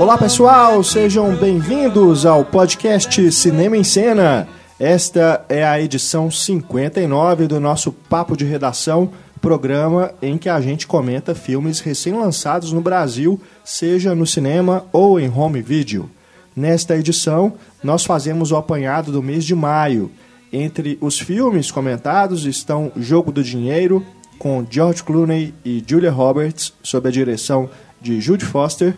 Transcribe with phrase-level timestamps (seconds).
[0.00, 4.48] Olá pessoal, sejam bem-vindos ao podcast Cinema em Cena.
[4.78, 9.10] Esta é a edição 59 do nosso Papo de Redação,
[9.42, 15.30] programa em que a gente comenta filmes recém-lançados no Brasil, seja no cinema ou em
[15.30, 16.10] home video.
[16.56, 17.52] Nesta edição,
[17.84, 20.10] nós fazemos o apanhado do mês de maio.
[20.50, 24.02] Entre os filmes comentados estão Jogo do Dinheiro,
[24.38, 27.68] com George Clooney e Julia Roberts, sob a direção
[28.00, 28.96] de Jude Foster,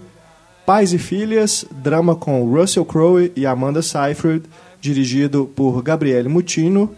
[0.64, 4.44] Pais e Filhas, drama com Russell Crowe e Amanda Seyfried,
[4.80, 6.94] dirigido por Gabriele Mutino,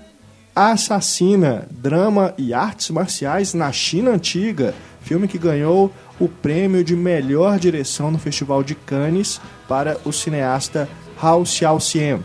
[0.54, 7.58] Assassina, drama e artes marciais na China Antiga, filme que ganhou o prêmio de melhor
[7.58, 10.88] direção no Festival de Cannes para o cineasta
[11.20, 12.20] Hao Xiaoxian.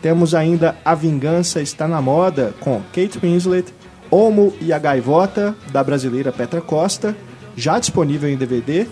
[0.00, 3.74] Temos ainda A Vingança Está na Moda, com Kate Winslet,
[4.10, 7.16] Homo e a Gaivota, da brasileira Petra Costa,
[7.56, 8.86] já disponível em DVD,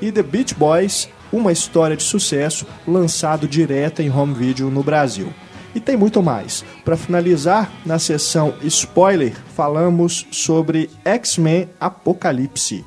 [0.00, 5.28] e The Beach Boys, uma história de sucesso, lançado direto em home video no Brasil.
[5.74, 6.64] E tem muito mais.
[6.82, 12.82] Para finalizar, na sessão spoiler, falamos sobre X-Men Apocalipse.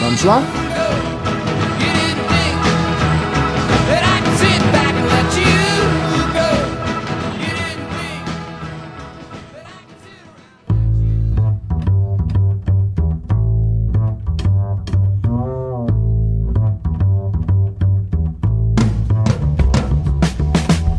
[0.00, 0.42] Vamos lá?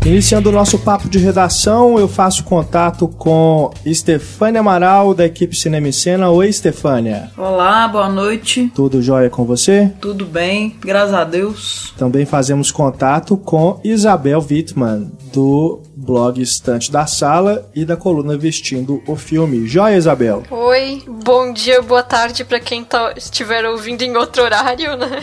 [0.06, 5.88] Iniciando o nosso papo de redação, eu faço contato com Estefânia Amaral, da equipe Cinema
[5.88, 6.30] e Cena.
[6.30, 7.32] Oi, Estefânia.
[7.38, 8.70] Olá, boa noite.
[8.76, 9.94] Tudo jóia com você?
[10.02, 11.94] Tudo bem, graças a Deus.
[11.98, 19.02] Também fazemos contato com Isabel Wittmann, do blog Estante da Sala e da coluna Vestindo
[19.08, 19.68] o Filme.
[19.68, 20.44] Joia, Isabel?
[20.50, 25.22] Oi, bom dia, boa tarde para quem tá, estiver ouvindo em outro horário, né?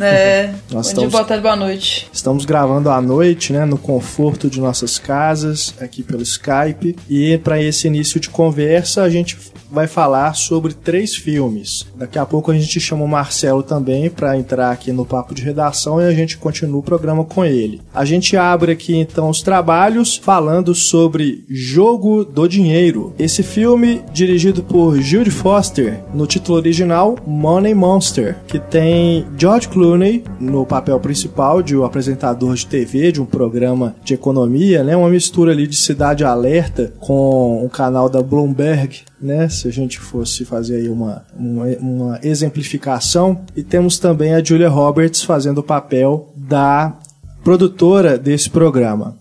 [0.00, 2.08] É, Nós bom estamos- dia, boa tarde, boa noite.
[2.12, 6.96] Estamos gravando à noite, né, no conforto de nossas casas, aqui pelo Skype.
[7.08, 9.36] E para esse início de conversa, a gente
[9.70, 11.84] vai falar sobre três filmes.
[11.94, 15.42] Daqui a pouco a gente chama o Marcelo também para entrar aqui no papo de
[15.42, 17.82] redação e a gente continua o programa com ele.
[17.92, 19.87] A gente abre aqui então os trabalhos
[20.22, 23.14] falando sobre Jogo do Dinheiro.
[23.18, 30.24] Esse filme dirigido por Jude Foster, no título original Money Monster, que tem George Clooney
[30.38, 34.94] no papel principal de um apresentador de TV de um programa de economia, né?
[34.94, 39.48] Uma mistura ali de Cidade Alerta com um canal da Bloomberg, né?
[39.48, 43.40] Se a gente fosse fazer aí uma, uma, uma exemplificação.
[43.56, 46.94] E temos também a Julia Roberts fazendo o papel da
[47.42, 49.16] produtora desse programa.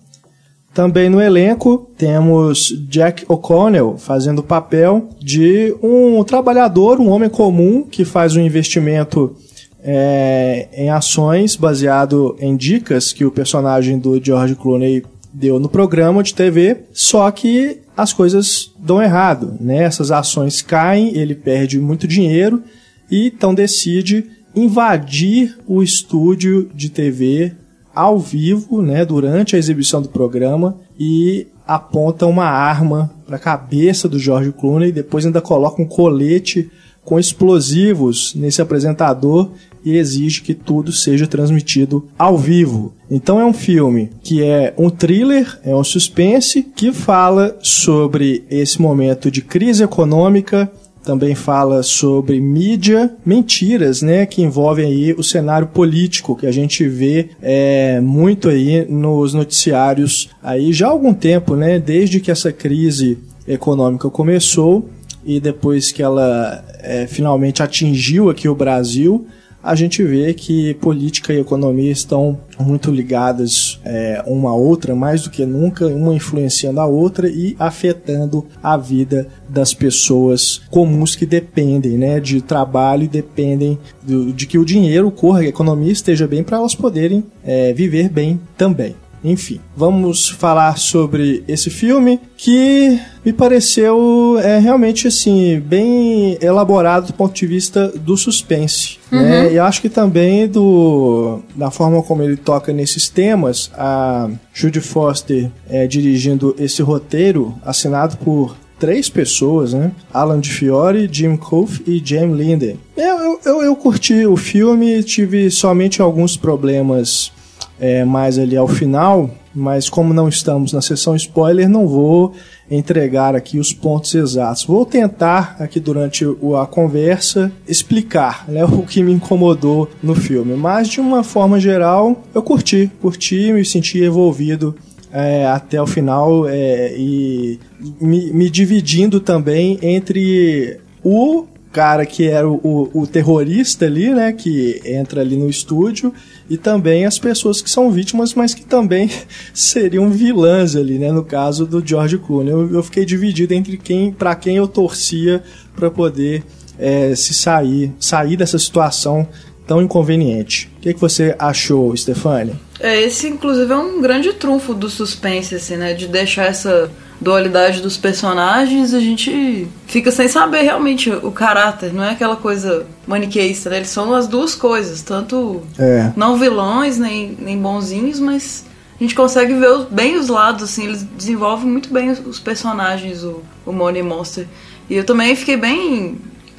[0.78, 7.82] Também no elenco temos Jack O'Connell fazendo o papel de um trabalhador, um homem comum
[7.82, 9.36] que faz um investimento
[9.84, 16.22] é, em ações baseado em dicas que o personagem do George Clooney deu no programa
[16.22, 19.82] de TV, só que as coisas dão errado, né?
[19.82, 22.62] Essas ações caem, ele perde muito dinheiro
[23.10, 27.56] e então decide invadir o estúdio de TV
[27.98, 34.08] ao vivo, né, durante a exibição do programa e aponta uma arma para a cabeça
[34.08, 36.70] do George Clooney, depois ainda coloca um colete
[37.04, 39.50] com explosivos nesse apresentador
[39.84, 42.94] e exige que tudo seja transmitido ao vivo.
[43.10, 48.80] Então é um filme que é um thriller, é um suspense que fala sobre esse
[48.80, 50.72] momento de crise econômica,
[51.08, 56.86] também fala sobre mídia, mentiras, né, que envolvem aí o cenário político que a gente
[56.86, 62.52] vê é, muito aí nos noticiários aí já há algum tempo, né, desde que essa
[62.52, 64.90] crise econômica começou
[65.26, 69.26] e depois que ela é, finalmente atingiu aqui o Brasil,
[69.68, 75.24] a gente vê que política e economia estão muito ligadas é, uma à outra, mais
[75.24, 81.26] do que nunca, uma influenciando a outra e afetando a vida das pessoas comuns que
[81.26, 86.26] dependem né, de trabalho e dependem do, de que o dinheiro corra, a economia esteja
[86.26, 88.96] bem para elas poderem é, viver bem também.
[89.30, 97.14] Enfim, vamos falar sobre esse filme que me pareceu é, realmente assim bem elaborado do
[97.14, 99.00] ponto de vista do suspense.
[99.12, 99.20] Né?
[99.20, 99.26] Uhum.
[99.26, 99.54] Né?
[99.54, 105.52] E acho que também do da forma como ele toca nesses temas, a Judy Foster
[105.70, 109.92] é, dirigindo esse roteiro assinado por três pessoas, né?
[110.14, 112.80] Alan de Fiore, Jim Cove e James Linden.
[112.96, 117.32] Eu, eu, eu curti o filme, tive somente alguns problemas
[117.80, 122.34] é, mais ali ao final, mas como não estamos na sessão spoiler, não vou
[122.70, 124.66] entregar aqui os pontos exatos.
[124.66, 126.26] Vou tentar aqui durante
[126.62, 132.24] a conversa explicar né, o que me incomodou no filme, mas de uma forma geral
[132.34, 134.76] eu curti, curti, me senti envolvido
[135.12, 137.60] é, até o final é, e
[138.00, 141.46] me, me dividindo também entre o
[141.78, 146.12] cara que era o, o, o, terrorista ali, né, que entra ali no estúdio,
[146.50, 149.12] e também as pessoas que são vítimas, mas que também
[149.54, 152.52] seriam vilãs ali, né, no caso do George Clooney.
[152.52, 155.44] Eu, eu fiquei dividido entre quem, para quem eu torcia
[155.76, 156.44] para poder
[156.80, 159.28] é, se sair, sair dessa situação
[159.68, 160.72] tão inconveniente.
[160.80, 162.56] O que, que você achou, Stefania?
[162.80, 166.90] É, esse inclusive é um grande trunfo do suspense, assim, né, de deixar essa
[167.20, 172.86] dualidade dos personagens, a gente fica sem saber realmente o caráter, não é aquela coisa
[173.08, 173.78] maniqueísta, né?
[173.78, 176.12] Eles são as duas coisas, tanto é.
[176.16, 178.66] não vilões nem, nem bonzinhos, mas
[179.00, 183.44] a gente consegue ver bem os lados, assim, eles desenvolvem muito bem os personagens, o,
[183.66, 184.48] o Money Monster.
[184.90, 186.18] E eu também fiquei bem,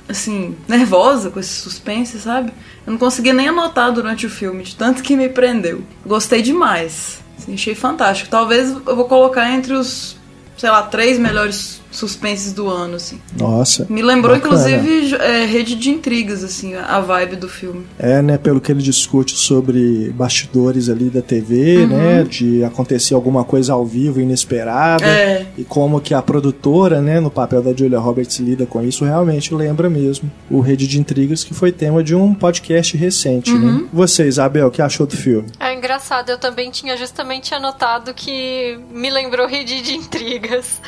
[0.08, 2.52] assim, nervosa com esse suspense, sabe?
[2.86, 5.82] Eu não conseguia nem anotar durante o filme, de tanto que me prendeu.
[6.04, 7.20] Gostei demais.
[7.38, 8.30] Assim, achei fantástico.
[8.30, 10.17] Talvez eu vou colocar entre os
[10.58, 13.20] sei lá, três melhores suspenses do ano, assim.
[13.38, 13.86] Nossa.
[13.88, 14.70] Me lembrou, bacana.
[14.70, 17.86] inclusive, é, Rede de Intrigas, assim, a vibe do filme.
[17.98, 21.86] É, né, pelo que ele discute sobre bastidores ali da TV, uhum.
[21.88, 25.46] né, de acontecer alguma coisa ao vivo, inesperada, é.
[25.56, 29.54] e como que a produtora, né, no papel da Julia Roberts lida com isso, realmente
[29.54, 33.58] lembra mesmo o Rede de Intrigas, que foi tema de um podcast recente, né?
[33.58, 33.78] uhum.
[33.82, 33.88] né?
[33.92, 35.48] Você, Isabel, o que achou do filme?
[35.58, 40.80] É engraçado, eu também tinha justamente anotado que me lembrou Rede de Intrigas.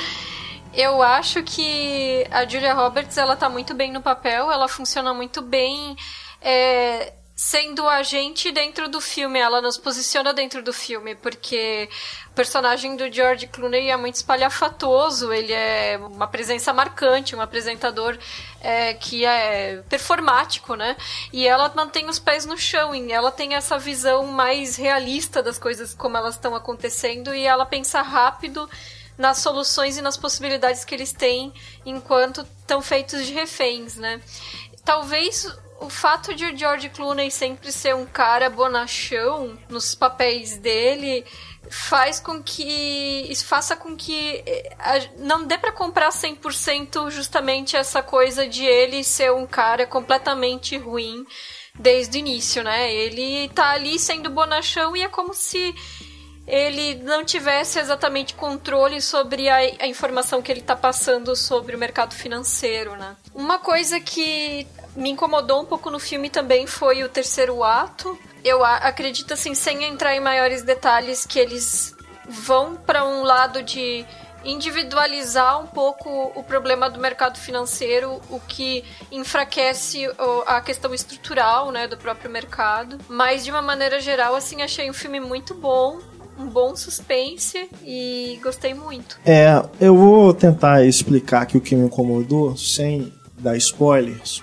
[0.73, 5.43] Eu acho que a Julia Roberts ela tá muito bem no papel, ela funciona muito
[5.43, 5.97] bem
[6.41, 11.89] é, sendo a gente dentro do filme, ela nos posiciona dentro do filme, porque
[12.31, 18.19] o personagem do George Clooney é muito espalhafatoso, ele é uma presença marcante, um apresentador
[18.61, 20.99] é, que é performático, né?
[21.33, 25.59] E ela mantém os pés no chão, e ela tem essa visão mais realista das
[25.59, 28.69] coisas como elas estão acontecendo e ela pensa rápido
[29.21, 31.53] nas soluções e nas possibilidades que eles têm
[31.85, 34.19] enquanto estão feitos de reféns, né?
[34.83, 35.47] Talvez
[35.79, 41.25] o fato de o George Clooney sempre ser um cara bonachão nos papéis dele
[41.69, 48.49] faz com que faça com que eh, não dê para comprar 100% justamente essa coisa
[48.49, 51.27] de ele ser um cara completamente ruim
[51.79, 52.91] desde o início, né?
[52.93, 55.75] Ele tá ali sendo bonachão e é como se
[56.51, 61.79] ele não tivesse exatamente controle sobre a, a informação que ele está passando sobre o
[61.79, 63.17] mercado financeiro, né?
[63.33, 64.67] Uma coisa que
[64.97, 68.19] me incomodou um pouco no filme também foi o terceiro ato.
[68.43, 71.95] Eu acredito assim, sem entrar em maiores detalhes, que eles
[72.29, 74.05] vão para um lado de
[74.43, 80.09] individualizar um pouco o problema do mercado financeiro, o que enfraquece
[80.47, 82.99] a questão estrutural, né, do próprio mercado.
[83.09, 86.01] Mas de uma maneira geral, assim, achei um filme muito bom
[86.41, 89.19] um bom suspense e gostei muito.
[89.25, 94.43] É, eu vou tentar explicar aqui o que me incomodou sem dar spoilers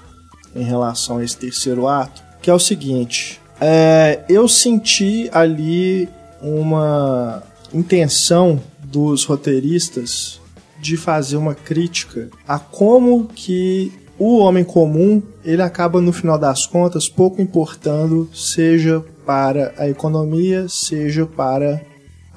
[0.56, 6.08] em relação a esse terceiro ato, que é o seguinte: é, eu senti ali
[6.42, 10.40] uma intenção dos roteiristas
[10.80, 16.66] de fazer uma crítica a como que o homem comum ele acaba no final das
[16.66, 21.82] contas pouco importando seja para a economia, seja para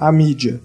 [0.01, 0.59] a mídia,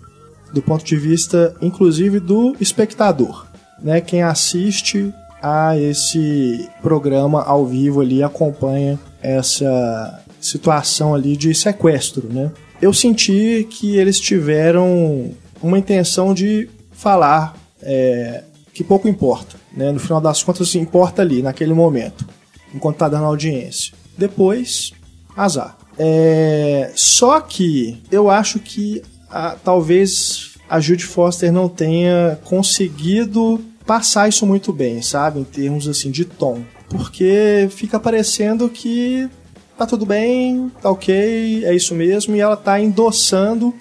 [0.54, 3.46] do ponto de vista inclusive do espectador,
[3.82, 4.00] né?
[4.00, 12.51] Quem assiste a esse programa ao vivo ali acompanha essa situação ali de sequestro, né?
[12.82, 19.92] Eu senti que eles tiveram uma intenção de falar é, que pouco importa, né?
[19.92, 22.25] No final das contas, importa ali naquele momento,
[22.74, 23.94] enquanto está dando audiência.
[24.18, 24.94] depois,
[25.36, 25.77] azar.
[25.98, 34.27] É, só que eu acho que a, talvez a Judy Foster não tenha conseguido passar
[34.27, 35.39] isso muito bem, sabe?
[35.39, 36.62] Em termos assim de tom.
[36.89, 39.29] Porque fica parecendo que
[39.77, 43.74] tá tudo bem, tá ok, é isso mesmo, e ela tá endossando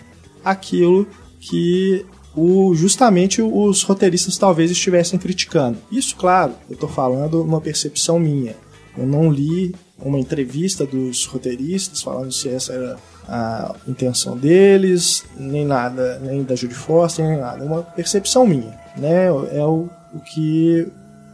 [0.44, 1.06] aquilo
[1.40, 5.78] que o, justamente os roteiristas talvez estivessem criticando.
[5.90, 8.56] Isso, claro, eu tô falando uma percepção minha.
[8.96, 15.64] Eu não li uma entrevista dos roteiristas falando se essa era a intenção deles, nem
[15.64, 17.64] nada, nem da Judy Foster, nem nada.
[17.64, 19.26] É uma percepção minha, né?
[19.26, 20.86] É o, o que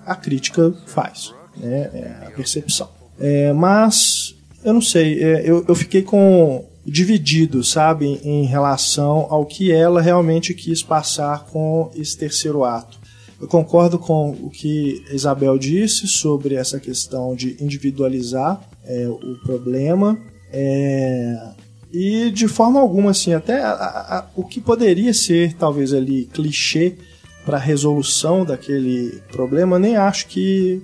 [0.06, 1.90] a crítica faz, né?
[1.92, 2.88] É a percepção.
[3.18, 9.44] É, mas eu não sei, é, eu, eu fiquei com dividido, sabe, em relação ao
[9.44, 12.98] que ela realmente quis passar com esse terceiro ato.
[13.40, 20.18] Eu concordo com o que Isabel disse sobre essa questão de individualizar é, o problema.
[20.52, 21.38] É,
[21.92, 26.96] e de forma alguma, assim, até a, a, o que poderia ser talvez ali clichê
[27.44, 30.82] para resolução daquele problema, nem acho que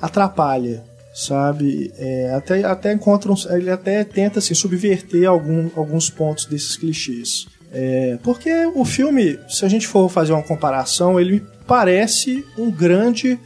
[0.00, 0.82] atrapalha,
[1.14, 1.92] sabe?
[1.98, 7.46] É, até, até encontra ele até tenta assim, subverter algum, alguns pontos desses clichês.
[7.70, 13.38] É, porque o filme, se a gente for fazer uma comparação, ele parece um grande.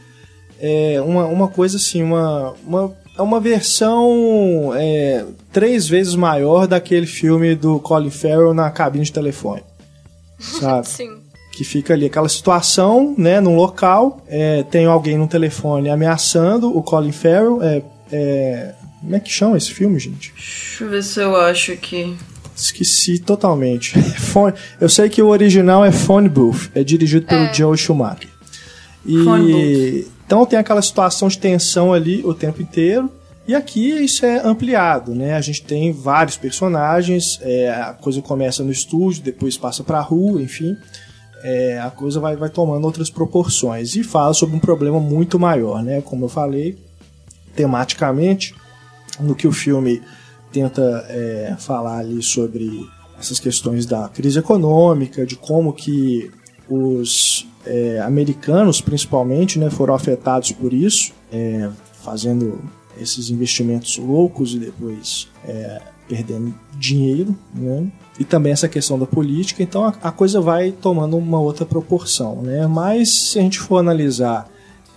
[0.59, 7.05] É, uma, uma coisa assim, uma, uma é uma versão é, três vezes maior daquele
[7.05, 9.63] filme do Colin Farrell na cabine de telefone.
[10.39, 10.87] Sabe?
[10.89, 11.19] Sim.
[11.51, 16.81] Que fica ali aquela situação, né, num local, é, tem alguém no telefone ameaçando o
[16.81, 17.61] Colin Farrell.
[17.61, 20.33] É, é, como é que chama esse filme, gente?
[20.33, 22.17] Deixa eu ver se eu acho aqui.
[22.55, 23.93] Esqueci totalmente.
[24.81, 27.53] eu sei que o original é Phone Booth, é dirigido pelo é.
[27.53, 28.29] Joe Schumacher.
[29.05, 33.07] E então tem aquela situação de tensão ali o tempo inteiro.
[33.47, 35.35] E aqui isso é ampliado, né?
[35.35, 40.01] A gente tem vários personagens, é, a coisa começa no estúdio, depois passa para a
[40.01, 40.75] rua, enfim.
[41.43, 45.83] É, a coisa vai, vai tomando outras proporções e fala sobre um problema muito maior,
[45.83, 46.01] né?
[46.01, 46.79] Como eu falei,
[47.55, 48.55] tematicamente,
[49.19, 50.01] no que o filme
[50.51, 52.71] tenta é, falar ali sobre
[53.19, 56.31] essas questões da crise econômica, de como que
[56.67, 61.69] os é, americanos, principalmente, né, foram afetados por isso, é,
[62.03, 62.59] fazendo
[62.99, 67.87] esses investimentos loucos e depois é, perdendo dinheiro, né?
[68.19, 72.43] E também essa questão da política, então a, a, coisa vai tomando uma outra proporção,
[72.43, 72.67] né?
[72.67, 74.47] Mas se a gente for analisar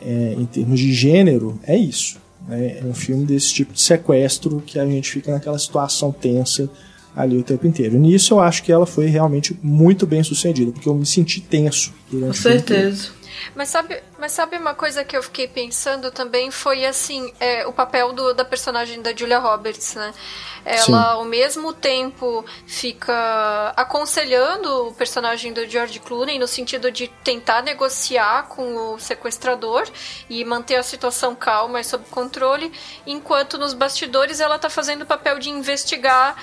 [0.02, 2.18] é, em termos de gênero, é isso.
[2.46, 2.78] Né?
[2.78, 6.68] É um filme desse tipo de sequestro que a gente fica naquela situação tensa
[7.16, 7.98] ali o tempo inteiro.
[7.98, 11.92] Nisso eu acho que ela foi realmente muito bem sucedida, porque eu me senti tenso.
[12.10, 13.08] Com certeza.
[13.54, 17.72] Mas sabe, mas sabe uma coisa que eu fiquei pensando também foi assim, é, o
[17.72, 20.12] papel do, da personagem da Julia Roberts, né?
[20.64, 20.94] Ela, Sim.
[20.94, 28.48] ao mesmo tempo, fica aconselhando o personagem do George Clooney no sentido de tentar negociar
[28.48, 29.88] com o sequestrador
[30.28, 32.72] e manter a situação calma e sob controle,
[33.06, 36.34] enquanto nos bastidores ela está fazendo o papel de investigar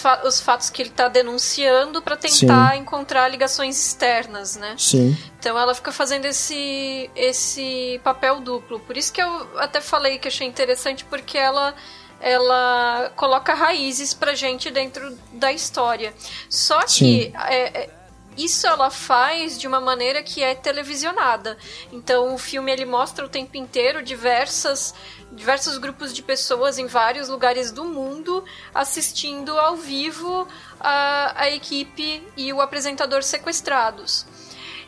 [0.00, 2.80] fa os fatos que ele está denunciando para tentar Sim.
[2.80, 4.74] encontrar ligações externas, né?
[4.76, 5.16] Sim.
[5.38, 8.80] Então ela fica fazendo esse, esse papel duplo.
[8.80, 11.74] Por isso que eu até falei que achei interessante, porque ela
[12.20, 16.12] ela coloca raízes pra gente dentro da história.
[16.50, 17.90] Só que é, é,
[18.36, 21.56] isso ela faz de uma maneira que é televisionada.
[21.92, 24.94] Então o filme ele mostra o tempo inteiro diversas
[25.30, 28.42] diversos grupos de pessoas em vários lugares do mundo
[28.74, 30.48] assistindo ao vivo
[30.80, 34.26] a, a equipe e o apresentador sequestrados.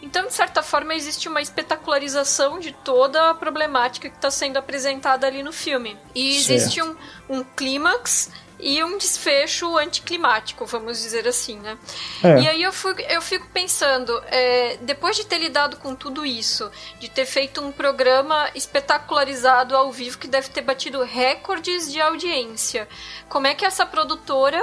[0.03, 5.27] Então, de certa forma, existe uma espetacularização de toda a problemática que está sendo apresentada
[5.27, 5.97] ali no filme.
[6.15, 6.97] E existe um,
[7.29, 8.31] um clímax
[8.63, 11.79] e um desfecho anticlimático, vamos dizer assim, né?
[12.23, 12.41] É.
[12.41, 16.71] E aí eu, fui, eu fico pensando, é, depois de ter lidado com tudo isso,
[16.99, 22.89] de ter feito um programa espetacularizado ao vivo que deve ter batido recordes de audiência,
[23.29, 24.63] como é que essa produtora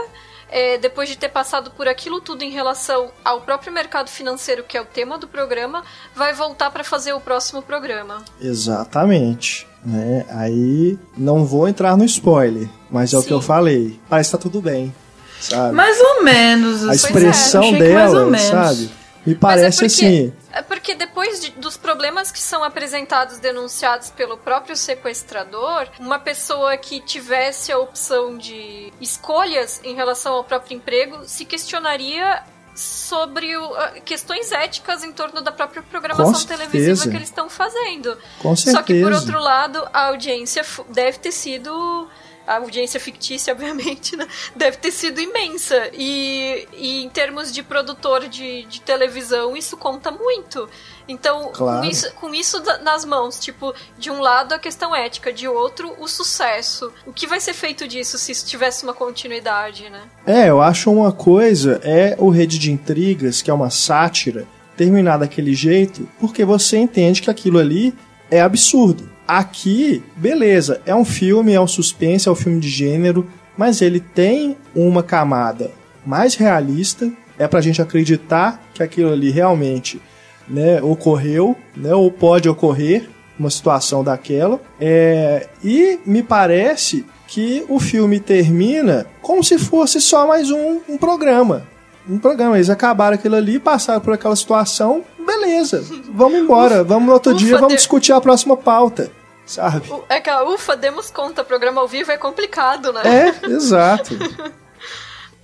[0.50, 4.78] é, depois de ter passado por aquilo tudo em relação ao próprio mercado financeiro, que
[4.78, 5.84] é o tema do programa,
[6.16, 8.24] vai voltar para fazer o próximo programa.
[8.40, 9.68] Exatamente.
[9.86, 10.26] Né?
[10.30, 13.24] Aí não vou entrar no spoiler, mas é Sim.
[13.24, 14.00] o que eu falei.
[14.10, 14.94] Parece que tá tudo bem.
[15.40, 15.76] Sabe?
[15.76, 16.88] Mais ou menos.
[16.88, 18.90] A expressão é, dela, sabe?
[19.28, 20.34] Me parece é porque, assim.
[20.54, 26.78] É porque depois de, dos problemas que são apresentados, denunciados pelo próprio sequestrador, uma pessoa
[26.78, 32.42] que tivesse a opção de escolhas em relação ao próprio emprego se questionaria
[32.74, 33.70] sobre o,
[34.06, 38.18] questões éticas em torno da própria programação televisiva que eles estão fazendo.
[38.40, 38.78] Com certeza.
[38.78, 42.08] Só que, por outro lado, a audiência deve ter sido
[42.48, 44.26] a audiência fictícia, obviamente, né,
[44.56, 45.90] deve ter sido imensa.
[45.94, 50.70] E, e em termos de produtor de, de televisão, isso conta muito.
[51.08, 51.82] Então, Claro.
[51.82, 55.94] com, isso, com isso nas mãos, tipo, de um lado a questão ética, de outro
[56.00, 56.92] o sucesso.
[57.06, 60.02] O que vai ser feito disso se isso tivesse uma continuidade, né?
[60.26, 65.18] É, eu acho uma coisa é o Rede de Intrigas, que é uma sátira, terminar
[65.18, 67.94] daquele jeito, porque você entende que aquilo ali
[68.30, 69.10] é absurdo.
[69.28, 74.00] Aqui, beleza, é um filme, é um suspense, é um filme de gênero, mas ele
[74.00, 75.72] tem uma camada
[76.06, 80.02] mais realista, é pra gente acreditar que aquilo ali realmente
[80.48, 84.62] né, ocorreu, né, ou pode ocorrer uma situação daquela.
[84.80, 90.98] É, e me parece que o filme termina como se fosse só mais um, um
[90.98, 91.68] programa.
[92.10, 92.56] Um programa.
[92.56, 97.40] Eles acabaram aquilo ali, passaram por aquela situação, beleza, vamos embora, vamos no outro Ufa,
[97.46, 99.12] dia, vamos de- discutir a próxima pauta.
[99.46, 99.90] Sabe?
[100.10, 103.02] É que, a ufa, demos conta, programa ao vivo é complicado, né?
[103.06, 104.14] É, exato.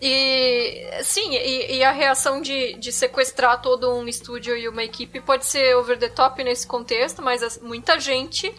[0.06, 5.22] E sim, e, e a reação de, de sequestrar todo um estúdio e uma equipe
[5.22, 8.54] pode ser over the top nesse contexto, mas as- muita gente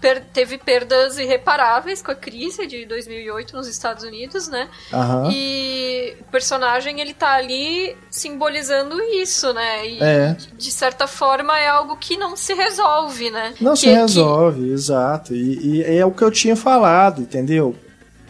[0.00, 4.68] per- teve perdas irreparáveis com a crise de 2008 nos Estados Unidos, né?
[4.92, 5.30] Aham.
[5.32, 9.86] E o personagem ele tá ali simbolizando isso, né?
[9.88, 10.36] E É.
[10.56, 13.54] de- certa forma é algo que não se resolve, né?
[13.60, 15.34] Não Que- se que- resolve, exato.
[15.34, 17.74] E, e é o que eu tinha falado, entendeu?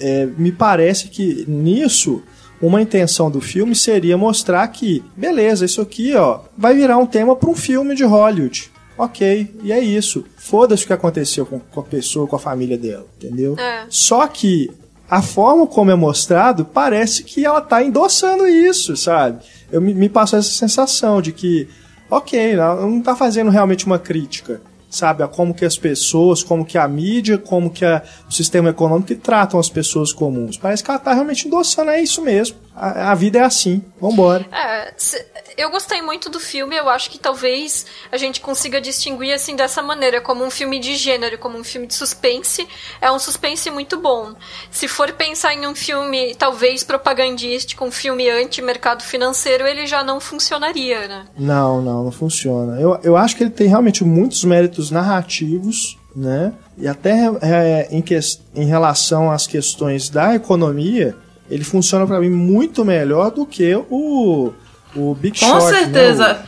[0.01, 2.23] É, me parece que nisso
[2.61, 7.37] uma intenção do filme seria mostrar que, beleza, isso aqui ó, vai virar um tema
[7.37, 8.71] para um filme de Hollywood.
[9.03, 10.25] Ok, e é isso.
[10.37, 13.57] Foda-se o que aconteceu com, com a pessoa, com a família dela, entendeu?
[13.59, 13.85] É.
[13.89, 14.71] Só que
[15.09, 19.39] a forma como é mostrado parece que ela tá endossando isso, sabe?
[19.73, 21.67] Eu me, me passou essa sensação de que,
[22.11, 25.23] ok, ela não tá fazendo realmente uma crítica, sabe?
[25.23, 29.09] A como que as pessoas, como que a mídia, como que a- o sistema econômico
[29.09, 30.59] que tratam as pessoas comuns.
[30.59, 32.57] Parece que ela tá realmente endossando, é isso mesmo.
[32.75, 34.47] A, a vida é assim, vambora.
[34.53, 35.25] É, se-
[35.57, 39.83] eu gostei muito do filme, eu acho que talvez a gente consiga distinguir assim dessa
[39.83, 42.67] maneira, como um filme de gênero, como um filme de suspense,
[43.01, 44.35] é um suspense muito bom.
[44.71, 50.21] Se for pensar em um filme talvez propagandístico, um filme anti-mercado financeiro, ele já não
[50.21, 51.27] funcionaria, né?
[51.39, 52.81] Não, não, não funciona.
[52.81, 56.53] Eu, eu acho que ele tem realmente muitos méritos narrativos, né?
[56.79, 61.17] E até é, em, ques- em relação às questões da economia,
[61.51, 64.53] ele funciona pra mim muito melhor do que o,
[64.95, 65.65] o Big Com Short.
[65.73, 65.79] né?
[65.81, 66.45] certeza.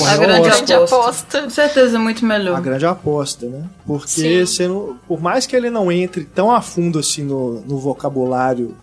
[0.00, 0.96] O- a grande aposta.
[0.96, 1.42] aposta.
[1.42, 2.56] Com certeza, muito melhor.
[2.56, 3.64] A grande aposta, né?
[3.86, 8.74] Porque não- por mais que ele não entre tão a fundo assim no, no vocabulário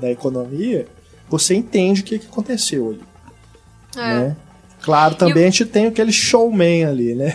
[0.00, 0.86] da economia,
[1.28, 3.00] você entende o que, que aconteceu ali.
[3.96, 4.00] É.
[4.00, 4.36] né?
[4.82, 7.34] Claro, também a gente tem aquele showman ali, né?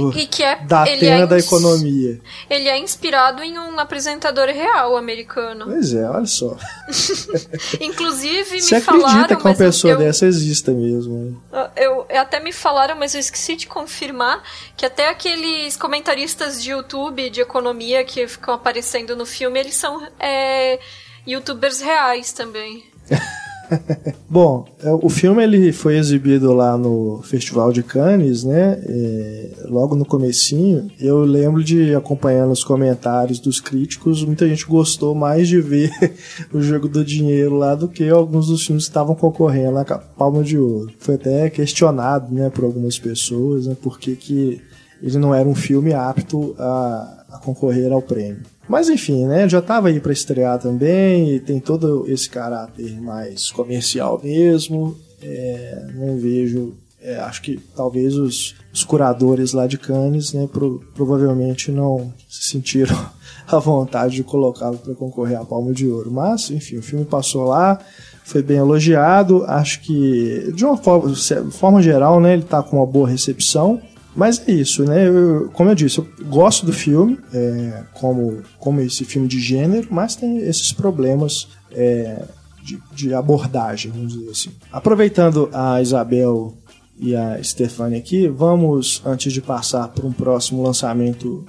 [0.00, 2.20] O- E que é da ele é da economia.
[2.48, 5.64] Ele é inspirado em um apresentador real americano.
[5.66, 6.56] Pois é, olha só.
[7.80, 11.40] Inclusive me Você falaram, acredita que uma pessoa eu, dessa exista mesmo?
[11.52, 11.68] né?
[11.76, 14.42] Eu, eu- até me falaram, mas eu esqueci de confirmar
[14.76, 20.06] que até aqueles comentaristas de YouTube de economia que ficam aparecendo no filme, eles são
[20.18, 20.78] é,
[21.26, 22.84] youtubers reais também.
[24.28, 28.80] Bom, é, o filme ele foi exibido lá no Festival de Cannes, né?
[28.84, 35.14] É, logo no comecinho, eu lembro de acompanhando os comentários dos críticos, muita gente gostou
[35.14, 35.90] mais de ver
[36.52, 40.42] o jogo do dinheiro lá do que alguns dos filmes que estavam concorrendo na Palma
[40.42, 40.92] de Ouro.
[40.98, 44.60] Foi até questionado, né, por algumas pessoas, né, por que que
[45.02, 48.42] ele não era um filme apto a, a concorrer ao prêmio.
[48.68, 49.48] Mas enfim, né?
[49.48, 54.96] Já tava aí para estrear também e tem todo esse caráter mais comercial mesmo.
[55.22, 56.74] É, não vejo.
[57.02, 62.50] é, acho que talvez os, os curadores lá de Cannes, né, pro- provavelmente não se
[62.50, 62.96] sentiram
[63.48, 66.10] à vontade de colocá-lo para concorrer à Palma de Ouro.
[66.10, 67.78] Mas, enfim, o filme passou lá,
[68.24, 69.44] foi bem elogiado.
[69.46, 71.14] Acho que, de uma forma,
[71.50, 73.80] forma geral, né, ele tá com uma boa recepção.
[74.18, 75.06] Mas é isso, né?
[75.06, 79.86] Eu- como eu disse, eu gosto do filme, é, como, como esse filme de gênero,
[79.92, 82.24] mas tem esses problemas é,
[82.64, 84.50] de, de abordagem, vamos dizer assim.
[84.72, 86.52] Aproveitando a Isabel
[86.98, 91.44] e a Stefania aqui, vamos, antes de passar para um próximo lançamento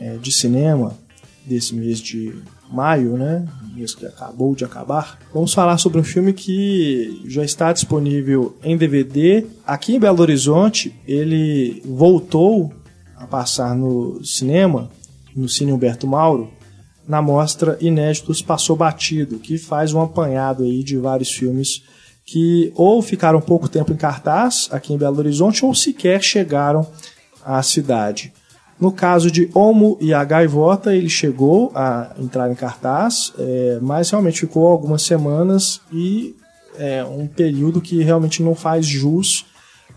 [0.00, 0.96] é, de cinema
[1.44, 2.34] desse mês de
[2.70, 3.46] maio, né?
[3.74, 5.18] Mês que acabou de acabar.
[5.32, 9.46] Vamos falar sobre um filme que já está disponível em DVD.
[9.66, 12.72] Aqui em Belo Horizonte, ele voltou
[13.16, 14.90] a passar no cinema,
[15.34, 16.50] no Cine Humberto Mauro,
[17.06, 21.82] na mostra Inéditos Passou Batido, que faz um apanhado aí de vários filmes
[22.24, 26.86] que ou ficaram pouco tempo em cartaz aqui em Belo Horizonte ou sequer chegaram
[27.44, 28.32] à cidade.
[28.84, 34.10] No caso de Homo e a Gaivota, ele chegou a entrar em cartaz, é, mas
[34.10, 36.36] realmente ficou algumas semanas e
[36.78, 39.46] é um período que realmente não faz jus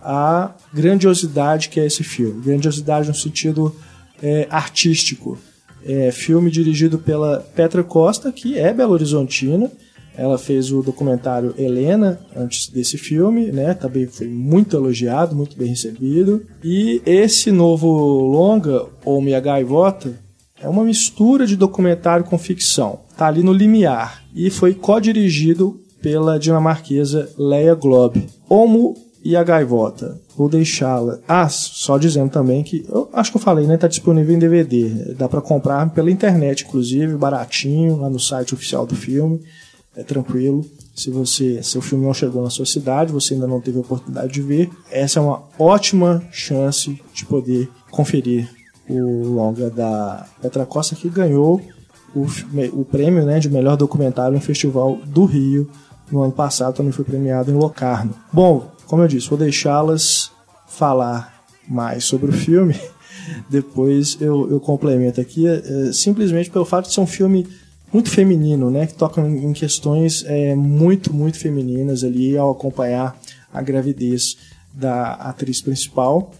[0.01, 2.41] à grandiosidade que é esse filme.
[2.41, 3.75] Grandiosidade no sentido
[4.23, 5.37] é, artístico.
[5.85, 9.69] É, filme dirigido pela Petra Costa, que é Belo Horizontina.
[10.17, 13.73] Ela fez o documentário Helena antes desse filme, né?
[13.75, 16.43] Também foi muito elogiado, muito bem recebido.
[16.63, 20.17] E esse novo longa, ou Minha Gaivota,
[20.59, 23.01] é uma mistura de documentário com ficção.
[23.15, 28.27] Tá ali no limiar e foi co-dirigido pela dinamarquesa Leia Globe.
[28.49, 30.19] Homo e a Gaivota.
[30.37, 31.19] Vou deixá-la.
[31.27, 33.75] Ah, só dizendo também que eu acho que eu falei, né?
[33.75, 35.13] Tá disponível em DVD.
[35.15, 39.41] Dá para comprar pela internet, inclusive, baratinho, lá no site oficial do filme.
[39.97, 40.63] É tranquilo.
[40.95, 44.31] Se você, seu filme não chegou na sua cidade, você ainda não teve a oportunidade
[44.31, 48.47] de ver, essa é uma ótima chance de poder conferir
[48.87, 51.61] o longa da Petra Costa que ganhou
[52.15, 52.25] o,
[52.73, 55.69] o prêmio né, de melhor documentário no Festival do Rio
[56.11, 58.13] no ano passado também foi premiado em Locarno.
[58.31, 60.31] Bom, como eu disse, vou deixá-las
[60.67, 62.79] falar mais sobre o filme.
[63.49, 67.45] Depois eu, eu complemento aqui, é, simplesmente pelo fato de ser um filme
[67.91, 68.85] muito feminino, né?
[68.87, 73.17] Que toca em questões é, muito, muito femininas ali ao acompanhar
[73.53, 74.37] a gravidez
[74.73, 76.31] da atriz principal,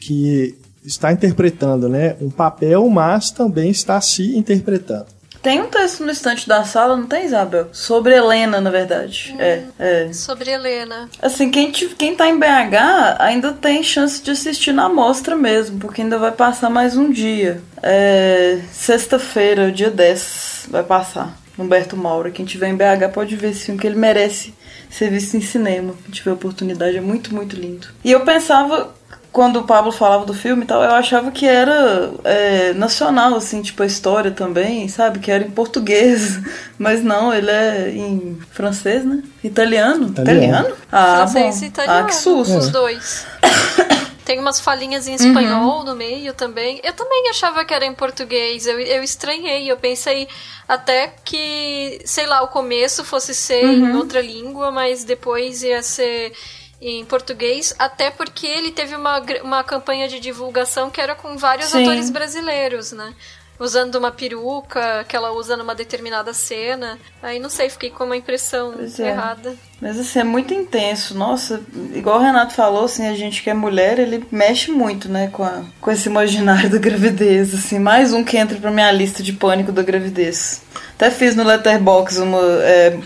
[0.00, 5.06] que está interpretando né, um papel, mas também está se interpretando.
[5.42, 7.68] Tem um texto no estante da sala, não tem, Isabel?
[7.72, 9.34] Sobre Helena, na verdade.
[9.34, 10.12] Hum, é, é.
[10.12, 11.08] Sobre Helena.
[11.20, 15.78] Assim, quem, te, quem tá em BH ainda tem chance de assistir na mostra mesmo,
[15.78, 17.62] porque ainda vai passar mais um dia.
[17.82, 21.38] É, Sexta-feira, dia 10, vai passar.
[21.58, 22.32] Humberto Mauro.
[22.32, 24.54] Quem tiver em BH pode ver esse filme, que ele merece
[24.88, 25.94] ser visto em cinema.
[26.04, 27.88] Quem tiver oportunidade, é muito, muito lindo.
[28.04, 28.94] E eu pensava
[29.32, 33.62] quando o Pablo falava do filme e tal, eu achava que era é, nacional, assim,
[33.62, 35.20] tipo a história também, sabe?
[35.20, 36.40] Que era em português.
[36.76, 39.22] Mas não, ele é em francês, né?
[39.44, 40.08] Italiano?
[40.08, 40.44] Italiano?
[40.44, 40.76] italiano?
[40.90, 41.64] Ah, francês bom.
[41.64, 42.00] e italiano.
[42.00, 42.56] Ah, que susto.
[42.56, 43.26] Os dois.
[44.24, 45.84] Tem umas falinhas em espanhol uhum.
[45.84, 46.80] no meio também.
[46.84, 48.64] Eu também achava que era em português.
[48.64, 49.68] Eu, eu estranhei.
[49.68, 50.28] Eu pensei
[50.68, 53.90] até que, sei lá, o começo fosse ser uhum.
[53.90, 56.32] em outra língua, mas depois ia ser
[56.80, 61.68] em português, até porque ele teve uma, uma campanha de divulgação que era com vários
[61.68, 61.82] Sim.
[61.82, 63.12] atores brasileiros, né?
[63.58, 66.98] Usando uma peruca que ela usa numa determinada cena.
[67.22, 69.02] Aí não sei, fiquei com uma impressão é.
[69.02, 69.54] errada.
[69.78, 71.14] Mas assim, é muito intenso.
[71.14, 71.60] Nossa,
[71.94, 75.42] igual o Renato falou, assim, a gente que é mulher, ele mexe muito, né, com,
[75.42, 77.78] a, com esse imaginário da gravidez, assim.
[77.78, 80.62] Mais um que entra pra minha lista de pânico da gravidez.
[80.94, 82.40] Até fiz no Letterboxd uma...
[82.62, 82.98] É,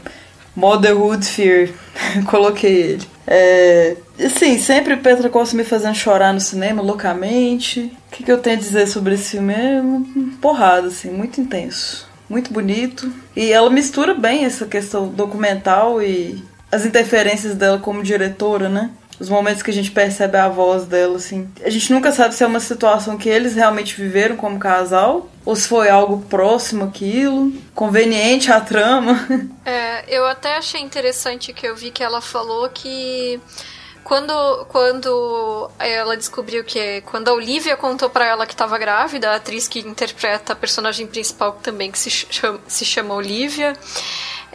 [0.55, 1.71] Motherhood Fear.
[2.31, 3.14] Coloquei ele.
[3.27, 7.93] É, assim, sempre Petra Costa me fazendo chorar no cinema, loucamente.
[8.09, 9.55] O que, que eu tenho a dizer sobre esse filme?
[9.55, 9.83] É
[10.41, 12.07] porrada, assim, muito intenso.
[12.29, 13.13] Muito bonito.
[13.37, 18.91] E ela mistura bem essa questão documental e as interferências dela como diretora, né?
[19.25, 21.49] Os momentos que a gente percebe a voz dela, assim.
[21.63, 25.57] A gente nunca sabe se é uma situação que eles realmente viveram como casal, ou
[25.57, 29.27] se foi algo próximo aquilo, conveniente à trama.
[29.67, 33.41] É, eu até achei interessante que eu vi que ela falou que
[34.05, 39.37] quando, quando ela descobriu que quando a Olivia contou para ela que estava grávida, a
[39.37, 43.73] atriz que interpreta a personagem principal também que se chama, se chama Olivia,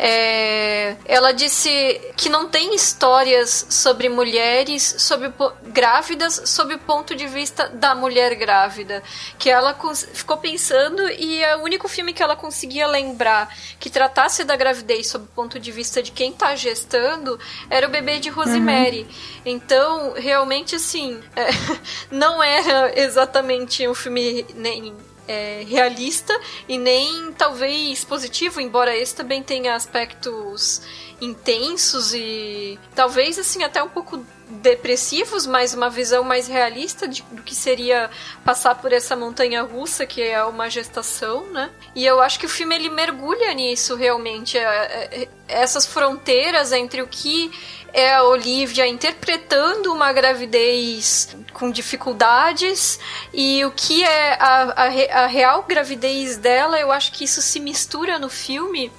[0.02, 5.30] é, ela disse que não tem histórias sobre mulheres sobre,
[5.74, 9.04] grávidas sob o ponto de vista da mulher grávida.
[9.38, 9.78] Que ela
[10.14, 15.08] ficou pensando e é o único filme que ela conseguia lembrar que tratasse da gravidez
[15.08, 17.38] sob o ponto de vista de quem está gestando
[17.70, 19.02] era o bebê de Rosemary.
[19.02, 19.42] Uhum.
[19.46, 21.50] Então, realmente, assim, é,
[22.10, 24.96] não era exatamente um filme nem
[25.30, 26.34] é, realista
[26.68, 30.82] e nem talvez positivo, embora esse também tenha aspectos
[31.22, 37.44] intensos e talvez assim até um pouco depressivos, mas uma visão mais realista de, do
[37.44, 38.10] que seria
[38.44, 41.70] passar por essa montanha russa que é uma gestação, né?
[41.94, 46.72] E eu acho que o filme ele mergulha nisso realmente, é, é, é essas fronteiras
[46.72, 47.52] entre o que
[47.94, 53.00] é a Olivia interpretando uma gravidez com dificuldades
[53.34, 57.60] e o que é a, a, a real gravidez dela, eu acho que isso se
[57.60, 58.92] mistura no filme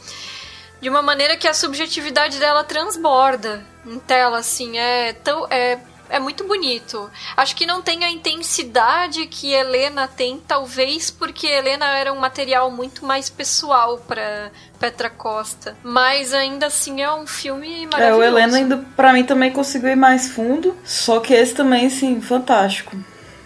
[0.80, 5.78] de uma maneira que a subjetividade dela transborda em tela, assim, é tão é
[6.10, 7.10] é muito bonito.
[7.36, 12.70] Acho que não tem a intensidade que Helena tem, talvez porque Helena era um material
[12.70, 15.76] muito mais pessoal para Petra Costa.
[15.82, 18.22] Mas ainda assim é um filme maravilhoso.
[18.22, 21.86] É, o Helena ainda para mim também conseguiu ir mais fundo, só que esse também
[21.86, 22.96] assim fantástico.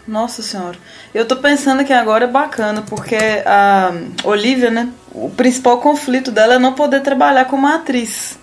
[0.07, 0.79] Nossa senhora.
[1.15, 3.91] Eu tô pensando que agora é bacana, porque a
[4.25, 4.93] Olivia, né?
[5.15, 8.37] O principal conflito dela é não poder trabalhar como atriz,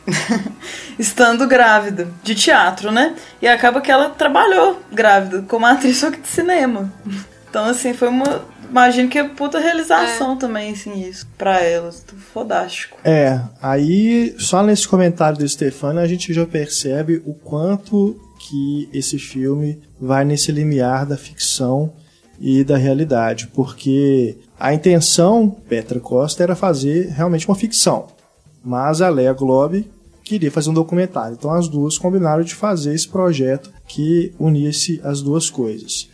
[0.98, 3.14] estando grávida, de teatro, né?
[3.42, 6.92] E acaba que ela trabalhou grávida como atriz, só que de cinema.
[7.50, 8.46] Então, assim, foi uma.
[8.70, 10.36] Imagino que é puta realização é.
[10.38, 12.06] também, assim, isso, pra elas.
[12.34, 12.98] Fodástico.
[13.04, 19.20] É, aí, só nesse comentário do Stefano, a gente já percebe o quanto que esse
[19.20, 21.92] filme vai nesse limiar da ficção
[22.40, 28.06] e da realidade, porque a intenção Petra Costa era fazer realmente uma ficção,
[28.64, 29.90] mas a Lea Globe
[30.24, 31.34] queria fazer um documentário.
[31.34, 36.08] Então as duas combinaram de fazer esse projeto que unisse as duas coisas.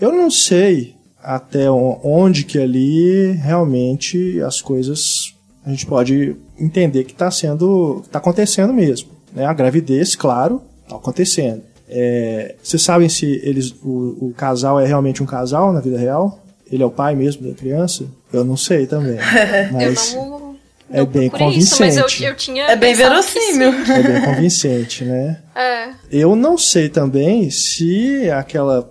[0.00, 7.12] Eu não sei até onde que ali realmente as coisas a gente pode entender que
[7.12, 9.10] está sendo, está acontecendo mesmo.
[9.32, 9.46] Né?
[9.46, 11.62] A gravidez, claro, está acontecendo.
[11.88, 16.41] É, vocês sabem se eles, o, o, casal é realmente um casal na vida real?
[16.72, 18.06] Ele é o pai mesmo da criança?
[18.32, 19.18] Eu não sei também.
[19.70, 20.56] Mas eu não,
[20.92, 21.98] é bem convincente.
[22.00, 23.68] Isso, eu, eu tinha é bem verossímil.
[23.68, 25.42] É bem convincente, né?
[25.54, 25.90] É.
[26.10, 28.90] Eu não sei também se aquela,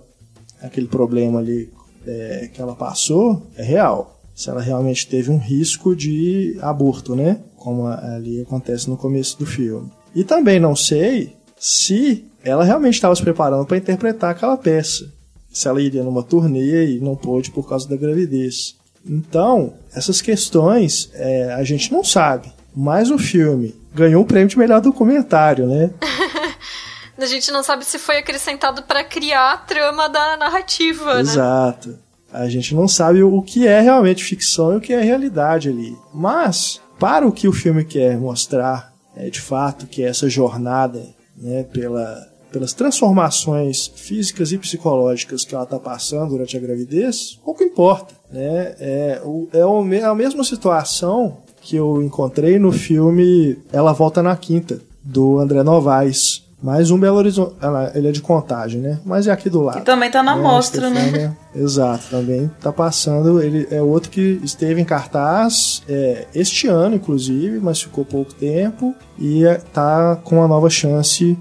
[0.61, 1.71] aquele problema ali
[2.05, 4.19] é, que ela passou é real.
[4.35, 7.39] Se ela realmente teve um risco de aborto, né?
[7.55, 9.91] Como ali acontece no começo do filme.
[10.15, 15.11] E também não sei se ela realmente estava se preparando para interpretar aquela peça.
[15.51, 18.75] Se ela iria numa turnê e não pôde por causa da gravidez.
[19.05, 22.51] Então, essas questões é, a gente não sabe.
[22.75, 25.91] Mas o filme ganhou o prêmio de melhor documentário, né?
[27.19, 31.21] a gente não sabe se foi acrescentado para criar a trama da narrativa, né?
[31.21, 31.89] Exato.
[31.89, 31.95] Né?
[32.33, 35.97] A gente não sabe o que é realmente ficção e o que é realidade ali.
[36.13, 41.05] Mas, para o que o filme quer mostrar, é, de fato, que é essa jornada
[41.35, 47.63] né, pela, pelas transformações físicas e psicológicas que ela está passando durante a gravidez, pouco
[47.63, 48.13] importa.
[48.31, 48.75] Né?
[48.79, 49.21] É,
[49.53, 55.63] é a mesma situação que eu encontrei no filme Ela Volta na Quinta, do André
[55.63, 56.43] Novaes.
[56.61, 57.55] Mais um Belo Horizonte.
[57.59, 58.99] Ah, ele é de contagem, né?
[59.03, 59.79] Mas é aqui do lado.
[59.79, 60.43] E também tá na né?
[60.43, 61.35] mostra, né?
[61.55, 63.41] Exato, também tá passando.
[63.41, 68.93] Ele é outro que esteve em cartaz é, este ano, inclusive, mas ficou pouco tempo.
[69.17, 71.35] E é, tá com uma nova chance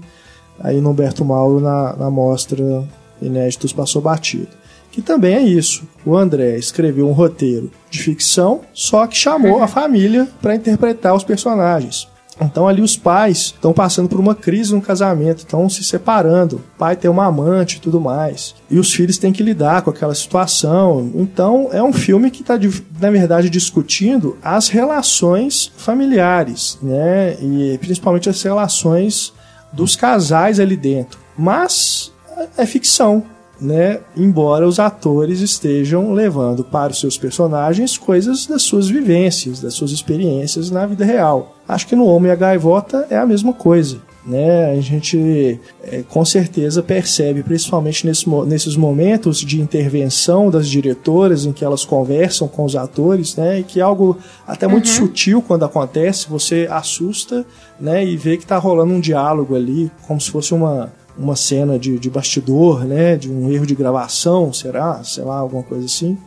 [0.63, 2.83] aí no Humberto Mauro na, na mostra
[3.21, 4.49] Inéditos Passou Batido.
[4.91, 5.83] Que também é isso.
[6.05, 11.23] O André escreveu um roteiro de ficção, só que chamou a família para interpretar os
[11.23, 12.09] personagens.
[12.41, 16.55] Então ali os pais estão passando por uma crise no casamento, estão se separando.
[16.55, 18.55] O pai tem uma amante e tudo mais.
[18.69, 21.11] E os filhos têm que lidar com aquela situação.
[21.13, 22.57] Então é um filme que está,
[22.99, 27.37] na verdade, discutindo as relações familiares, né?
[27.39, 29.33] E principalmente as relações
[29.71, 31.19] dos casais ali dentro.
[31.37, 32.11] Mas
[32.57, 33.23] é ficção,
[33.59, 33.99] né?
[34.17, 39.91] Embora os atores estejam levando para os seus personagens coisas das suas vivências, das suas
[39.91, 41.55] experiências na vida real.
[41.67, 43.99] Acho que no Homem e a Gaivota é a mesma coisa.
[44.23, 51.43] Né, a gente é, com certeza percebe, principalmente nesse, nesses momentos de intervenção das diretoras,
[51.47, 54.93] em que elas conversam com os atores, né, e que é algo até muito uhum.
[54.93, 57.43] sutil quando acontece, você assusta
[57.79, 61.79] né, e vê que está rolando um diálogo ali, como se fosse uma, uma cena
[61.79, 65.03] de, de bastidor, né, de um erro de gravação, será?
[65.03, 66.17] Sei lá, alguma coisa assim.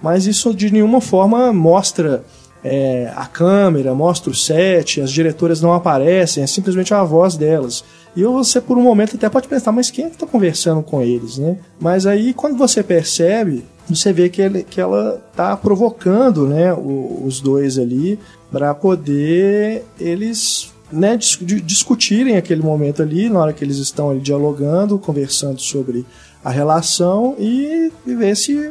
[0.00, 2.24] Mas isso de nenhuma forma mostra
[2.64, 7.84] é, a câmera, mostra o set, as diretoras não aparecem, é simplesmente a voz delas.
[8.14, 11.02] E você, por um momento, até pode pensar, mas quem é que está conversando com
[11.02, 11.56] eles, né?
[11.80, 17.40] Mas aí, quando você percebe, você vê que, ele, que ela está provocando né, os
[17.40, 18.18] dois ali
[18.50, 24.20] para poder eles né, dis discutirem aquele momento ali, na hora que eles estão ali
[24.20, 26.04] dialogando, conversando sobre
[26.44, 28.70] a relação e, e ver se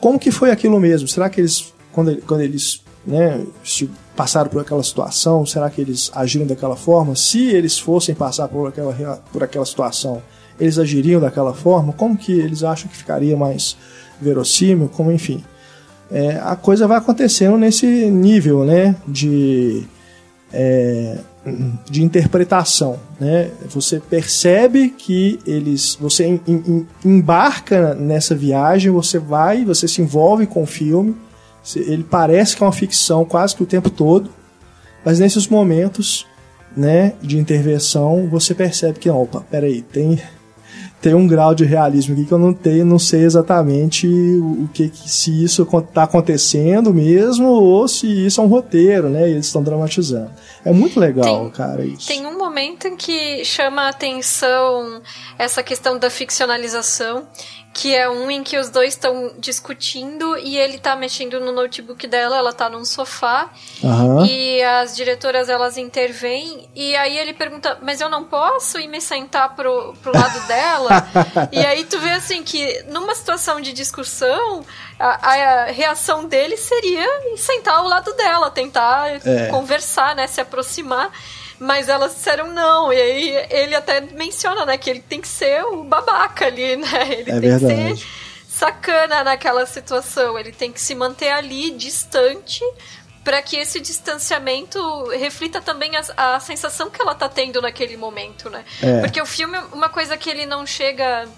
[0.00, 1.06] como que foi aquilo mesmo.
[1.06, 6.10] Será que eles, quando, quando eles né, se passaram por aquela situação, será que eles
[6.14, 7.16] agiram daquela forma?
[7.16, 10.22] Se eles fossem passar por aquela, por aquela situação,
[10.58, 11.92] eles agiriam daquela forma?
[11.92, 13.76] Como que eles acham que ficaria mais
[14.20, 14.88] verossímil?
[14.88, 15.42] Como, enfim.
[16.10, 19.84] É, a coisa vai acontecendo nesse nível, né, de,
[20.52, 21.18] é,
[21.88, 23.50] de interpretação, né?
[23.70, 26.40] Você percebe que eles, você
[27.04, 31.14] embarca nessa viagem, você vai, você se envolve com o filme,
[31.76, 34.30] ele parece que é uma ficção quase que o tempo todo,
[35.04, 36.26] mas nesses momentos
[36.76, 40.20] né, de intervenção você percebe que, opa, peraí, tem,
[41.00, 44.90] tem um grau de realismo aqui que eu não tenho, não sei exatamente o que,
[44.94, 49.28] se isso está acontecendo mesmo ou se isso é um roteiro, né?
[49.28, 50.30] E eles estão dramatizando.
[50.64, 52.06] É muito legal, tem, cara, isso.
[52.06, 55.00] Tem um momento em que chama a atenção
[55.38, 57.26] essa questão da ficcionalização
[57.72, 62.06] que é um em que os dois estão discutindo e ele tá mexendo no notebook
[62.08, 63.48] dela, ela tá num sofá
[63.84, 64.26] Aham.
[64.26, 69.00] e as diretoras elas intervêm e aí ele pergunta, mas eu não posso ir me
[69.00, 70.90] sentar pro, pro lado dela?
[71.52, 74.64] e aí tu vê assim que numa situação de discussão
[74.98, 77.06] a, a reação dele seria
[77.36, 79.46] sentar ao lado dela, tentar É.
[79.48, 81.10] conversar, né, se aproximar.
[81.60, 85.62] Mas elas disseram não, e aí ele até menciona, né, que ele tem que ser
[85.64, 86.88] o babaca ali, né?
[87.12, 87.96] Ele É tem que verdade.
[88.00, 88.06] ser
[88.48, 92.62] sacana naquela situação, ele tem que se manter ali distante
[93.22, 98.48] para que esse distanciamento reflita também a, a sensação que ela tá tendo naquele momento,
[98.50, 98.64] né?
[98.82, 99.00] É.
[99.00, 101.28] Porque o filme, uma coisa que ele não chega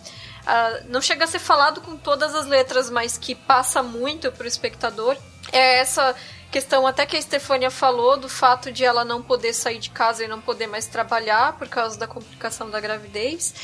[0.47, 4.47] a, não chega a ser falado com todas as letras, mas que passa muito pro
[4.47, 5.17] espectador,
[5.53, 6.15] é essa
[6.53, 10.23] questão até que a Stefania falou do fato de ela não poder sair de casa
[10.23, 13.55] e não poder mais trabalhar por causa da complicação da gravidez.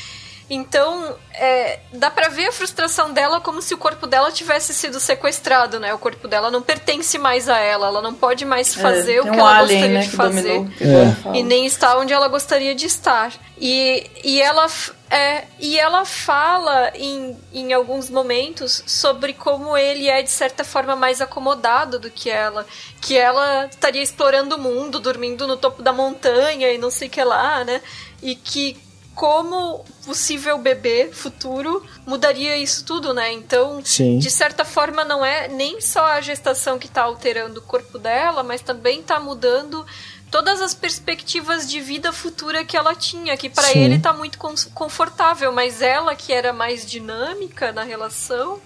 [0.51, 4.99] Então, é, dá pra ver a frustração dela como se o corpo dela tivesse sido
[4.99, 5.93] sequestrado, né?
[5.93, 9.25] O corpo dela não pertence mais a ela, ela não pode mais fazer É, o
[9.25, 11.39] que um ela alien, gostaria né, de fazer dominou, É.
[11.39, 13.33] e nem está onde ela gostaria de estar.
[13.61, 14.67] E, e, ela,
[15.11, 20.97] é, e ela fala em, em alguns momentos sobre como ele é, de certa forma,
[20.97, 22.65] mais acomodado do que ela.
[23.03, 27.11] Que ela estaria explorando o mundo, dormindo no topo da montanha e não sei o
[27.11, 27.83] que lá, né?
[28.23, 28.81] E que
[29.19, 33.33] como possível bebê futuro mudaria isso tudo, né?
[33.33, 34.21] Então, Sim.
[34.21, 38.45] de certa forma, não é nem só a gestação que está alterando o corpo dela,
[38.45, 39.85] mas também está mudando
[40.31, 44.39] todas as perspectivas de vida futura que ela tinha, que para ele tá muito
[44.73, 48.61] confortável, mas ela que era mais dinâmica na relação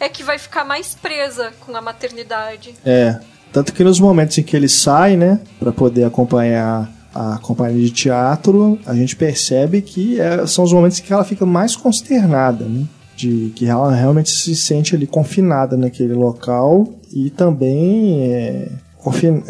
[0.00, 2.74] é que vai ficar mais presa com a maternidade.
[2.82, 3.20] É.
[3.52, 7.90] Tanto que nos momentos em que ele sai, né, pra poder acompanhar a companhia de
[7.90, 12.84] teatro, a gente percebe que é, são os momentos que ela fica mais consternada, né?
[13.16, 18.68] De que ela realmente se sente ali confinada naquele local e também é,
[18.98, 19.42] confin...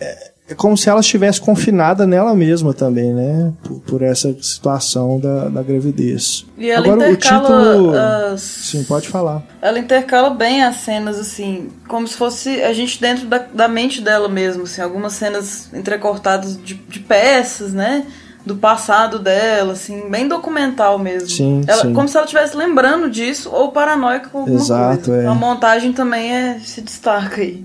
[0.00, 3.52] é, é como se ela estivesse confinada nela mesma também, né?
[3.62, 6.46] Por, por essa situação da, da gravidez.
[6.56, 7.92] E ela Agora o intercala título.
[7.96, 8.40] as...
[8.40, 9.42] Sim, pode falar.
[9.60, 14.00] Ela intercala bem as cenas, assim, como se fosse a gente dentro da, da mente
[14.00, 18.06] dela mesmo, assim, algumas cenas entrecortadas de, de peças, né?
[18.44, 21.28] Do passado dela, assim, bem documental mesmo.
[21.28, 21.92] Sim, ela, sim.
[21.94, 25.22] Como se ela estivesse lembrando disso ou paranoica com alguma Exato, coisa.
[25.22, 25.26] é.
[25.28, 27.64] A montagem também é, se destaca aí.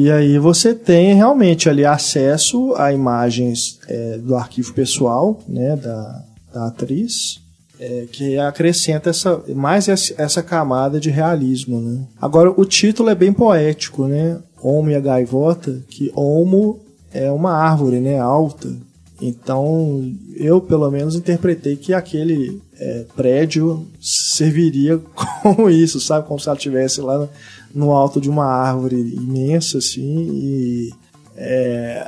[0.00, 6.24] E aí você tem realmente ali acesso a imagens é, do arquivo pessoal né, da,
[6.54, 7.40] da atriz,
[7.80, 11.80] é, que acrescenta essa, mais essa, camada de realismo.
[11.80, 12.06] Né?
[12.22, 14.38] Agora, o título é bem poético, né?
[14.62, 16.78] Homo e a Gaivota, que Homo
[17.12, 18.68] é uma árvore né, alta.
[19.20, 25.00] Então, eu pelo menos interpretei que aquele é, prédio serviria
[25.42, 26.28] como isso, sabe?
[26.28, 27.28] Como se ela estivesse lá
[27.74, 30.92] no alto de uma árvore imensa, assim, e
[31.36, 32.06] é,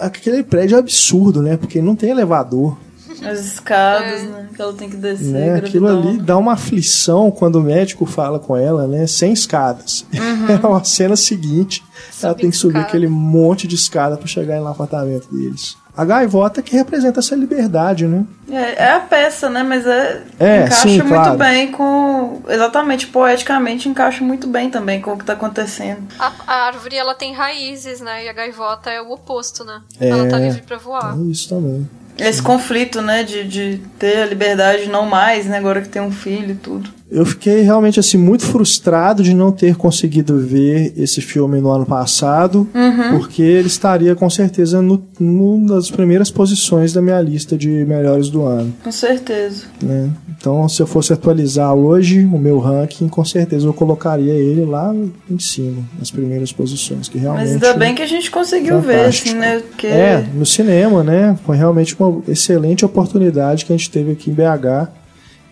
[0.00, 1.56] aquele prédio é absurdo, né?
[1.56, 2.76] Porque não tem elevador,
[3.22, 4.48] As escadas, né?
[4.54, 5.26] Que ela tem que descer.
[5.32, 5.54] né?
[5.56, 9.06] Aquilo ali dá uma aflição quando o médico fala com ela, né?
[9.06, 10.04] Sem escadas.
[10.48, 11.82] É uma cena seguinte,
[12.22, 12.86] ela tem que subir escada.
[12.88, 15.76] aquele monte de escada para chegar no apartamento deles.
[15.96, 18.24] A gaivota que representa essa liberdade, né?
[18.50, 19.62] É, é a peça, né?
[19.62, 21.38] Mas é, É, encaixa sim, muito claro.
[21.38, 22.42] bem com.
[22.48, 26.02] Exatamente, poeticamente encaixa muito bem também com o que tá acontecendo.
[26.18, 28.24] A, a árvore ela tem raízes, né?
[28.26, 29.80] E a gaivota é o oposto, né?
[29.98, 30.08] É.
[30.10, 31.16] Ela tá livre pra voar.
[31.16, 31.88] É isso também.
[32.18, 36.10] Esse conflito, né, de, de ter a liberdade não mais, né, agora que tem um
[36.10, 36.88] filho e tudo.
[37.10, 41.86] Eu fiquei realmente assim muito frustrado de não ter conseguido ver esse filme no ano
[41.86, 42.68] passado,
[43.12, 48.28] porque ele estaria com certeza no, numa das primeiras posições da minha lista de melhores
[48.28, 48.74] do ano.
[48.82, 49.66] Com certeza.
[49.80, 50.10] né?
[50.38, 54.94] Então, se eu fosse atualizar hoje o meu ranking, com certeza eu colocaria ele lá
[55.30, 58.98] em cima, nas primeiras posições, que realmente Mas ainda bem que a gente conseguiu ver,
[58.98, 59.28] fantástico.
[59.28, 59.60] assim, né?
[59.60, 61.38] Porque é, no cinema, né?
[61.46, 64.90] Foi realmente uma excelente oportunidade que a gente teve aqui em BH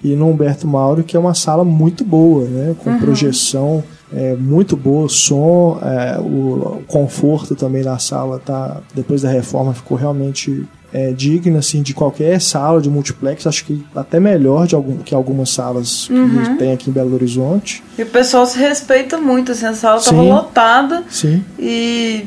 [0.04, 2.76] e no Humberto Mauro, que é uma sala muito boa, né?
[2.78, 9.30] Com projeção é, muito boa, som, é, o, conforto também da sala tá depois da
[9.30, 14.66] reforma ficou realmente é, digna assim de qualquer sala de multiplex, acho que até melhor
[14.66, 17.82] de algum, que algumas salas que tem aqui em Belo Horizonte.
[17.98, 20.28] E o pessoal se respeita muito, assim, a sala tava Sim.
[20.28, 21.44] lotada Sim.
[21.58, 22.26] e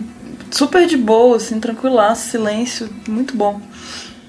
[0.52, 3.62] super de boa, assim, tranquilaço, silêncio, muito bom.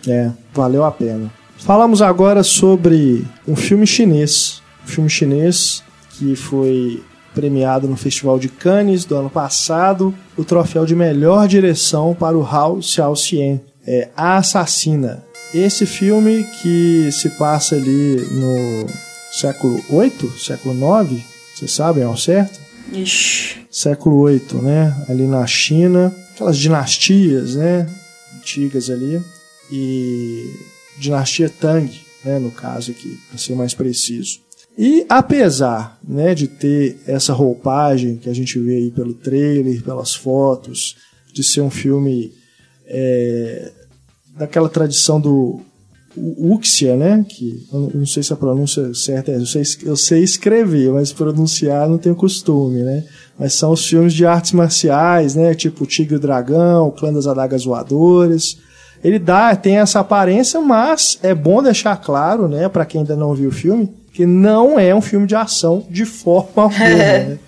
[0.07, 1.38] É, valeu a pena.
[1.59, 4.63] Falamos agora sobre um filme chinês.
[4.85, 5.83] Um filme chinês
[6.13, 7.03] que foi
[7.35, 12.45] premiado no Festival de Cannes do ano passado, o troféu de melhor direção para o
[12.45, 15.25] Hao Xiaoxian, é A Assassina.
[15.55, 18.87] Esse filme que se passa ali no
[19.33, 21.23] século 8, século 9,
[21.55, 22.61] vocês sabem ao certo?
[22.93, 23.67] Ixi.
[23.71, 24.95] Século 8, né?
[25.09, 27.89] Ali na China, aquelas dinastias, né?
[28.37, 29.21] Antigas ali.
[29.71, 30.51] E
[30.99, 31.91] dinastia Tang,
[32.25, 32.39] né?
[32.39, 34.41] No caso aqui, para ser mais preciso.
[34.77, 40.15] E apesar né, de ter essa roupagem que a gente vê aí pelo trailer, pelas
[40.15, 40.97] fotos,
[41.33, 42.33] de ser um filme
[42.87, 43.73] é,
[44.37, 45.61] daquela tradição do
[46.17, 47.25] Uxia, né?
[47.29, 51.13] Que eu não sei se a pronúncia certa é, eu sei, eu sei escrever, mas
[51.13, 53.05] pronunciar não tenho costume, né?
[53.39, 55.55] Mas são os filmes de artes marciais, né?
[55.55, 58.57] Tipo Tigre e o Dragão, Clã das Adagas Voadoras.
[59.03, 63.35] Ele dá, tem essa aparência, mas é bom deixar claro, né, para quem ainda não
[63.35, 66.85] viu o filme, que não é um filme de ação de forma alguma.
[66.85, 67.25] É.
[67.25, 67.39] Né?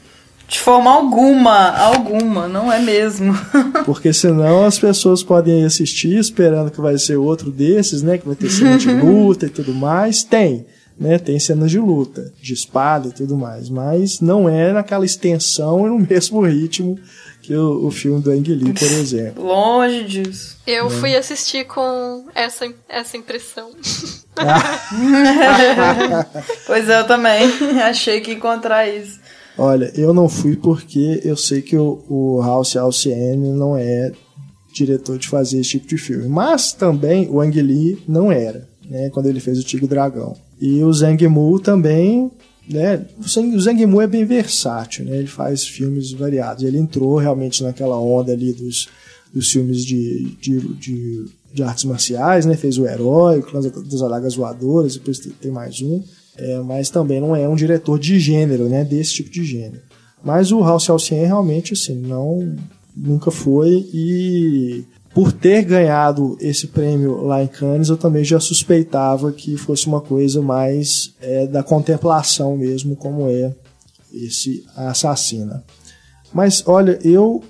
[0.50, 3.32] De forma alguma, alguma, não é mesmo.
[3.86, 8.18] Porque senão as pessoas podem assistir esperando que vai ser outro desses, né?
[8.18, 10.24] Que vai ter cena de luta e tudo mais.
[10.24, 10.66] Tem,
[10.98, 11.18] né?
[11.20, 13.70] Tem cenas de luta, de espada e tudo mais.
[13.70, 16.98] Mas não é naquela extensão e no mesmo ritmo
[17.42, 19.44] que o, o filme do Ang Lee, por exemplo.
[19.44, 20.56] Longe disso.
[20.66, 20.90] Eu é.
[20.90, 23.70] fui assistir com essa, essa impressão.
[26.66, 27.42] pois eu também
[27.82, 29.18] achei que encontrar isso.
[29.58, 34.12] Olha, eu não fui porque eu sei que o, o House Alcione não é
[34.72, 36.28] diretor de fazer esse tipo de filme.
[36.28, 39.10] Mas também o Ang Lee não era, né?
[39.10, 40.36] Quando ele fez o Tigre Dragão.
[40.60, 42.30] E o Zhang Mu também
[42.72, 43.04] né?
[43.18, 45.16] O Zhang Mu é bem versátil, né?
[45.18, 46.62] Ele faz filmes variados.
[46.62, 48.88] Ele entrou realmente naquela onda ali dos,
[49.32, 52.56] dos filmes de, de, de, de artes marciais, né?
[52.56, 56.02] Fez o Herói, o Clã das Adagas Voadoras, depois tem mais um.
[56.36, 58.84] É, mas também não é um diretor de gênero, né?
[58.84, 59.82] Desse tipo de gênero.
[60.22, 62.56] Mas o House Alcien realmente, assim, não...
[62.96, 64.84] Nunca foi e
[65.20, 70.00] por ter ganhado esse prêmio lá em Cannes, eu também já suspeitava que fosse uma
[70.00, 73.54] coisa mais é, da contemplação mesmo, como é
[74.14, 75.62] esse Assassina.
[76.32, 77.44] Mas olha, eu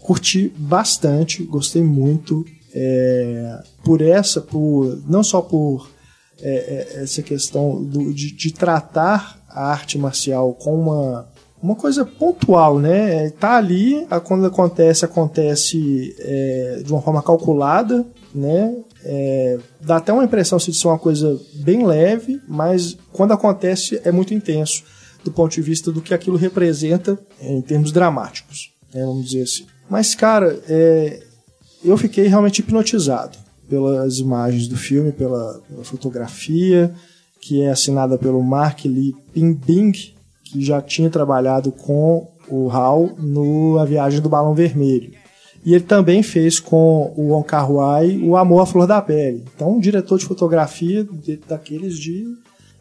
[0.00, 2.44] curti bastante, gostei muito
[2.74, 5.88] é, por essa, por não só por
[6.42, 11.26] é, é essa questão do, de, de tratar a arte marcial com uma
[11.62, 13.26] uma coisa pontual, né?
[13.26, 18.76] É, tá ali, quando acontece, acontece é, de uma forma calculada, né?
[19.04, 24.12] É, dá até uma impressão de ser uma coisa bem leve, mas quando acontece é
[24.12, 24.84] muito intenso
[25.24, 29.04] do ponto de vista do que aquilo representa em termos dramáticos, né?
[29.04, 29.66] vamos dizer assim.
[29.88, 31.22] Mas, cara, é,
[31.84, 33.36] eu fiquei realmente hipnotizado
[33.68, 36.92] pelas imagens do filme, pela, pela fotografia,
[37.40, 39.92] que é assinada pelo Mark Lee Pimbing,
[40.50, 45.12] que já tinha trabalhado com o Hal no A Viagem do Balão Vermelho.
[45.64, 49.44] E ele também fez com o Wong Kar Wai o Amor à Flor da Pele.
[49.54, 51.06] Então, um diretor de fotografia
[51.46, 52.24] daqueles de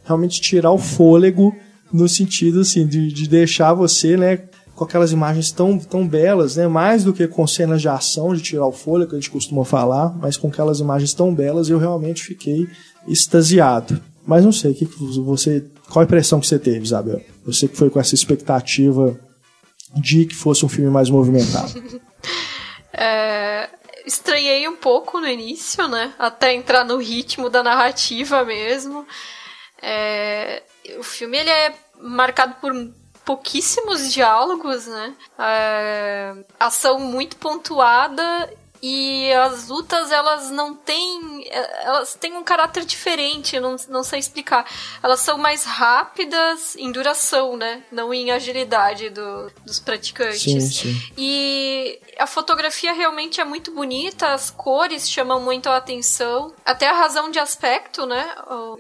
[0.06, 1.54] realmente tirar o fôlego
[1.92, 4.40] no sentido assim de, de deixar você, né,
[4.76, 8.42] com aquelas imagens tão, tão belas, né, mais do que com cenas de ação, de
[8.42, 11.80] tirar o fôlego, que a gente costuma falar, mas com aquelas imagens tão belas, eu
[11.80, 12.68] realmente fiquei
[13.08, 14.00] extasiado.
[14.26, 17.22] Mas não sei, que você, qual a impressão que você teve, Isabel?
[17.46, 19.20] Você que foi com essa expectativa
[19.96, 21.72] de que fosse um filme mais movimentado.
[22.94, 23.70] é,
[24.06, 26.14] estranhei um pouco no início, né?
[26.20, 29.06] Até entrar no ritmo da narrativa mesmo.
[29.82, 30.64] É,
[30.98, 32.74] o filme ele é marcado por
[33.24, 35.14] pouquíssimos diálogos, né?
[35.38, 38.50] É, ação muito pontuada
[38.82, 41.48] e as lutas, elas não têm.
[41.82, 44.66] Elas têm um caráter diferente, não, não sei explicar.
[45.02, 47.84] Elas são mais rápidas em duração, né?
[47.92, 50.42] Não em agilidade do, dos praticantes.
[50.42, 51.12] Sim, sim.
[51.18, 56.54] E a fotografia realmente é muito bonita, as cores chamam muito a atenção.
[56.66, 58.36] Até a razão de aspecto, né?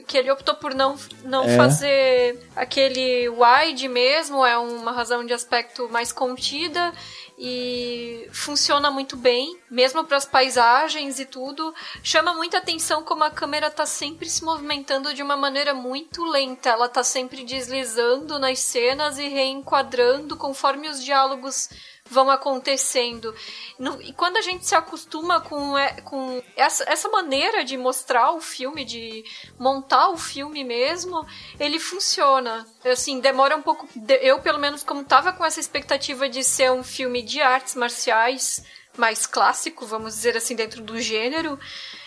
[0.07, 1.57] Que ele optou por não, não é.
[1.57, 6.93] fazer aquele wide mesmo, é uma razão de aspecto mais contida
[7.37, 11.73] e funciona muito bem, mesmo para as paisagens e tudo.
[12.01, 16.69] Chama muita atenção como a câmera está sempre se movimentando de uma maneira muito lenta.
[16.69, 21.69] Ela está sempre deslizando nas cenas e reenquadrando conforme os diálogos
[22.09, 23.33] vão acontecendo.
[23.77, 28.31] No, e quando a gente se acostuma com, é, com essa, essa maneira de mostrar
[28.31, 29.23] o filme, de
[29.59, 31.25] montar o filme mesmo,
[31.59, 32.65] ele funciona.
[32.85, 33.87] Assim, demora um pouco.
[34.21, 38.63] Eu, pelo menos, como tava com essa expectativa de ser um filme de artes marciais
[38.97, 41.59] mais clássico, vamos dizer assim, dentro do gênero,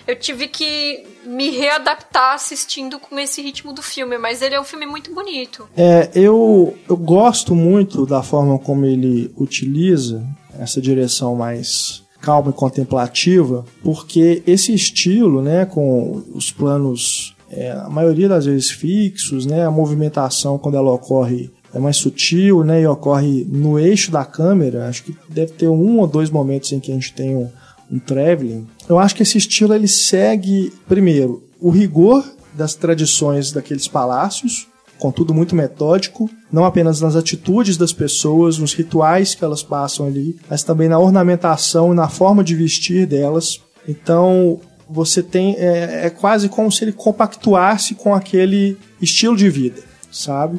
[0.06, 4.64] eu tive que me readaptar assistindo com esse ritmo do filme, mas ele é um
[4.64, 5.68] filme muito bonito.
[5.76, 10.26] É, eu, eu gosto muito da forma como ele utiliza
[10.58, 17.88] essa direção mais calma e contemplativa, porque esse estilo, né, com os planos é, a
[17.88, 19.66] maioria das vezes fixos, né?
[19.66, 22.82] A movimentação quando ela ocorre é mais sutil, né?
[22.82, 24.88] E ocorre no eixo da câmera.
[24.88, 27.50] Acho que deve ter um ou dois momentos em que a gente tem um,
[27.90, 28.66] um traveling.
[28.90, 34.66] Eu acho que esse estilo ele segue primeiro o rigor das tradições daqueles palácios,
[34.98, 40.36] contudo muito metódico, não apenas nas atitudes das pessoas, nos rituais que elas passam ali,
[40.50, 43.60] mas também na ornamentação e na forma de vestir delas.
[43.86, 49.84] Então, você tem é, é quase como se ele compactuasse com aquele estilo de vida,
[50.10, 50.58] sabe?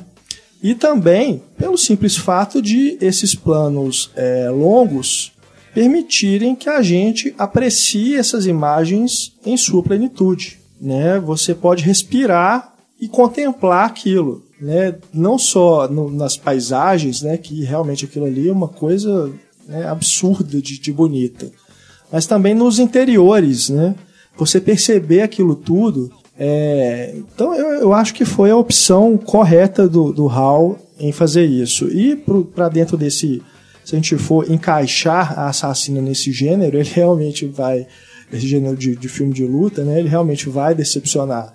[0.63, 5.30] E também pelo simples fato de esses planos é, longos
[5.74, 10.59] permitirem que a gente aprecie essas imagens em sua plenitude.
[10.80, 11.19] Né?
[11.19, 14.43] Você pode respirar e contemplar aquilo.
[14.59, 14.95] Né?
[15.13, 17.38] Não só no, nas paisagens, né?
[17.38, 19.32] que realmente aquilo ali é uma coisa
[19.67, 21.51] né, absurda de, de bonita,
[22.11, 23.69] mas também nos interiores.
[23.69, 23.95] Né?
[24.38, 26.11] Você perceber aquilo tudo
[26.43, 31.45] é, então eu, eu, acho que foi a opção correta do, do Hal em fazer
[31.45, 31.88] isso.
[31.88, 33.43] E para dentro desse.
[33.91, 37.85] Se a gente for encaixar a assassina nesse gênero, ele realmente vai.
[38.31, 39.99] Esse gênero de, de filme de luta, né?
[39.99, 41.53] Ele realmente vai decepcionar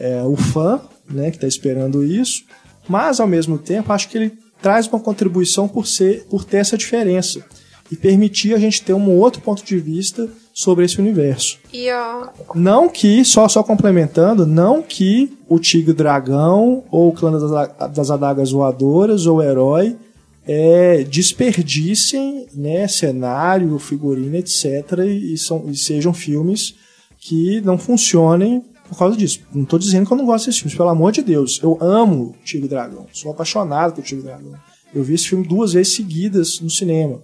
[0.00, 0.80] é, o fã,
[1.10, 1.30] né?
[1.30, 2.44] Que está esperando isso.
[2.88, 4.32] Mas ao mesmo tempo, acho que ele
[4.62, 7.44] traz uma contribuição por ser, por ter essa diferença
[7.92, 11.58] e permitir a gente ter um outro ponto de vista sobre esse universo.
[11.70, 12.28] E, ó...
[12.54, 18.10] Não que, só, só complementando, não que o Tigre Dragão, ou o Clã das, das
[18.10, 19.98] Adagas Voadoras, ou o Herói,
[20.46, 26.74] é, desperdicem né, cenário, figurino, etc., e, são, e sejam filmes
[27.18, 29.40] que não funcionem por causa disso.
[29.52, 31.58] Não estou dizendo que eu não gosto desses filmes, pelo amor de Deus.
[31.62, 34.54] Eu amo Tigre Dragão, sou apaixonado por Tigre Dragão.
[34.94, 37.20] Eu vi esse filme duas vezes seguidas no cinema.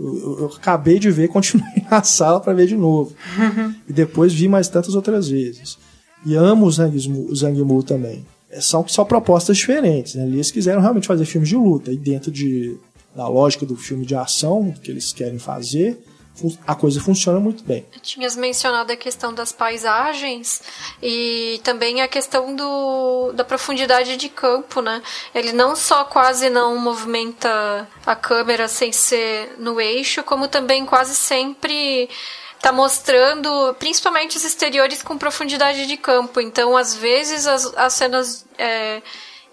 [0.00, 3.14] Eu, eu, acabei de ver, continuei na sala para ver de novo.
[3.38, 3.74] Uhum.
[3.88, 5.78] E depois vi mais tantas outras vezes.
[6.26, 8.24] E amo o Zhang Mu também.
[8.54, 10.14] É, são só propostas diferentes.
[10.14, 10.24] Né?
[10.24, 11.90] Eles quiseram realmente fazer filmes de luta.
[11.90, 12.78] E dentro de,
[13.14, 15.98] da lógica do filme de ação que eles querem fazer,
[16.66, 17.86] a coisa funciona muito bem.
[18.02, 20.62] Tinhas mencionado a questão das paisagens
[21.00, 25.00] e também a questão do, da profundidade de campo, né?
[25.32, 31.14] Ele não só quase não movimenta a câmera sem ser no eixo, como também quase
[31.14, 32.08] sempre
[32.64, 36.40] está mostrando principalmente os exteriores com profundidade de campo.
[36.40, 38.46] Então, às vezes, as, as cenas.
[38.56, 39.02] É,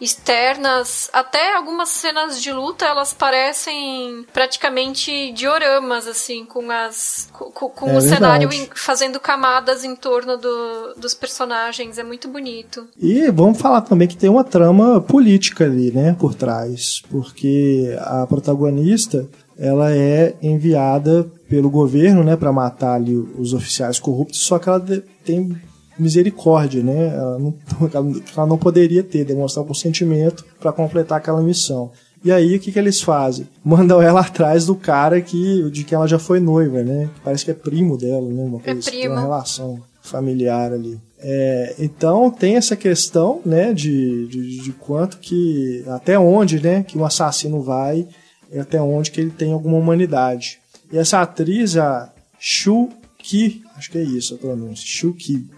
[0.01, 7.85] externas, até algumas cenas de luta, elas parecem praticamente dioramas, assim, com as com, com
[7.87, 8.09] é o verdade.
[8.09, 11.99] cenário fazendo camadas em torno do, dos personagens.
[11.99, 12.87] É muito bonito.
[12.99, 18.25] E vamos falar também que tem uma trama política ali, né, por trás, porque a
[18.25, 24.69] protagonista ela é enviada pelo governo, né, para matar ali os oficiais corruptos, só que
[24.69, 24.79] ela
[25.25, 25.55] tem
[25.99, 27.13] misericórdia, né?
[27.15, 27.53] Ela não,
[28.35, 31.91] ela não poderia ter, demonstrar um sentimento para completar aquela missão.
[32.23, 33.47] E aí o que, que eles fazem?
[33.63, 37.09] Mandam ela atrás do cara que de que ela já foi noiva, né?
[37.23, 38.43] Parece que é primo dela, né?
[38.43, 39.13] Uma, coisa, é primo.
[39.13, 40.99] uma relação familiar ali.
[41.23, 46.97] É, então tem essa questão, né, de, de, de, quanto que até onde, né, que
[46.97, 48.07] um assassino vai
[48.51, 50.59] e até onde que ele tem alguma humanidade.
[50.91, 55.49] E essa atriz, a Shu Ki, acho que é isso a pronúncia, Shu Ki,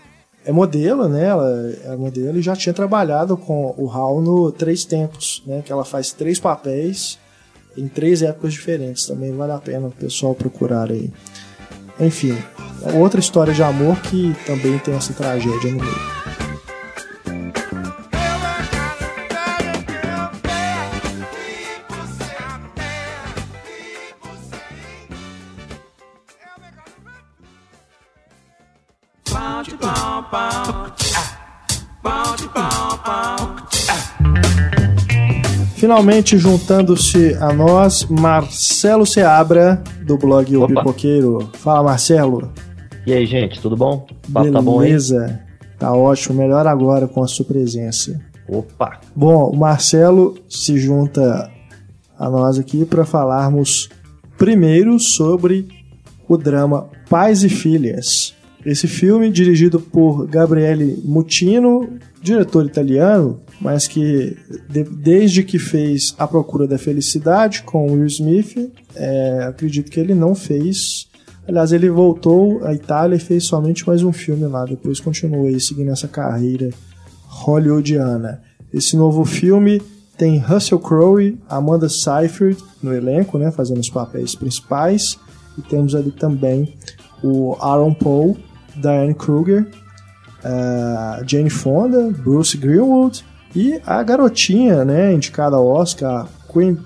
[0.46, 1.26] é modelo, né?
[1.26, 5.62] Ela é modelo e já tinha trabalhado com o Hal no Três Tempos, né?
[5.66, 7.18] Que ela faz três papéis
[7.78, 9.06] em três épocas diferentes.
[9.06, 11.10] Também vale a pena o pessoal procurar aí.
[12.00, 12.38] Enfim,
[13.00, 16.43] outra história de amor que também tem essa tragédia no meio.
[35.84, 41.50] Finalmente juntando-se a nós, Marcelo Seabra, do blog O Pipoqueiro.
[41.56, 42.54] Fala, Marcelo.
[43.06, 44.08] E aí, gente, tudo bom?
[44.30, 45.42] O tá bom Beleza.
[45.78, 48.18] Tá ótimo, melhor agora com a sua presença.
[48.48, 49.02] Opa!
[49.14, 51.52] Bom, o Marcelo se junta
[52.18, 53.90] a nós aqui para falarmos
[54.38, 55.68] primeiro sobre
[56.30, 58.34] o drama Pais e Filhas.
[58.66, 61.90] Esse filme, dirigido por Gabriele Mutino,
[62.22, 64.38] diretor italiano, mas que
[64.70, 70.16] de, desde que fez A Procura da Felicidade com Will Smith, é, acredito que ele
[70.16, 71.08] não fez.
[71.46, 75.60] Aliás, ele voltou à Itália e fez somente mais um filme lá, depois continuou aí
[75.60, 76.70] seguindo essa carreira
[77.28, 78.42] hollywoodiana.
[78.74, 79.82] Esse novo filme
[80.18, 85.20] tem Russell Crowe, Amanda Seyfried no elenco, né, fazendo os papéis principais,
[85.58, 86.74] e temos ali também
[87.22, 88.38] o Aaron Paul,
[88.76, 89.68] Diane Kruger,
[91.26, 93.24] Jane Fonda, Bruce Greenwood
[93.56, 96.78] e a garotinha, né, indicada ao Oscar, Queen.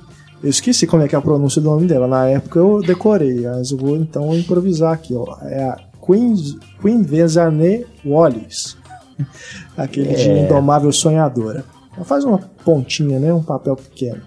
[0.43, 2.07] Eu esqueci como é que é a pronúncia do nome dela.
[2.07, 5.15] Na época eu decorei, mas eu vou então improvisar aqui.
[5.15, 5.37] Ó.
[5.41, 6.35] É a Queen,
[6.79, 8.77] Queen Vezane Wallis.
[9.75, 10.43] Aquele de É.
[10.45, 11.65] Indomável Sonhadora.
[11.95, 13.33] Ela faz uma pontinha, né?
[13.33, 14.21] Um papel pequeno.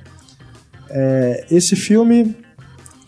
[0.88, 2.36] É, esse filme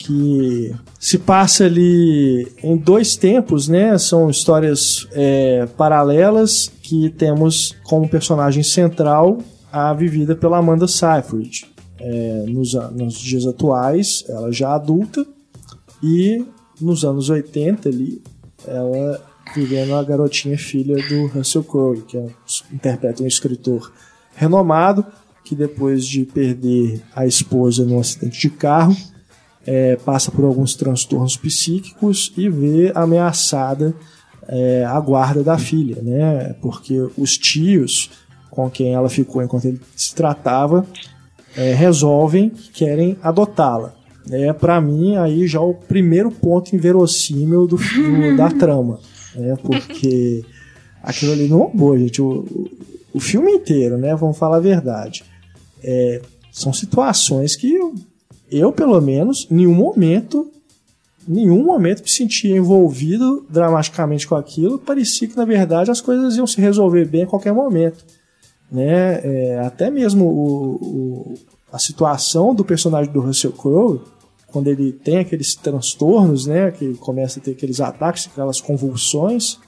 [0.04, 3.96] que se passa ali em dois tempos, né?
[3.98, 9.38] São histórias é, paralelas que temos como personagem central
[9.70, 11.66] a vivida pela Amanda Seyfried.
[12.00, 15.24] É, nos, nos dias atuais, ela já adulta,
[16.02, 16.44] e
[16.80, 18.20] nos anos 80 ali,
[18.66, 19.20] ela
[19.54, 22.26] vivendo a garotinha filha do Russell Crowe, que é,
[22.72, 23.92] interpreta um escritor
[24.34, 25.06] renomado,
[25.44, 28.96] que depois de perder a esposa num acidente de carro,
[29.66, 33.94] é, passa por alguns transtornos psíquicos e vê ameaçada
[34.48, 36.54] é, a guarda da filha, né?
[36.60, 38.10] Porque os tios
[38.50, 40.84] com quem ela ficou enquanto ele se tratava
[41.56, 43.94] é, resolvem que querem adotá-la.
[44.30, 48.98] É para mim aí já o primeiro ponto inverossímil do, do- da trama,
[49.34, 49.56] né?
[49.62, 50.44] Porque
[51.02, 52.20] aquilo ali não é boa, gente.
[52.20, 52.70] O, o,
[53.14, 54.14] o filme inteiro, né?
[54.14, 55.24] Vamos falar a verdade.
[55.82, 56.20] É,
[56.52, 57.78] são situações que
[58.52, 60.50] eu, pelo menos, em nenhum momento,
[61.26, 64.78] nenhum momento me sentia envolvido dramaticamente com aquilo.
[64.78, 68.04] Parecia que, na verdade, as coisas iam se resolver bem a qualquer momento.
[68.70, 69.20] Né?
[69.22, 71.34] É, até mesmo o, o-
[71.72, 74.00] a situação do personagem do Russell Crowe,
[74.48, 76.70] quando ele tem aqueles transtornos, né?
[76.70, 79.58] Que começa a ter aqueles ataques, aquelas convulsões.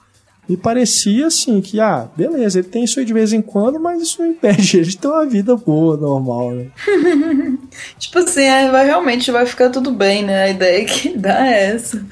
[0.49, 4.03] E parecia assim que, ah, beleza, ele tem isso aí de vez em quando, mas
[4.03, 6.67] isso não impede ele de ter uma vida boa, normal, né?
[7.99, 10.45] Tipo assim, é, vai, realmente vai ficar tudo bem, né?
[10.45, 12.05] A ideia que dá é essa.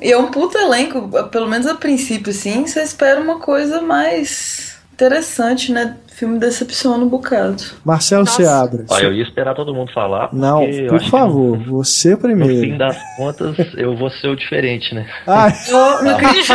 [0.00, 4.76] E é um puta elenco, pelo menos a princípio, assim, você espera uma coisa mais
[4.94, 5.96] interessante, né?
[6.14, 7.62] Filme decepciona um bocado.
[7.84, 8.36] Marcelo Nossa.
[8.42, 8.84] Seabra.
[8.90, 10.28] Ó, eu ia esperar todo mundo falar.
[10.32, 12.78] Não, eu por que favor, você No, no fim primeiro.
[12.78, 15.08] das contas, eu vou ser o diferente, né?
[15.26, 16.52] Ai, Ô, meu querido,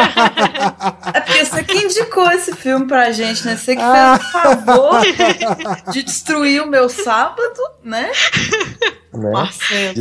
[1.14, 3.56] é porque você que indicou esse filme pra gente, né?
[3.56, 4.20] Você que Ah.
[4.20, 5.02] fez o favor
[5.92, 8.12] de destruir o meu sábado, né?
[9.14, 9.32] né?
[9.32, 9.96] Marcelo.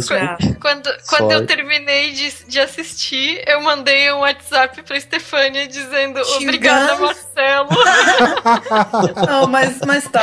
[0.60, 6.42] Quando, quando eu terminei de, de assistir, eu mandei um WhatsApp pra Stefania dizendo Xingando.
[6.42, 7.68] obrigada, Marcelo.
[9.26, 10.22] Não, mas, mas tá.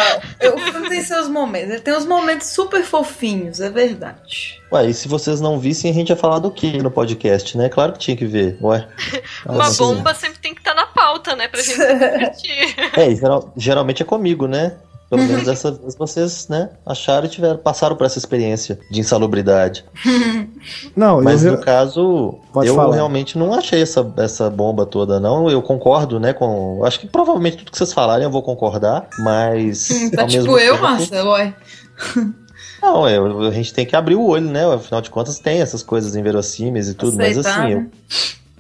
[0.54, 1.70] O filme tem seus momentos.
[1.72, 4.60] Ele tem uns momentos super fofinhos, é verdade.
[4.72, 7.68] Ué, e se vocês não vissem, a gente ia falar do que no podcast, né?
[7.70, 8.58] Claro que tinha que ver.
[8.62, 8.88] Ué.
[9.46, 11.48] Uma Assim, bomba sempre tem que estar na pauta, né?
[11.48, 12.76] Pra gente se divertir.
[12.98, 14.78] É, e geral- geralmente é comigo, né?
[15.12, 19.84] Pelo menos dessa vez vocês, né, acharam e tiveram, passaram por essa experiência de insalubridade.
[20.95, 22.95] não, Mas eu, no caso, Pode eu falar.
[22.95, 25.49] realmente não achei essa, essa bomba toda, não.
[25.49, 26.78] Eu concordo, né, com...
[26.80, 29.89] eu Acho que provavelmente tudo que vocês falarem eu vou concordar, mas...
[30.16, 31.53] Tá ao tipo mesmo eu, tempo- Marcelo, ué.
[32.82, 34.66] Não, é, a gente tem que abrir o olho, né?
[34.74, 37.88] Afinal de contas tem essas coisas inverossímeis e tudo, mas Aceitar, assim, né?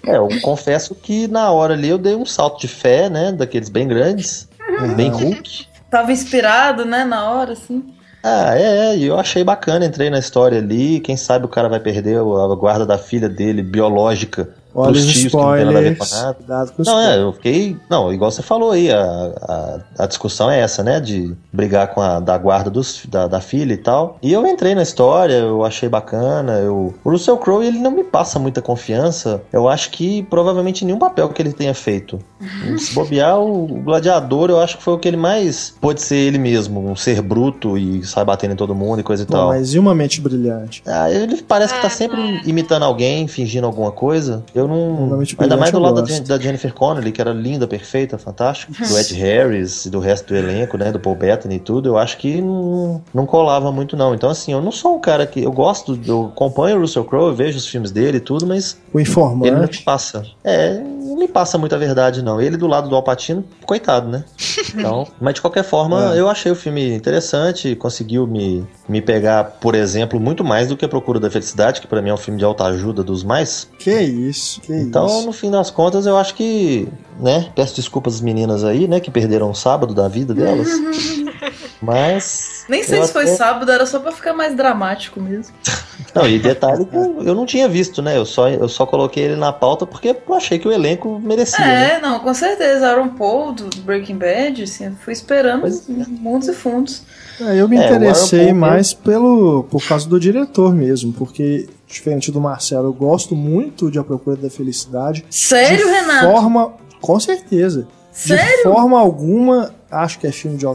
[0.03, 3.31] eu, é, eu confesso que na hora ali eu dei um salto de fé, né?
[3.31, 4.47] Daqueles bem grandes,
[4.95, 5.65] bem Hulk.
[5.91, 7.93] Tava inspirado, né, na hora, assim.
[8.23, 11.79] Ah, é, é, eu achei bacana, entrei na história ali, quem sabe o cara vai
[11.79, 16.11] perder a guarda da filha dele, biológica, olha os tios que não com spoilers.
[16.11, 16.33] nada.
[16.33, 17.21] Cuidado com os Não, é, spoilers.
[17.25, 17.77] eu fiquei.
[17.89, 19.01] Não, igual você falou aí, a,
[19.41, 20.99] a, a discussão é essa, né?
[20.99, 24.17] De brigar com a da guarda dos, da, da filha e tal.
[24.21, 26.53] E eu entrei na história, eu achei bacana.
[26.59, 29.41] Eu, o Russell Crowe, ele não me passa muita confiança.
[29.51, 32.19] Eu acho que provavelmente nenhum papel que ele tenha feito.
[32.77, 36.37] Se bobear, o gladiador, eu acho que foi o que ele mais pôde ser ele
[36.37, 39.47] mesmo, um ser bruto e sai batendo em todo mundo e coisa e Pô, tal.
[39.49, 40.81] mas e uma mente brilhante?
[40.85, 44.43] Ah, ele parece que tá Ah, sempre imitando alguém, fingindo alguma coisa.
[44.55, 45.07] Eu não.
[45.07, 48.71] Realmente Ainda mais do eu lado da, da Jennifer Connelly, que era linda, perfeita, fantástica.
[48.85, 50.91] Do Ed Harris e do resto do elenco, né?
[50.91, 51.89] Do Paul Bettany e tudo.
[51.89, 54.13] Eu acho que não, não colava muito, não.
[54.13, 55.41] Então, assim, eu não sou um cara que.
[55.43, 58.77] Eu gosto, eu acompanho o Russell Crowe, eu vejo os filmes dele e tudo, mas
[58.93, 59.79] O ele não informante.
[59.79, 60.23] me passa.
[60.43, 60.81] É,
[61.11, 62.39] não me passa muita verdade, não.
[62.41, 64.23] Ele do lado do Alpatino, coitado, né?
[64.73, 66.19] Então, mas de qualquer forma, É.
[66.19, 70.85] eu achei o filme interessante, conseguiu me, me pegar, por exemplo, muito mais do que
[70.85, 73.67] A Procura da Felicidade, que pra mim é um filme de autoajuda dos mais.
[73.77, 75.25] Que isso, que Então, isso.
[75.25, 76.87] no fim das contas, eu acho que,
[77.19, 80.67] né, peço desculpas às meninas aí, né, que perderam o sábado da vida delas.
[81.81, 82.60] Mas.
[82.69, 85.53] Nem sei eu se foi até- sábado, era só pra ficar mais dramático mesmo.
[86.13, 88.17] Não, e detalhe que eu, não tinha visto, né?
[88.17, 91.63] Eu só, eu só coloquei ele na pauta porque eu achei que o elenco merecia,
[91.65, 91.93] né?
[91.93, 92.89] É, não, com certeza.
[92.89, 97.03] Aaron Paul, do Breaking Bad, assim, eu fui esperando Pois mundos e fundos.
[97.39, 102.41] É, eu me É, interessei mais pelo, por causa do diretor mesmo, porque, diferente do
[102.41, 105.23] Marcelo, eu gosto muito de A Procura da Felicidade.
[105.29, 106.25] Sério, de Renato?
[106.25, 108.57] forma, com certeza, Sério?
[108.57, 110.65] De forma alguma, acho que é filme de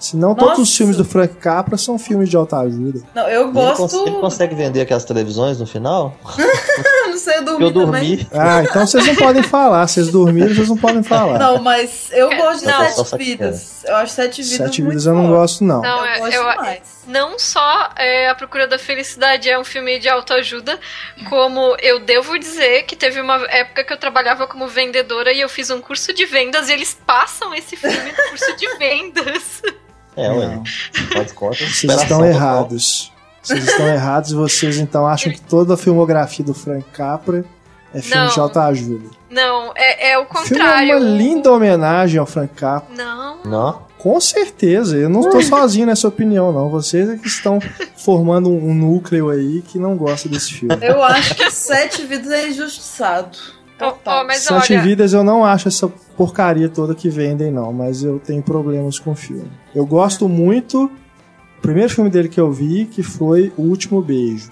[0.00, 0.10] autoajuda.
[0.10, 3.00] Senão, todos os filmes do Frank Capra são filmes de autoajuda.
[3.14, 3.76] Não, eu Ele, gosto.
[3.76, 6.16] cons- ele consegue vender aquelas televisões no final?
[7.06, 8.16] não sei, eu dormi Eu também.
[8.16, 8.28] dormi.
[8.32, 9.86] Ah, então vocês não podem falar.
[9.86, 11.38] Vocês dormiram, vocês não podem falar.
[11.38, 12.88] Não, mas eu gosto de Não.
[13.04, 13.84] Sete Vidas.
[13.84, 15.28] Eu acho Sete Vidas Sete muito Vidas eu não bom.
[15.30, 15.80] gosto, não.
[15.82, 17.00] Não, eu gosto eu- demais.
[17.06, 20.78] Não só é, A Procura da Felicidade é um filme de autoajuda,
[21.28, 25.48] como eu devo dizer que teve uma época que eu trabalhava como vendedora e eu
[25.48, 29.62] fiz um curso de vendas e eles passam esse filme no curso de vendas.
[30.24, 30.46] É, ué.
[30.48, 30.62] Não.
[31.34, 31.56] Conta.
[31.56, 33.12] Vocês estão errados.
[33.42, 37.44] Vocês estão errados e vocês então acham que toda a filmografia do Frank Capra
[37.92, 38.32] é filme Não.
[38.32, 39.08] de autoajuda.
[39.30, 40.96] Não, é, é o O filme é contrário.
[40.98, 42.94] uma linda homenagem ao Frank Capra.
[42.94, 43.42] Não.
[43.44, 43.90] Não?
[43.98, 46.70] Com certeza, eu não estou sozinho nessa opinião, não.
[46.70, 47.58] Vocês é que estão
[47.96, 50.74] formando um, um núcleo aí que não gosta desse filme.
[50.80, 53.36] Eu acho que Sete Vidas é injustiçado.
[53.80, 54.20] Total.
[54.22, 58.04] ó, mas Sete olha, Vidas eu não acho essa porcaria toda que vendem, não, mas
[58.04, 59.50] eu tenho problemas com o filme.
[59.74, 60.84] Eu gosto muito.
[61.58, 64.50] O primeiro filme dele que eu vi, que foi O Último Beijo,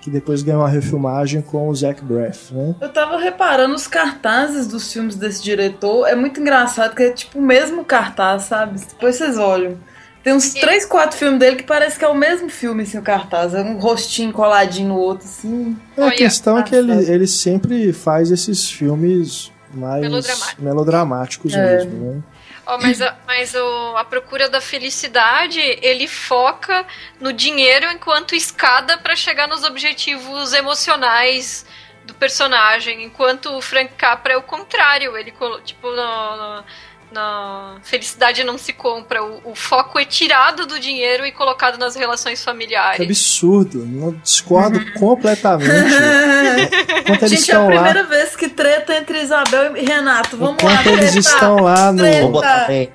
[0.00, 2.74] que depois ganhou uma refilmagem com o Zach Braff, né?
[2.80, 6.06] Eu tava reparando os cartazes dos filmes desse diretor.
[6.06, 8.80] É muito engraçado que é tipo o mesmo cartaz, sabe?
[8.80, 9.76] Depois vocês olham.
[10.22, 12.98] Tem uns E- três, quatro filmes dele que parece que é o mesmo filme, assim,
[12.98, 13.54] o cartaz.
[13.54, 15.76] É um rostinho coladinho no outro, assim.
[15.96, 20.62] A Olha, questão é que ele, ele sempre faz esses filmes mais Melodramático.
[20.62, 21.76] melodramáticos É.
[21.76, 22.22] mesmo, né?
[22.66, 26.84] ó, mas, a, mas o, a Procura da Felicidade, ele foca
[27.20, 31.64] no dinheiro enquanto escada pra chegar nos objetivos emocionais
[32.04, 35.32] do personagem, enquanto o Frank Capra é o contrário, ele
[35.64, 36.64] tipo no, no-
[37.12, 41.96] na felicidade não se compra, o, o foco é tirado do dinheiro e colocado nas
[41.96, 43.00] relações Que familiares.
[43.00, 43.84] absurdo.
[43.86, 45.70] Não discordo completamente.
[47.00, 47.82] Enquanto eles Gente, é a estão lá.
[47.82, 50.36] primeira vez que treta entre Isabel e Renato.
[50.36, 51.18] Vamos lá, Enquanto eles treta.
[51.28, 51.98] estão lá no.
[51.98, 52.20] Treta.
[52.22, 52.90] Vou botar bem.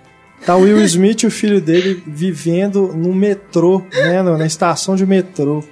[0.46, 4.22] Tá o Will Smith e o filho dele vivendo no metrô, né?
[4.22, 5.64] Na estação de metrô.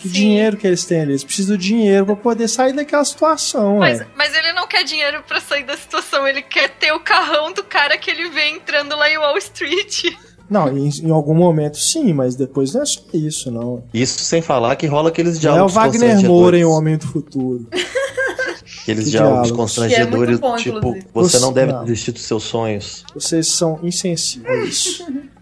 [0.00, 0.14] Que Sim.
[0.14, 1.10] dinheiro que eles têm ali?
[1.12, 5.22] Eles precisam do dinheiro pra poder sair daquela situação, Mas, mas ele não quer dinheiro
[5.28, 8.96] pra sair da situação, ele quer ter o carrão do cara que ele vê entrando
[8.96, 10.04] lá em Wall Street.
[10.48, 13.84] Não, em, em algum momento sim, mas depois não é só isso, não.
[13.94, 16.70] Isso sem falar que rola aqueles Não é o diálogos Wagner Moura em O.
[16.70, 17.68] Homem do Futuro.
[17.70, 19.50] Aqueles Que diálogos diálogos.
[19.52, 21.06] constrangedores, é bom, tipo, inclusive.
[21.12, 21.84] você Você- não deve não.
[21.84, 23.04] desistir dos seus sonhos.
[23.14, 25.02] Vocês são insensíveis.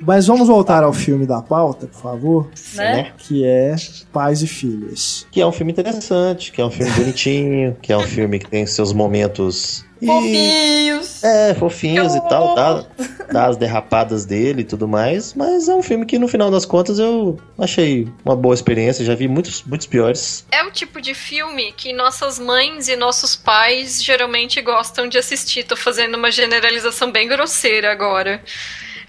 [0.00, 3.12] Mas vamos voltar ao filme da pauta, por favor, Né?
[3.18, 3.74] que é
[4.12, 5.26] Pais e Filhas.
[5.30, 8.48] Que é um filme interessante, que é um filme bonitinho, que é um filme que
[8.48, 9.84] tem seus momentos.
[10.00, 11.22] e- Fofinhos.
[11.24, 12.84] É, fofinhos e tal, dá,
[13.30, 16.64] dá as derrapadas dele e tudo mais, mas é um filme que no final das
[16.64, 20.46] contas eu achei uma boa experiência, já vi muitos, muitos piores.
[20.50, 25.64] É o tipo de filme que nossas mães e nossos pais geralmente gostam de assistir.
[25.64, 28.42] Tô fazendo uma generalização bem grosseira agora.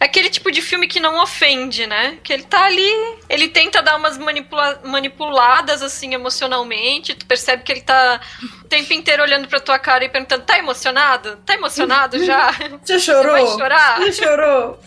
[0.01, 2.17] Aquele tipo de filme que não ofende, né?
[2.23, 2.91] Que ele tá ali,
[3.29, 8.19] ele tenta dar umas manipula- manipuladas assim emocionalmente, tu percebe que ele tá
[8.63, 11.37] o tempo inteiro olhando pra tua cara e perguntando: "Tá emocionado?
[11.45, 12.51] Tá emocionado já?
[12.83, 13.31] Já Você chorou?
[13.31, 14.79] vai chorar?" Já chorou?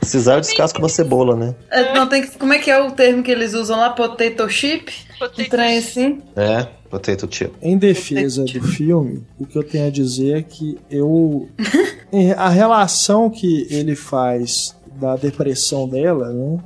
[0.00, 1.54] Precisar eu descasco uma cebola, né?
[1.70, 3.90] É, não, tem que, como é que é o termo que eles usam lá?
[3.90, 4.90] Potato chip?
[5.22, 6.20] Um trem assim?
[6.36, 7.52] É, potato chip.
[7.62, 11.48] Em defesa do filme, o que eu tenho a dizer é que eu.
[12.36, 16.58] a relação que ele faz da depressão dela, né?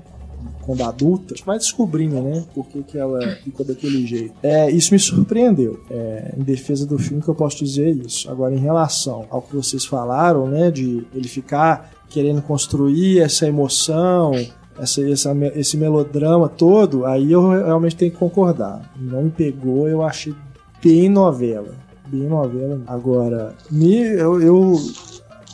[0.63, 2.45] Quando adulta, a gente vai descobrindo, né?
[2.53, 4.35] Por que, que ela ficou daquele jeito.
[4.43, 5.81] É, isso me surpreendeu.
[5.89, 8.29] É, em defesa do filme que eu posso dizer isso.
[8.29, 10.71] Agora, em relação ao que vocês falaram, né?
[10.73, 14.33] De ele ficar querendo construir essa emoção,
[14.79, 18.91] essa, essa, esse melodrama todo, aí eu realmente tenho que concordar.
[18.99, 20.35] Não me pegou, eu achei
[20.83, 21.75] bem novela.
[22.09, 22.81] Bem novela.
[22.87, 24.77] Agora, me, eu, eu-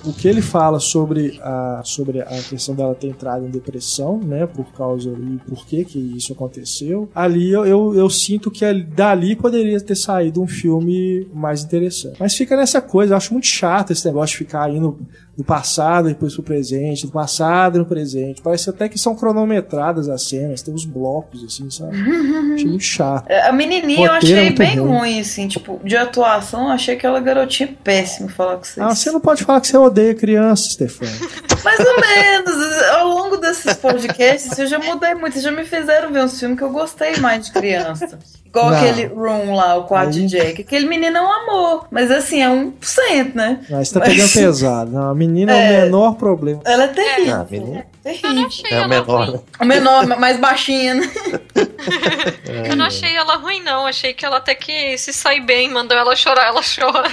[0.05, 4.47] o que ele fala sobre a, sobre a questão dela ter entrado em depressão, né?
[4.49, 7.09] Por causa e por que que isso aconteceu.
[7.15, 12.17] Ali eu, eu, eu sinto que ali- dali poderia ter saído um filme mais interessante.
[12.19, 14.99] Mas fica nessa coisa, eu acho muito chato esse negócio de ficar indo
[15.37, 18.43] do passado e depois pro presente, do passado e no presente.
[18.43, 21.97] Parece até que são cronometradas as cenas, tem uns blocos assim, sabe?
[22.55, 23.31] Achei muito chato.
[23.31, 24.99] A menininha eu é achei bem ruim.
[24.99, 28.87] ruim, assim, tipo, de atuação, eu achei aquela garotinha péssima, falar com vocês.
[28.87, 31.11] Ah, você não pode falar que você odeia criança, Stefano.
[31.65, 32.83] Mais ou menos.
[32.93, 35.33] Ao longo desses podcasts, eu já mudei muito.
[35.33, 38.19] Vocês já me fizeram ver uns filmes que eu gostei mais de criança.
[38.53, 38.77] Igual Não.
[38.77, 40.61] aquele Room lá, o quarto Aí- de Jack.
[40.61, 41.87] Aquele menino é um amor.
[41.91, 43.61] Mas assim, é 1%, né?
[43.71, 44.91] Mas tá Mas- pegando pesado.
[44.91, 45.79] Não, a menina é, É.
[45.79, 46.61] o menor problema.
[46.67, 47.35] Ela é terrível.
[47.35, 47.47] Ah.
[47.51, 48.47] Eu não terrível.
[48.47, 49.33] achei É o menor, ruim.
[49.33, 49.41] né?
[49.59, 51.11] O menor, mais baixinha, né?
[52.69, 53.87] Eu não achei ela ruim, não.
[53.87, 57.09] Achei que ela até que se sai bem, mandou ela chorar, ela chora.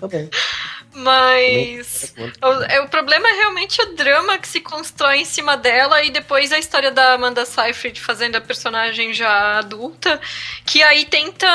[0.00, 0.30] Tá bem.
[0.94, 2.14] Mas.
[2.42, 6.10] O, é, o problema é realmente o drama que se constrói em cima dela e
[6.10, 10.20] depois a história da Amanda Seyfried fazendo a personagem já adulta,
[10.64, 11.46] que aí tenta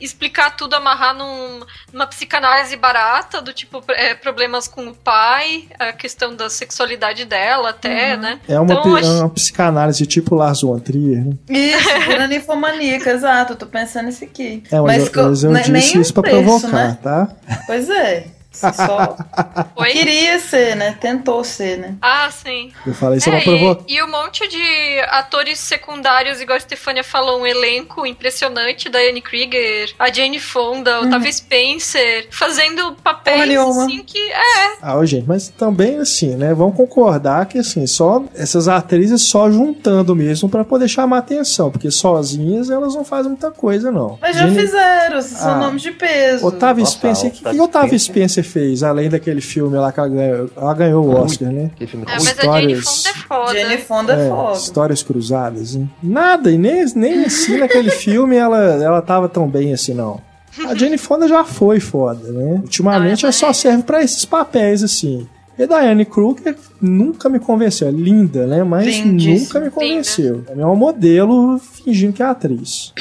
[0.00, 1.60] explicar tudo, amarrar num-
[1.92, 7.70] numa psicanálise barata, do tipo é, problemas com o pai, a questão da sexualidade dela
[7.70, 8.40] até, né?
[8.48, 11.24] É uma, Então, acho- é uma psicanálise tipo Lars von Trier.
[11.24, 11.32] Né?
[11.48, 13.52] Isso, vira ninfomaníaca, exato.
[13.52, 14.62] Eu tô pensando nisso aqui.
[14.70, 16.98] É, mas, eu, co- mas eu nem disse isso pra terço, provocar, né?
[17.02, 17.28] tá?
[17.66, 18.26] Pois é.
[18.54, 19.16] Só
[19.76, 19.90] Oi?
[19.90, 20.96] queria ser, né?
[21.00, 21.94] Tentou ser, né?
[22.00, 22.72] Ah, sim.
[22.86, 23.84] Eu falei isso É, pra provocar.
[23.88, 29.20] e, e um monte de atores secundários, igual a Stefania falou, um elenco impressionante, Diane
[29.20, 34.76] Krieger, a Jane Fonda, o Octavia Spencer, fazendo papéis assim que é.
[34.80, 36.54] Ah, gente, mas também assim, né?
[36.54, 41.90] Vamos concordar que assim, só essas atrizes só juntando mesmo pra poder chamar atenção, porque
[41.90, 44.18] sozinhas elas não fazem muita coisa, não.
[44.20, 45.58] Mas já Jenny- fizeram, são Ah.
[45.58, 46.46] nomes de peso.
[46.46, 48.43] Otávio Nossa, Spencer, o que, que Otávio Spencer.
[48.44, 51.70] Fez, além daquele filme lá que ela ganhou, ela ganhou o Oscar, né?
[51.74, 54.12] Que filme É, mas a Jane Histórias- Fonda é foda.
[54.14, 54.56] É, foda.
[54.58, 55.90] histórias cruzadas, hein?
[56.02, 60.20] Nada, e nem, nem assim naquele filme ela, ela tava tão bem assim, não.
[60.68, 62.60] A Jane Fonda já foi foda, né?
[62.62, 63.52] Ultimamente ela só é.
[63.52, 65.26] serve pra esses papéis, assim.
[65.58, 67.86] E Diane Kruger nunca me convenceu.
[67.86, 68.64] É linda, né?
[68.64, 69.38] Mas Lindíssima.
[69.38, 70.44] nunca me convenceu.
[70.48, 72.92] É um modelo fingindo que é atriz.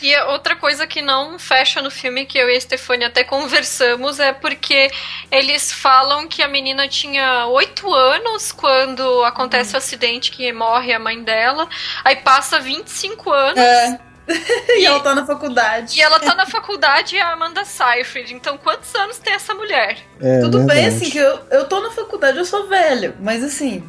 [0.00, 4.20] E outra coisa que não fecha no filme, que eu e a Stefania até conversamos,
[4.20, 4.90] é porque
[5.30, 10.98] eles falam que a menina tinha oito anos quando acontece o acidente que morre a
[10.98, 11.68] mãe dela,
[12.04, 13.58] aí passa 25 anos.
[13.58, 13.98] É.
[14.76, 15.98] e ela tá na faculdade.
[15.98, 18.34] E ela tá na faculdade e a Amanda Seyfried.
[18.34, 19.98] Então, quantos anos tem essa mulher?
[20.20, 20.96] É, Tudo bem, verdade.
[20.96, 23.16] assim, que eu, eu tô na faculdade, eu sou velha.
[23.20, 23.88] Mas assim,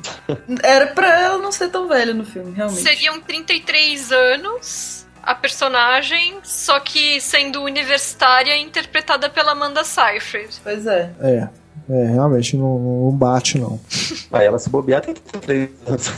[0.64, 2.82] era pra ela não ser tão velha no filme, realmente.
[2.82, 4.99] Seriam 33 anos
[5.30, 10.50] a personagem, só que sendo universitária e interpretada pela Amanda Seyfried.
[10.64, 11.12] Pois é.
[11.22, 11.48] É,
[11.88, 13.80] é, realmente não, não bate, não.
[14.34, 16.12] Aí ela se bobear tem 33 anos.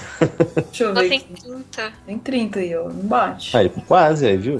[0.55, 1.09] Deixa eu Ela ver.
[1.09, 1.41] tem aqui.
[1.43, 1.93] 30.
[2.05, 2.83] Tem 30 aí, ó.
[2.85, 3.57] Não bate.
[3.57, 4.57] Aí, quase, aí, viu?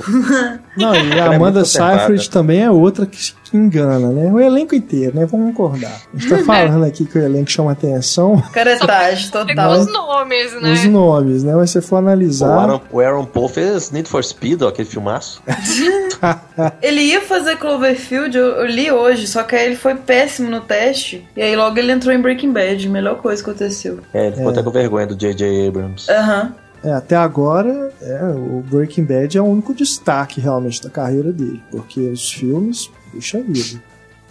[0.76, 1.97] Não, e a é Amanda conservada.
[1.99, 4.32] Seyfried também é outra que engana, né?
[4.32, 5.26] O elenco inteiro, né?
[5.26, 6.02] Vamos concordar.
[6.14, 9.72] A gente tá falando aqui que o elenco chama atenção, Caretagem total.
[9.80, 10.74] os nomes, né?
[10.74, 11.54] os nomes, né?
[11.56, 12.49] Mas se você for O analisar.
[12.49, 15.41] Aaron, o Aaron Paul fez Need for Speed, ó, aquele filmaço.
[16.82, 20.62] Ele ia fazer Cloverfield, eu, eu li hoje, só que aí ele foi péssimo no
[20.62, 21.28] teste.
[21.36, 22.88] E aí logo ele entrou em Breaking Bad.
[22.89, 23.99] Melhor coisa que aconteceu.
[24.14, 25.68] É, ele ficou até com vergonha do J.J.
[25.68, 26.12] Abrams.
[26.12, 26.54] Aham.
[26.84, 31.62] É, até agora, é, o Breaking Bad é o único destaque realmente da carreira dele.
[31.70, 33.82] Porque os filmes, puxa vida.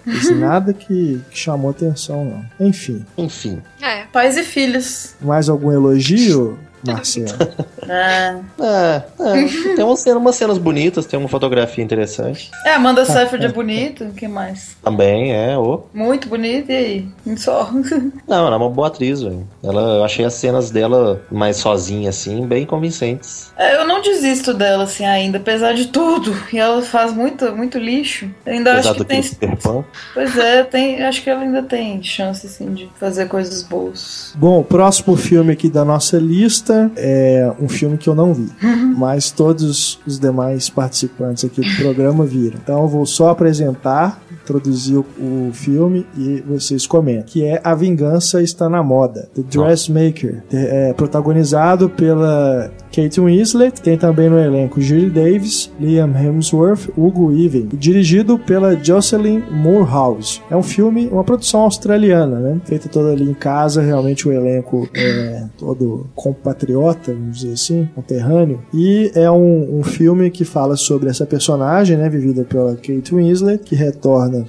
[0.05, 2.25] Fez nada que, que chamou atenção,
[2.59, 2.67] não.
[2.67, 3.61] Enfim, Enfim.
[3.83, 4.05] É.
[4.07, 5.15] Pais e filhos.
[5.21, 7.29] mais algum elogio, Marcelo?
[7.93, 8.41] Ah.
[8.61, 12.49] É, é, tem umas cenas, umas cenas bonitas, tem uma fotografia interessante.
[12.65, 14.05] É, Amanda Seyfried é bonita.
[14.05, 14.77] O que mais?
[14.81, 15.83] Também, é, ô.
[15.93, 17.37] Muito bonita, e aí?
[17.37, 17.69] Só.
[18.29, 19.45] Não, ela é uma boa atriz, velho.
[19.61, 23.53] Ela, eu achei as cenas dela mais sozinha, assim, bem convincentes.
[23.57, 26.37] É, eu não desisto dela, assim, ainda, apesar de tudo.
[26.53, 28.31] E ela faz muito, muito lixo.
[28.47, 29.57] Eu ainda Apesar acho que do tem.
[29.57, 29.85] Pan.
[30.15, 34.33] Pois é, tem, acho que ela ainda tem chance, assim, de fazer coisas boas.
[34.37, 38.49] Bom, o próximo filme aqui da nossa lista é um filme que eu não vi,
[38.97, 42.59] mas todos os demais participantes aqui do programa viram.
[42.63, 47.25] Então eu vou só apresentar, introduzir o, o filme e vocês comentam.
[47.27, 53.97] Que é A Vingança Está na Moda, The Dressmaker, é, protagonizado pela Kate Winslet, tem
[53.97, 60.43] também no elenco Julie Davis, Liam Hemsworth, Hugo Even, dirigido pela Jocelyn Moorhouse.
[60.51, 62.61] É um filme, uma produção australiana, né?
[62.65, 68.61] Feita toda ali em casa, realmente o elenco é todo compatriota, vamos dizer assim, conterrâneo.
[68.75, 72.09] E é um, um filme que fala sobre essa personagem, né?
[72.09, 74.45] Vivida pela Kate Winslet, que retorna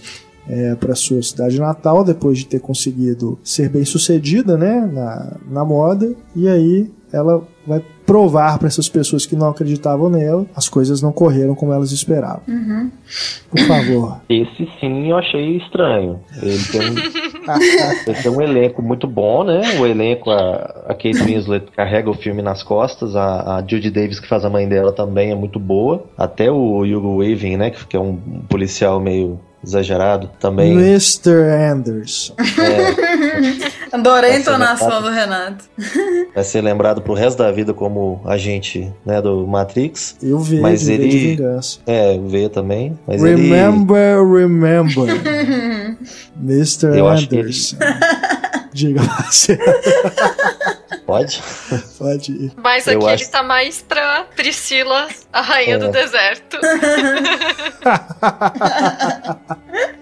[0.52, 5.66] é, para sua cidade natal depois de ter conseguido ser bem sucedida né, na, na
[5.66, 11.02] moda e aí ela vai provar para essas pessoas que não acreditavam nela as coisas
[11.02, 12.42] não correram como elas esperavam.
[13.50, 14.22] Por favor.
[14.30, 16.20] Esse sim eu achei estranho.
[16.42, 16.96] Ele tem um,
[18.08, 19.62] ele tem um elenco muito bom, né?
[19.80, 24.20] O elenco, a, a Kate Winslet carrega o filme nas costas, a, a Judy Davis,
[24.20, 26.06] que faz a mãe dela, também é muito boa.
[26.18, 27.72] Até o Hugo Weaving, né?
[27.72, 28.16] Que é um
[28.50, 30.72] policial meio exagerado também.
[30.74, 31.30] Mr.
[31.72, 32.34] Anderson.
[32.40, 35.66] É, Adorei a entonação do Renato.
[36.34, 40.16] vai ser lembrado pro resto da vida como agente né, do Matrix.
[40.22, 41.80] Eu vi Mas de de ele- vingança.
[41.86, 42.98] É, o V também.
[43.08, 43.42] Mas ele.
[43.50, 45.08] Remember, remember.
[46.42, 46.86] Mr.
[46.98, 47.78] Eu que ele- Anderson.
[48.74, 49.60] Diga, você.
[51.06, 51.42] Pode?
[51.98, 52.52] Pode ir.
[52.56, 55.80] Mas Eu aqui acho- ele tá mais pra Priscila, a rainha É.
[55.80, 56.58] do deserto.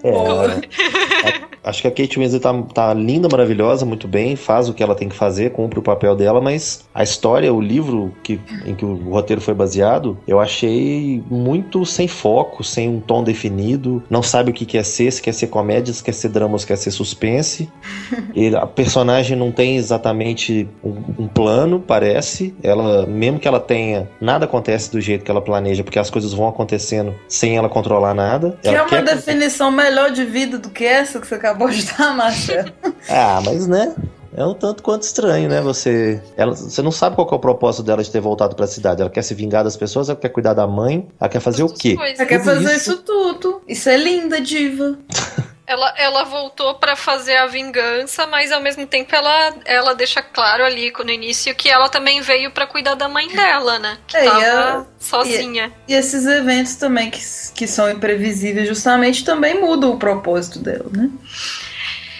[0.02, 4.82] É, acho que a Kate Winslet tá, tá linda, maravilhosa, muito bem, faz o que
[4.82, 8.74] ela tem que fazer, cumpre o papel dela, mas a história, o livro que, em
[8.74, 14.22] que o roteiro foi baseado, eu achei muito sem foco, sem um tom definido, não
[14.22, 16.76] sabe o que quer ser, se quer ser comédia, se quer ser drama, se quer
[16.76, 17.68] ser suspense.
[18.34, 22.54] E a personagem não tem exatamente um, um plano, parece.
[22.62, 26.32] Ela, mesmo que ela tenha, nada acontece do jeito que ela planeja, porque as coisas
[26.32, 28.56] vão acontecendo sem ela controlar nada.
[28.62, 31.84] Quer Ela uma quer definição melhor de vida do que essa que você acabou de
[31.84, 32.72] dar, Marcelo?
[33.08, 33.94] Ah, mas né?
[34.36, 35.60] É um tanto quanto estranho, né?
[35.60, 38.66] Você, ela, você não sabe qual que é o propósito dela de ter voltado pra
[38.66, 39.00] cidade.
[39.00, 41.68] Ela quer se vingar das pessoas, ela quer cuidar da mãe, ela quer fazer o
[41.68, 41.96] quê?
[42.14, 43.60] Você quer fazer isso- isso tudo.
[43.66, 44.96] Isso é linda, diva.
[45.70, 50.64] Ela, ela voltou pra fazer a vingança, mas ao mesmo tempo ela, ela deixa claro
[50.64, 53.96] ali no início que ela também veio pra cuidar da mãe dela, né?
[54.04, 55.72] Que É, e tava ela- sozinha.
[55.86, 57.20] E esses eventos também que,
[57.54, 61.08] que são imprevisíveis justamente também mudam o propósito dela, né?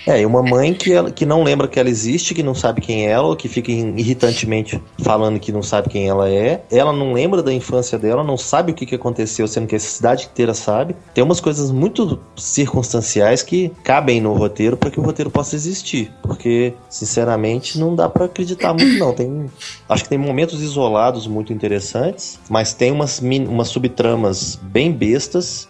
[0.06, 2.80] É, e uma mãe que, ela, que não lembra que ela existe, que não sabe
[2.80, 6.62] quem é ela, que fica irritantemente falando que não sabe quem ela é.
[6.70, 9.80] Ela não lembra da infância dela, não sabe o que, que aconteceu, sendo que a
[9.80, 10.96] cidade inteira sabe.
[11.14, 16.10] Tem umas coisas muito circunstanciais que cabem no roteiro para que o roteiro possa existir.
[16.22, 19.12] Porque, sinceramente, não dá para acreditar muito, não.
[19.12, 19.50] Tem,
[19.88, 25.68] acho que tem momentos isolados muito interessantes, mas tem umas, umas subtramas bem bestas.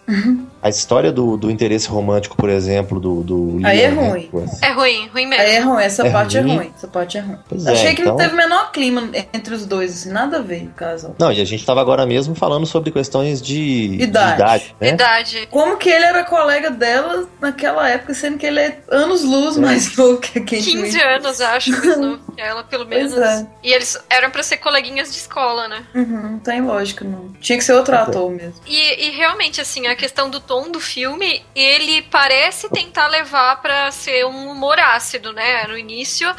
[0.61, 4.23] A história do, do interesse romântico, por exemplo, do, do Aí é ruim.
[4.25, 4.49] Hemsworth.
[4.61, 5.43] É ruim, ruim mesmo.
[5.43, 6.51] Aí é ruim, essa É parte ruim.
[6.51, 6.73] é ruim.
[6.75, 7.37] Essa parte é ruim.
[7.49, 10.37] Pois é, Achei que não então- teve o menor clima entre os dois, assim, nada
[10.37, 11.15] a ver o casal.
[11.19, 13.61] Não, e a gente tava agora mesmo falando sobre questões de
[13.97, 14.35] de Idade.
[14.35, 14.89] idade né?
[14.89, 15.47] Idade.
[15.51, 19.95] Como que ele era colega dela naquela época, sendo que ele é anos luz mais
[19.97, 21.03] novo que a Kate 15 Winslet.
[21.03, 23.17] anos, acho, mais novo que ela, pelo Pois menos.
[23.29, 23.47] é.
[23.63, 25.83] E eles eram pra ser coleguinhas de escola, né?
[25.95, 27.29] Uhum, não tem lógica, não.
[27.39, 27.97] Tinha que ser outro é.
[27.99, 28.53] ator mesmo.
[28.67, 33.89] E, e realmente, assim, a questão do tom do filme, ele parece tentar levar pra
[33.89, 35.65] ser um humor ácido, né?
[35.65, 36.29] No início,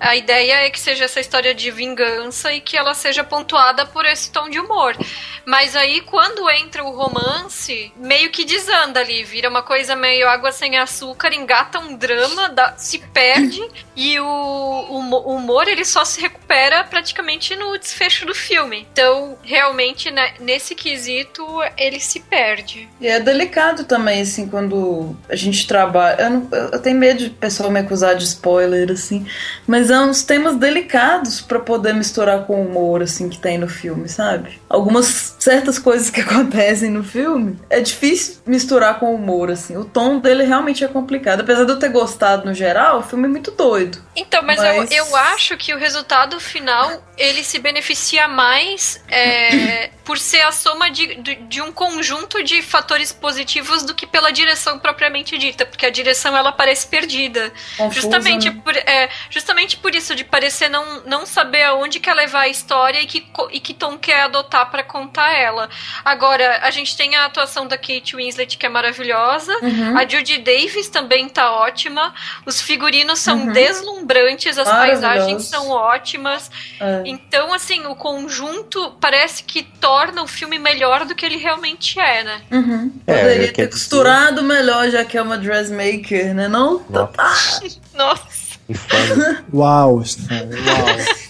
[0.00, 4.04] a ideia é que seja essa história de vingança e que ela seja pontuada por
[4.04, 4.96] esse tom de humor.
[5.44, 10.50] Mas aí, quando entra o romance, meio que desanda ali, vira uma coisa meio água
[10.50, 13.62] sem açúcar, engata um drama, dá- se perde
[13.94, 18.86] e o, o o humor ele só se recupera praticamente no desfecho do filme.
[18.92, 21.44] Então, realmente, né, nesse quesito,
[21.76, 22.88] ele se perde.
[23.00, 23.51] E é delicado
[23.84, 26.22] também, assim, quando a gente trabalha.
[26.22, 29.26] Eu, não- eu tenho medo de pessoa me acusar de spoiler, assim.
[29.66, 33.68] Mas é uns temas delicados pra poder misturar com o humor, assim, que tem no
[33.68, 34.60] filme, sabe?
[34.68, 39.76] Algumas certas coisas que acontecem no filme é difícil misturar com o humor, assim.
[39.76, 41.40] O tom dele realmente é complicado.
[41.40, 43.98] Apesar de eu ter gostado no geral, o filme é muito doido.
[44.16, 49.90] Então, mas, Mas- Eu, eu acho que o resultado final ele se beneficia mais é,
[50.04, 53.41] por ser a soma de, de, de um conjunto de fatores positivos
[53.86, 57.52] do que pela direção propriamente dita, porque a direção ela parece perdida.
[57.76, 58.60] Confusa, Justamente, né?
[58.64, 63.00] por, é, justamente por isso, de parecer não, não saber aonde quer levar a história
[63.00, 65.68] e que, e que tom quer adotar pra contar ela.
[66.04, 69.52] Agora, a gente tem a atuação da Kate Winslet, que é maravilhosa.
[69.62, 69.96] Uhum.
[69.98, 72.14] A Judy Davis também tá ótima.
[72.46, 73.52] Os figurinos são Uhum.
[73.52, 76.50] deslumbrantes, as paisagens são ótimas.
[76.80, 77.02] É.
[77.06, 82.22] Então, assim, o conjunto parece que torna o filme melhor do que ele realmente é,
[82.24, 82.42] né?
[82.50, 82.92] Uhum.
[83.06, 86.48] É, Poderia ter costurado melhor, já que é uma dressmaker, né?
[86.48, 86.82] Não?
[86.88, 87.62] Nossa,
[87.94, 88.22] Nossa.
[88.68, 89.38] infame.
[89.52, 91.22] Uau, Stanley, uau.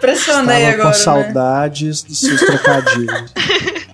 [0.00, 0.82] Pressionei Estava agora.
[0.82, 0.92] com né?
[0.94, 3.32] saudades dos seus trocadilhos.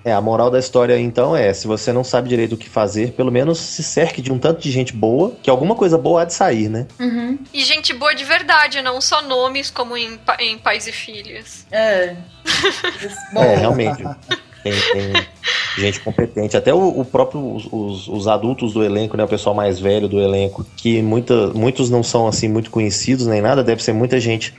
[0.05, 3.13] É, a moral da história então é, se você não sabe direito o que fazer,
[3.13, 6.25] pelo menos se cerque de um tanto de gente boa, que alguma coisa boa há
[6.25, 6.89] de sair, né?
[6.99, 7.39] Uhum.
[7.55, 11.65] E gente boa de verdade, não só nomes como em, em Pais e Filhos.
[11.71, 12.17] É.
[13.33, 14.03] Bom, É, realmente.
[14.63, 15.13] Tem, tem
[15.79, 16.57] gente competente.
[16.57, 19.25] Até o, o próprio, os, os- os adultos do elenco, né?
[19.25, 23.41] O pessoal mais velho do elenco, que muita, muitos não são assim muito conhecidos nem
[23.41, 24.55] nada, deve ser muita gente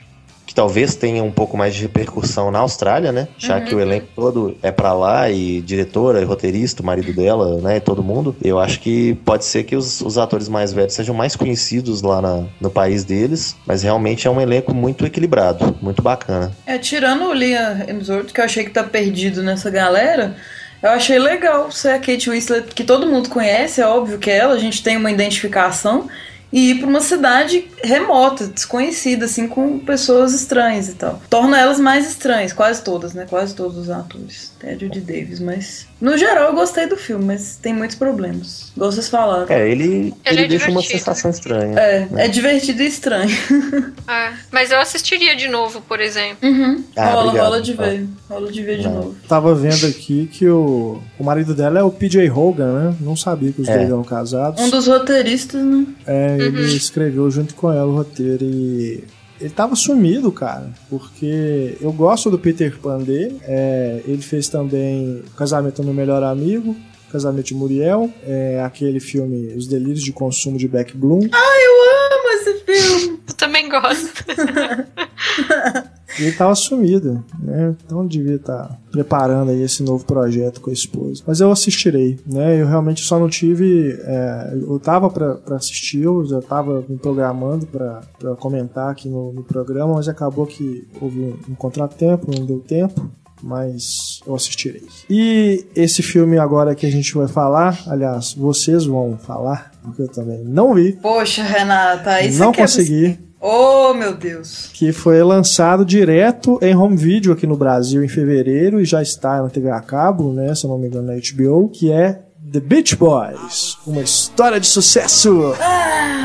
[0.53, 3.27] que talvez tenha um pouco mais de repercussão na Austrália, né?
[3.39, 7.59] Já que o elenco todo é pra lá e diretora, e roteirista, o marido dela,
[7.59, 7.77] né?
[7.77, 8.35] E todo mundo.
[8.43, 12.21] Eu acho que pode ser que os, os atores mais velhos sejam mais conhecidos lá
[12.21, 16.51] na- no país deles, mas realmente é um elenco muito equilibrado, muito bacana.
[16.67, 20.35] É, tirando o Liam Hemsworth, que eu achei que tá perdido nessa galera,
[20.83, 24.35] Eu achei legal ser a Kate Winslet, que todo mundo conhece, é óbvio que é
[24.39, 26.09] ela, a gente tem uma identificação,
[26.53, 31.19] e ir pra uma cidade remota, desconhecida, assim, com pessoas estranhas e tal.
[31.27, 33.25] Torna elas mais estranhas, quase todas, né?
[33.27, 34.52] Quase todos os atores.
[34.65, 35.87] A Judy Davis, mas.
[35.99, 38.71] No geral, eu gostei do filme, mas tem muitos problemas.
[38.75, 39.45] Igual vocês falaram.
[39.53, 40.99] É, ele, Ele ele, é deixa uma divertido.
[40.99, 41.77] sensação estranha.
[41.77, 42.25] É, né?
[42.25, 43.29] é divertido e estranho.
[44.05, 46.37] É, mas eu assistiria de novo, por exemplo.
[46.47, 46.83] Uhum.
[46.95, 47.45] Ah, rola, obrigado.
[47.45, 48.07] rola de ver.
[48.29, 48.93] Rola de ver de Não.
[48.95, 49.15] novo.
[49.29, 52.95] Tava vendo aqui que o, o marido dela é o PJ Hogan, né?
[52.99, 53.77] Não sabia que os É.
[53.77, 54.61] dois eram casados.
[54.61, 55.85] Um dos roteiristas, né?
[56.05, 59.03] É, ele escreveu junto com ela o roteiro e.
[59.43, 63.41] Ele tava sumido, cara, porque eu gosto do Peter Pan dele.
[63.43, 66.73] É, ele fez também o Casamento do Meu Melhor Amigo,
[67.11, 71.23] Casamento de Muriel, é, aquele filme Os Delírios de Consumo de Beck Bloom.
[71.25, 73.19] Amo esse filme.
[73.27, 74.23] Eu também gosto.
[76.19, 77.75] Ele tava sumido, né?
[77.85, 81.23] Então devia estar preparando aí esse novo projeto com a esposa.
[81.25, 82.61] Mas eu assistirei, né?
[82.61, 83.97] Eu realmente só não tive.
[84.03, 88.01] é, eu tava pra assistir, eu já tava me programando pra
[88.37, 93.09] comentar aqui no, no programa, mas acabou que houve um, um contratempo, não deu tempo.
[93.45, 94.83] Mas eu assistirei.
[95.09, 100.07] E esse filme agora que a gente vai falar, aliás, vocês vão falar, porque eu
[100.07, 104.69] também não vi, Poxa, Renata, você não consegui Oh, meu Deus.
[104.73, 109.41] que foi lançado direto em home video aqui no Brasil em fevereiro e já está
[109.41, 112.61] na TV a cabo, né, se eu não me engano na HBO, que é The
[112.61, 115.53] Beach Boys, uma história de sucesso.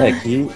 [0.00, 0.48] É que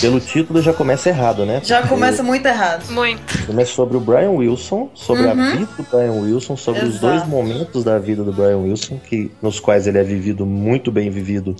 [0.00, 1.60] pelo título já começa errado, né?
[1.62, 2.90] Já Porque começa muito errado.
[2.90, 3.46] Muito.
[3.46, 7.06] Começa sobre o Brian Wilson, sobre a vida do Brian Wilson, sobre os Exato.
[7.06, 11.10] dois momentos da vida do Brian Wilson, que nos quais ele é vivido muito bem
[11.10, 11.54] vivido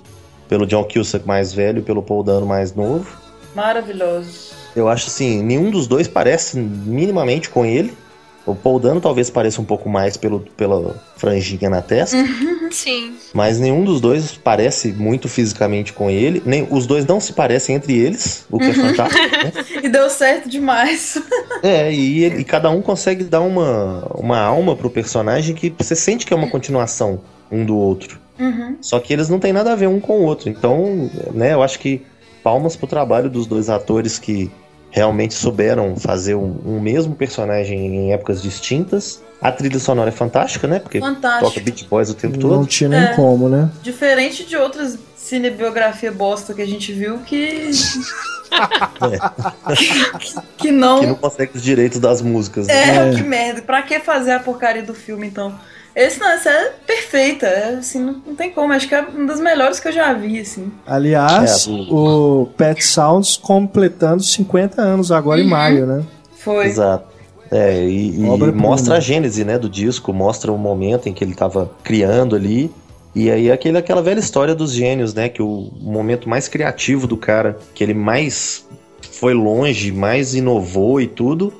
[0.49, 3.26] pelo John Cusack mais velho e pelo Paul Dano mais novo.
[3.57, 4.51] Maravilhoso.
[4.77, 7.93] Eu acho assim, nenhum dos dois parece minimamente com ele.
[8.45, 12.17] O Paul Dano talvez pareça um pouco mais pelo, pela franjinha na testa,
[12.71, 13.17] Sim.
[13.35, 16.41] mas nenhum dos dois parece muito fisicamente com ele.
[16.47, 19.21] Nem, os dois não se parecem entre eles, o que é fantástico.
[19.21, 19.53] né?
[19.83, 21.19] E deu certo demais.
[21.63, 25.97] É, e, ele- e cada um consegue dar uma, uma alma pro personagem que você
[25.97, 28.21] sente que é uma continuação um do outro.
[28.39, 28.77] Uhum.
[28.81, 30.51] Só que eles não têm nada a ver um com o outro.
[30.51, 32.03] Então, né, eu acho que
[32.47, 34.49] palmas pro trabalho dos dois atores que
[34.89, 39.21] realmente souberam fazer um, um mesmo personagem em épocas distintas.
[39.43, 40.79] A trilha sonora é fantástica, né?
[40.79, 41.45] Porque Fantástico.
[41.51, 42.67] toca Beat Boys o tempo Não todo.
[42.69, 43.15] tinha nem É.
[43.15, 43.69] como, né?
[43.83, 47.69] Diferente de outras cinebiografia bosta que a gente viu que.
[50.57, 51.01] que não.
[51.01, 52.69] Que não consegue os direitos das músicas.
[52.69, 52.75] né?
[52.75, 53.15] É, É.
[53.17, 53.61] que merda.
[53.61, 55.53] Pra que fazer a porcaria do filme, então?
[55.97, 57.47] Esse não, essa é perfeita.
[57.47, 58.71] É, assim, não, não tem como.
[58.73, 60.71] Acho que é uma das melhores que eu já vi, assim.
[60.87, 65.47] Aliás, É, o Pet Sounds completando 50 anos agora Uhum.
[65.47, 66.05] em maio, né?
[66.37, 66.67] Foi.
[66.67, 67.07] Exato.
[67.51, 71.35] É, e, e mostra a gênese, né, do disco, mostra o momento em que ele
[71.35, 72.71] tava criando ali.
[73.15, 77.17] E aí aquele, aquela velha história dos gênios, né, que o momento mais criativo do
[77.17, 78.67] cara, que ele mais
[79.13, 81.53] foi longe, mais inovou e tudo,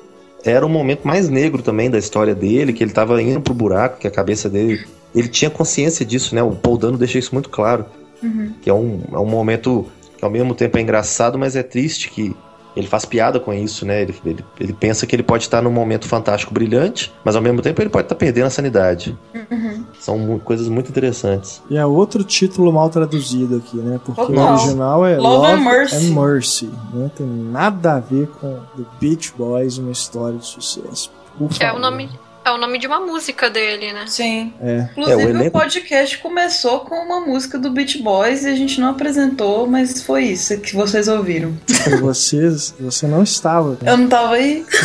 [0.43, 3.99] era o momento mais negro também da história dele, que ele tava indo pro buraco,
[3.99, 6.41] que a cabeça dele, ele tinha consciência disso, né?
[6.43, 7.85] O Paul Dano deixa isso muito claro,
[8.21, 8.51] Uhum.
[8.61, 9.85] que é um, é um momento
[10.17, 12.35] que ao mesmo tempo é engraçado, mas é triste que
[12.77, 14.01] ele faz piada com isso, né?
[14.03, 17.61] Ele, ele, ele pensa que ele pode estar num momento fantástico, brilhante, mas ao mesmo
[17.61, 19.17] tempo ele pode estar perdendo a sanidade.
[19.51, 19.83] Uhum.
[19.99, 21.61] São mu- coisas muito interessantes.
[21.69, 23.99] E é outro título mal traduzido aqui, né?
[24.05, 24.53] Porque o Total.
[24.53, 25.95] original é Love Love, and Mercy.
[25.95, 26.69] and Mercy.
[26.93, 27.11] Né?
[27.15, 31.11] Tem nada a ver com The Beach Boys, uma história de sucesso.
[31.59, 32.09] É o nome,
[32.47, 34.05] é o nome de uma música dele, né?
[34.07, 34.53] Sim.
[34.61, 34.87] É.
[34.91, 38.55] Inclusive, É, o o, elenco- podcast começou com uma música do Beach Boys e a
[38.55, 41.53] gente não apresentou, mas foi isso que vocês ouviram.
[41.87, 43.77] E vocês, você não estava, né?
[43.91, 44.65] Eu não tava aí?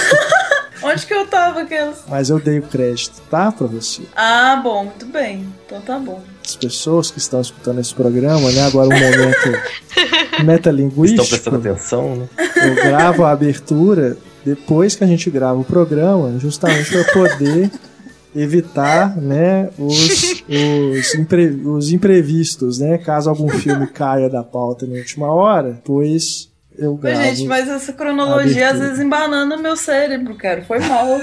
[0.85, 1.99] Onde que eu tava, aquelas?
[2.09, 3.53] mas eu dei o crédito, tá?
[3.53, 4.03] Pra você.
[4.17, 5.47] Ah, bom, muito bem.
[5.65, 6.21] Então tá bom.
[6.45, 8.63] As pessoas que estão escutando esse programa, né?
[8.67, 10.03] Agora um momento Estão
[10.35, 11.55] prestando metalinguístico.
[11.57, 12.29] atenção, né?
[12.57, 17.71] Eu gravo a abertura depois que a gente grava o programa, justamente para poder
[18.35, 22.99] evitar, né, os, os, impre- os imprevistos, né?
[22.99, 26.49] Caso algum filme caia da pauta na última hora, pois
[26.79, 27.37] eu Mas, gravo.
[27.37, 30.63] gente, mas essa cronologia às vezes embanana meu cérebro, cara.
[30.63, 31.19] Foi mal.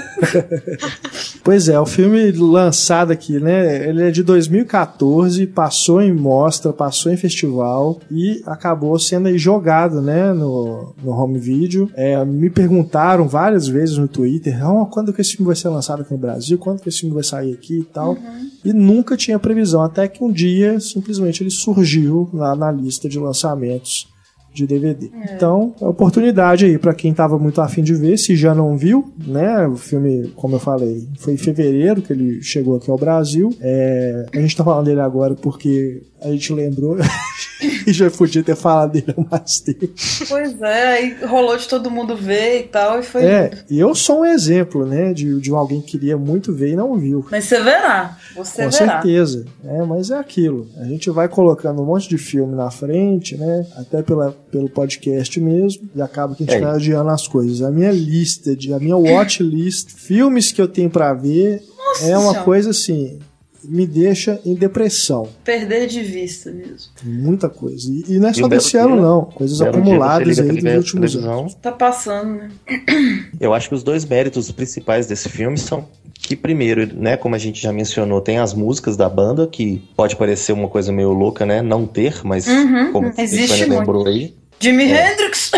[1.42, 3.88] Pois é, o filme lançado aqui, né?
[3.88, 10.34] Ele é de 2014, passou em mostra, passou em festival e acabou sendo jogado, né?
[10.34, 11.90] No, no home video.
[11.94, 16.02] É, me perguntaram várias vezes no Twitter: "Ah, quando que esse filme vai ser lançado
[16.02, 16.58] aqui no Brasil?
[16.58, 18.18] Quando que esse filme vai sair aqui e tal?
[18.62, 23.18] E nunca tinha previsão, até que um dia simplesmente ele surgiu lá na lista de
[23.18, 24.09] lançamentos
[24.52, 25.10] de DVD.
[25.34, 29.12] Então, é oportunidade aí para quem tava muito afim de ver, se já não viu,
[29.26, 29.66] né?
[29.66, 33.54] O filme, como eu falei, foi em fevereiro que ele chegou aqui ao Brasil.
[33.60, 36.96] É, a gente tá falando dele agora porque a gente lembrou
[37.86, 39.88] e já podia ter falado dele há mais tempo.
[40.28, 43.24] Pois é, aí rolou de todo mundo ver e tal, e foi.
[43.24, 46.76] É, e eu sou um exemplo, né, de, de alguém que queria muito ver e
[46.76, 47.24] não viu.
[47.30, 48.92] Mas você verá, você Com verá.
[49.02, 49.44] certeza.
[49.64, 50.68] É, mas é aquilo.
[50.78, 53.66] A gente vai colocando um monte de filme na frente, né?
[53.76, 55.88] Até pela, pelo podcast mesmo.
[55.94, 56.60] E acaba que a gente É.
[56.60, 57.60] vai adiando as coisas.
[57.62, 61.62] A minha lista, de, a minha watch list, filmes que eu tenho pra ver,
[62.02, 62.40] é uma Senhora.
[62.44, 63.18] coisa assim.
[63.64, 65.28] Me deixa em depressão.
[65.44, 66.90] Perder de vista mesmo.
[67.02, 67.90] Muita coisa.
[67.90, 69.24] E, e não é só desse ano, dia- não.
[69.26, 71.54] Coisas acumuladas aí dos últimos anos.
[71.54, 72.50] Tá passando, né?
[73.40, 77.38] Eu acho que os dois méritos principais desse filme são que, primeiro, né, como a
[77.38, 81.44] gente já mencionou, tem as músicas da banda, que pode parecer uma coisa meio louca,
[81.46, 81.60] né?
[81.62, 84.34] Não ter, mas Uhum, como a existe lembrou aí.
[84.60, 85.12] Jimi É.
[85.12, 85.50] Hendrix!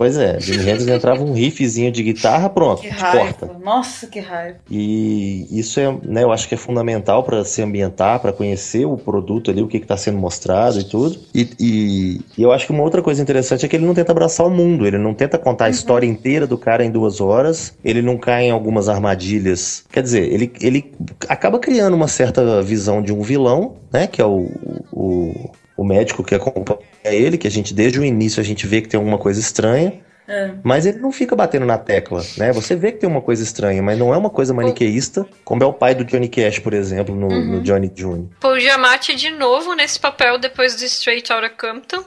[0.00, 3.18] Pois é, Jimi Hendrix entrava um riffzinho de guitarra, pronto, Que te raiva.
[3.34, 3.58] corta.
[3.62, 4.56] Nossa, que raiva.
[4.70, 8.96] E isso é, né, eu acho que é fundamental para se ambientar, para conhecer o
[8.96, 11.18] produto ali, o que está sendo mostrado e tudo.
[11.34, 14.10] E, e- e eu acho que uma outra coisa interessante é que ele não tenta
[14.12, 17.74] abraçar o mundo, ele não tenta contar a história inteira do cara em duas horas,
[17.84, 19.84] ele não cai em algumas armadilhas.
[19.92, 20.94] Quer dizer, ele, ele
[21.28, 24.48] acaba criando uma certa visão de um vilão, né, que é o,
[24.90, 28.80] o, o médico que acompanha ele, que a gente desde o início a gente vê
[28.80, 30.00] que tem alguma coisa estranha.
[30.30, 30.52] É.
[30.62, 32.52] Mas ele não fica batendo na tecla, né?
[32.52, 35.66] Você vê que tem uma coisa estranha, mas não é uma coisa maniqueísta, como é
[35.66, 38.26] o pai do Johnny Cash, por exemplo, no, no Johnny Jr.
[38.38, 42.04] Paul Giamatti de novo nesse papel depois do Straight Outta Compton.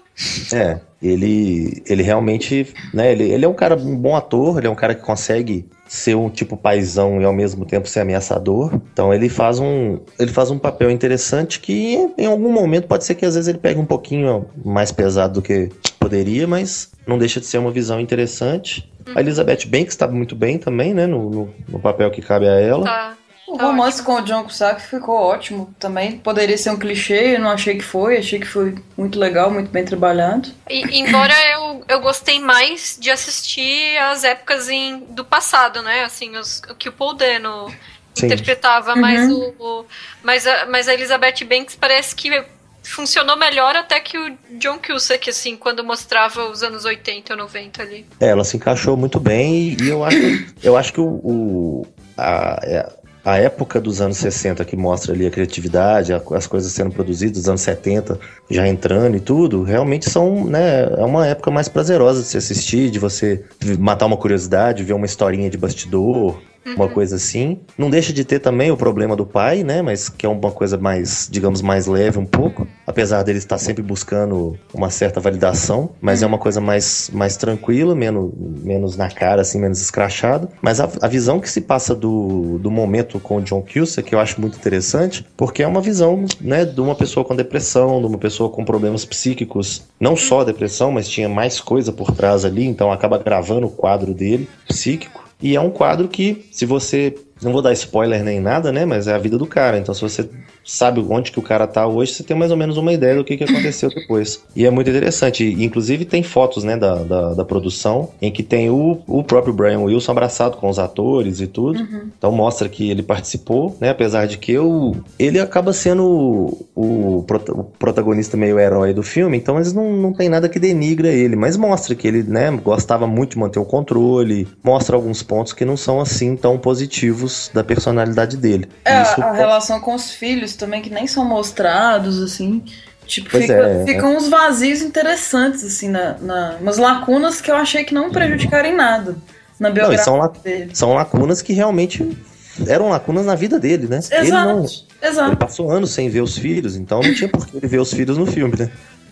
[0.54, 3.12] É, ele, ele realmente, né?
[3.12, 6.16] Ele, ele é um cara, um bom ator, ele é um cara que consegue ser
[6.16, 8.74] um tipo paizão e ao mesmo tempo ser ameaçador.
[8.92, 13.14] Então ele faz um, ele faz um papel interessante que em algum momento pode ser
[13.14, 17.40] que às vezes ele pegue um pouquinho mais pesado do que poderia, mas não deixa
[17.40, 18.92] de ser uma visão interessante.
[19.16, 21.06] A Elizabeth Banks está muito bem também, né?
[21.06, 22.86] No, no, no papel que cabe a ela.
[22.86, 23.18] Tá.
[23.48, 26.18] O Tá romance com o John Cusack ficou ótimo também.
[26.18, 28.18] Poderia ser um clichê, eu não achei que foi.
[28.18, 30.50] Achei que foi muito legal, muito bem trabalhado.
[30.70, 36.04] E, embora eu, eu gostei mais de assistir as épocas em, do passado, né?
[36.04, 37.68] Assim, os, o que o Paul Dano
[38.16, 38.28] Sim.
[38.28, 39.86] interpretava, mas, o, o-
[40.24, 42.44] mas, a, mas a Elizabeth Banks parece que
[42.82, 47.82] funcionou melhor até que o John Cusack, assim, quando mostrava os anos 80 ou 90
[47.82, 48.06] ali.
[48.20, 50.18] É, ela se encaixou muito bem e, e eu acho,
[50.64, 51.88] eu acho que o, o-
[52.18, 56.92] a, é, a época dos anos 60 que mostra ali a criatividade, as coisas sendo
[56.92, 58.20] produzidas, os anos 70
[58.50, 62.92] já entrando e tudo, realmente são, né, é uma época mais prazerosa de se assistir,
[62.92, 63.44] de você
[63.80, 67.60] matar uma curiosidade, ver uma historinha de bastidor, uma coisa assim.
[67.78, 69.82] Não deixa de ter também o problema do pai, né?
[69.82, 72.68] Mas que é uma coisa mais, digamos, mais leve um pouco.
[72.86, 75.92] Apesar dele estar sempre buscando uma certa validação.
[76.02, 78.32] Mas é uma coisa mais, mais tranquila, menos,
[78.64, 80.50] menos na cara, assim, menos escrachada.
[80.62, 84.16] Mas a, a visão que se passa do, do momento com o John Cusack, que
[84.16, 88.08] eu acho muito interessante, porque é uma visão, né, de uma pessoa com depressão, de
[88.08, 89.84] uma pessoa com problemas psíquicos.
[90.00, 93.72] Não só a depressão, mas tinha mais coisa por trás ali, então acaba gravando o
[93.72, 95.23] quadro dele, psíquico.
[95.42, 97.16] E é um quadro que, se você.
[97.42, 98.86] Não vou dar spoiler nem nada, né?
[98.86, 99.78] Mas é a vida do cara.
[99.78, 100.30] Então, se você
[100.66, 103.24] sabe onde que o cara tá hoje, você tem mais ou menos uma ideia do
[103.24, 104.44] que, que aconteceu depois.
[104.56, 105.44] E é muito interessante.
[105.64, 109.80] Inclusive, tem fotos, né, da, da, da produção, em que tem o, o próprio Brian
[109.80, 111.80] Wilson abraçado com os atores e tudo.
[112.18, 113.90] Então, mostra que ele participou, né?
[113.90, 119.38] Apesar de que o, ele acaba sendo o, o, o protagonista meio herói do filme.
[119.38, 121.36] Então, eles não, não tem nada que denigra ele.
[121.36, 124.48] Mas mostra que ele, né, gostava muito de manter o controle.
[124.64, 128.68] Mostra alguns pontos que não são assim tão positivos da personalidade dele.
[128.86, 132.64] É, Isso a, a relação com os filhos também, que nem são mostrados, assim.
[133.06, 137.84] Tipo, fica- é, ficam uns vazios interessantes, assim, na, na, umas lacunas que eu achei
[137.84, 139.18] que não prejudicaram em nada
[139.60, 140.72] na Não, biografia são, la- dele.
[140.74, 142.18] são lacunas que realmente
[142.66, 144.00] eram lacunas na vida dele, né?
[144.12, 144.64] Ele não.
[144.64, 145.30] Exato, exato.
[145.30, 147.94] Ele passou anos sem ver os filhos, então não tinha por que ele ver os
[147.94, 148.72] filhos no filme, né?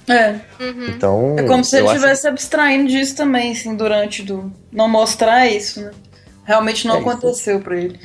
[0.10, 0.36] É,
[0.90, 1.36] Então.
[1.38, 4.52] é como se ele eu acho- estivesse abstraindo disso também, assim, durante do.
[4.72, 5.92] Não mostrar isso, né?
[6.44, 8.00] Realmente não É, aconteceu pra ele.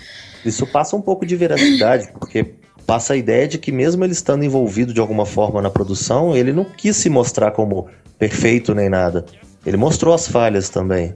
[0.44, 2.54] Isso passa um pouco de veracidade, porque
[2.86, 6.52] passa a ideia de que mesmo ele estando envolvido de alguma forma na produção, ele
[6.52, 7.88] não quis se mostrar como
[8.18, 9.26] perfeito nem nada.
[9.64, 11.14] Ele mostrou as falhas também.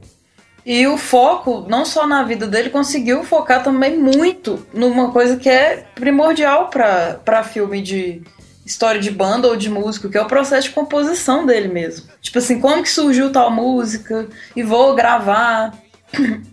[0.67, 5.49] E o foco, não só na vida dele, conseguiu focar também muito numa coisa que
[5.49, 8.21] é primordial pra filme de
[8.67, 12.07] história de banda ou de músico, que é o processo de composição dele mesmo.
[12.21, 15.73] Tipo assim, como que surgiu tal música, e vou gravar,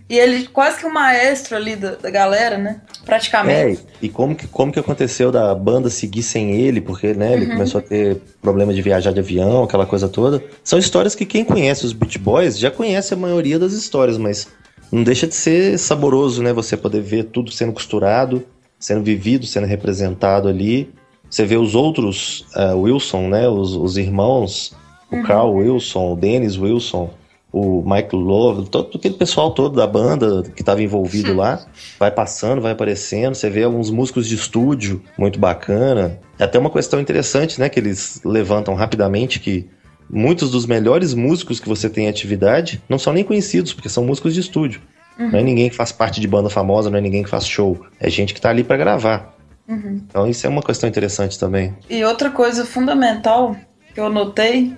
[0.09, 2.81] E ele quase que o maestro ali da, da galera, né?
[3.05, 3.81] Praticamente.
[3.81, 7.47] É, e como que, como que aconteceu da banda seguir sem ele, porque né, ele
[7.47, 10.41] começou a ter problema de viajar de avião, aquela coisa toda.
[10.63, 14.47] São histórias que quem conhece os Beach Boys já conhece a maioria das histórias, mas
[14.91, 16.53] não deixa de ser saboroso, né?
[16.53, 18.45] Você poder ver tudo sendo costurado,
[18.79, 20.89] sendo vivido, sendo representado ali.
[21.29, 23.49] Você vê os outros uh, Wilson, né?
[23.49, 24.73] Os, os irmãos,
[25.11, 27.09] o Carl Wilson, o Dennis Wilson,
[27.51, 31.65] o Michael Love, todo aquele pessoal todo da banda que estava envolvido lá,
[31.99, 33.35] vai passando, vai aparecendo.
[33.35, 36.19] Você vê alguns músicos de estúdio muito bacana.
[36.37, 37.69] É até uma questão interessante, né?
[37.69, 39.69] Que eles levantam rapidamente que
[40.09, 44.05] muitos dos melhores músicos que você tem em atividade não são nem conhecidos, porque são
[44.05, 44.81] músicos de estúdio.
[45.17, 47.83] Não é ninguém que faz parte de banda famosa, não é ninguém que faz show.
[47.99, 49.35] É gente que tá ali para gravar.
[49.67, 51.75] Então isso é uma questão interessante também.
[51.89, 53.55] E outra coisa fundamental
[53.93, 54.73] que eu notei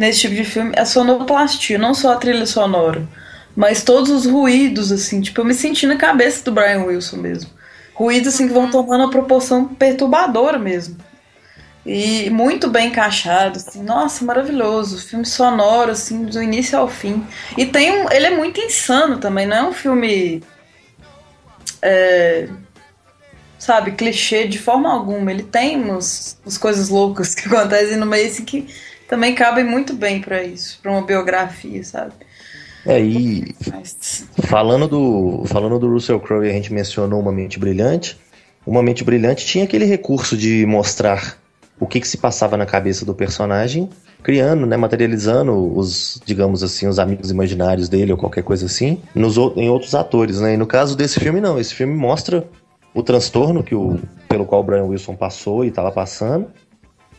[0.00, 3.06] nesse tipo de filme é a sonoplastia, não só a trilha sonora,
[3.54, 7.50] mas todos os ruídos, assim, tipo, eu me senti na cabeça do Brian Wilson mesmo.
[7.92, 10.96] Ruídos, assim, que vão tomando uma proporção perturbadora mesmo.
[11.84, 15.06] E muito bem encaixado, assim, nossa, maravilhoso.
[15.06, 17.22] Filme sonoro, assim, do início ao fim.
[17.58, 18.10] E tem um.
[18.10, 20.42] Ele é muito insano também, não é um filme.
[21.82, 22.48] é,
[23.58, 25.30] sabe, clichê de forma alguma.
[25.30, 28.66] Ele tem umas, umas coisas loucas que acontecem no meio assim, que
[29.10, 32.12] também cabem muito bem pra isso, pra uma biografia, sabe?
[32.86, 38.16] É, e Mas, falando do, falando do Russell Crowe, a gente mencionou Uma Mente Brilhante.
[38.64, 41.36] Uma Mente Brilhante tinha aquele recurso de mostrar
[41.78, 43.90] o que, que se passava na cabeça do personagem,
[44.22, 49.36] criando, né, materializando os, digamos assim, os amigos imaginários dele ou qualquer coisa assim, nos,
[49.56, 50.54] em outros atores, né?
[50.54, 51.58] E no caso desse filme, não.
[51.58, 52.46] Esse filme mostra
[52.94, 56.46] o transtorno que o, pelo qual o Brian Wilson passou e estava passando,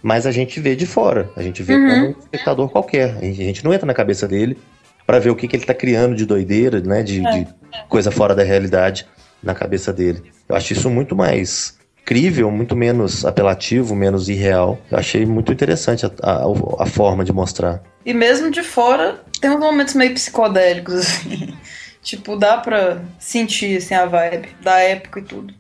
[0.01, 1.29] mas a gente vê de fora.
[1.35, 3.17] A gente vê como um espectador qualquer.
[3.17, 4.57] A gente, não entra na cabeça dele
[5.05, 7.03] para ver o que, que ele tá criando de doideira, né?
[7.03, 7.47] De, de
[7.87, 9.05] coisa fora da realidade
[9.41, 10.23] na cabeça dele.
[10.47, 14.79] Eu acho isso muito mais crível, muito menos apelativo, menos irreal.
[14.89, 16.43] Eu achei muito interessante a, a,
[16.79, 17.81] a forma de mostrar.
[18.05, 21.53] e mesmo de fora, tem uns momentos meio psicodélicos, assim.
[22.01, 25.53] tipo, dá pra sentir, assim, a vibe da época e tudo.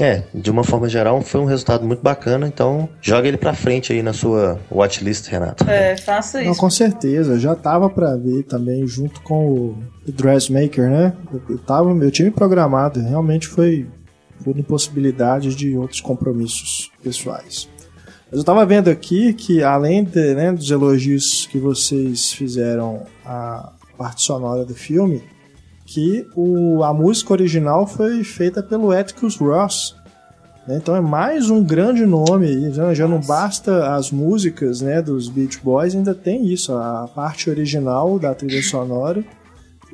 [0.00, 3.92] É, de uma forma geral, foi um resultado muito bacana, então joga ele pra frente
[3.92, 5.68] aí na sua watchlist, Renato.
[5.68, 6.60] É, faça Não, isso.
[6.60, 11.12] com certeza, já tava pra ver também junto com o Dressmaker, né?
[11.32, 13.86] Eu, eu, tava, eu tinha me programado, realmente foi
[14.42, 17.68] por impossibilidade de outros compromissos pessoais.
[18.30, 23.72] Mas eu tava vendo aqui que além de, né, dos elogios que vocês fizeram à
[23.98, 25.22] parte sonora do filme,
[25.92, 29.94] que o, a música original foi feita pelo Atticus Ross.
[30.66, 30.78] né?
[30.80, 32.72] Então é mais um grande nome aí.
[32.72, 36.72] Já, já não basta as músicas né, dos Beach Boys, ainda tem isso.
[36.72, 39.22] A parte original da trilha sonora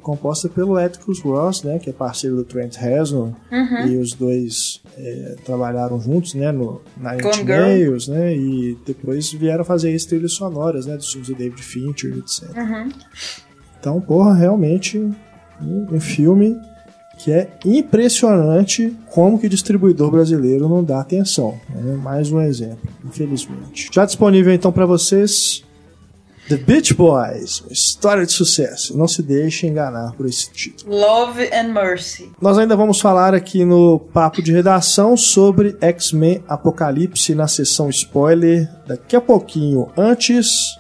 [0.01, 3.33] composta pelo Atticus Ross, né, que é parceiro do Trent Reznor.
[3.87, 7.61] E os dois é, trabalharam juntos né, no, Inch Girl.
[7.61, 12.17] Nails, né, e depois vieram fazer as trilhas sonoras né, dos filmes do David Fincher,
[12.17, 12.49] etc.
[13.79, 14.99] Então, porra, realmente
[15.61, 16.57] um, filme
[17.19, 21.59] que é impressionante como que o distribuidor brasileiro não dá atenção.
[21.71, 21.97] né?
[21.97, 23.91] Mais um exemplo, infelizmente.
[23.93, 25.65] Já disponível então para vocês
[26.49, 28.97] The Beach Boys, uma história de sucesso.
[28.97, 30.97] Não se deixe enganar por esse título.
[30.97, 32.33] Love and Mercy.
[32.41, 38.67] Nós ainda vamos falar aqui no papo de redação sobre X-Men Apocalipse na sessão spoiler
[38.87, 39.91] daqui a pouquinho.
[39.95, 40.79] Antes,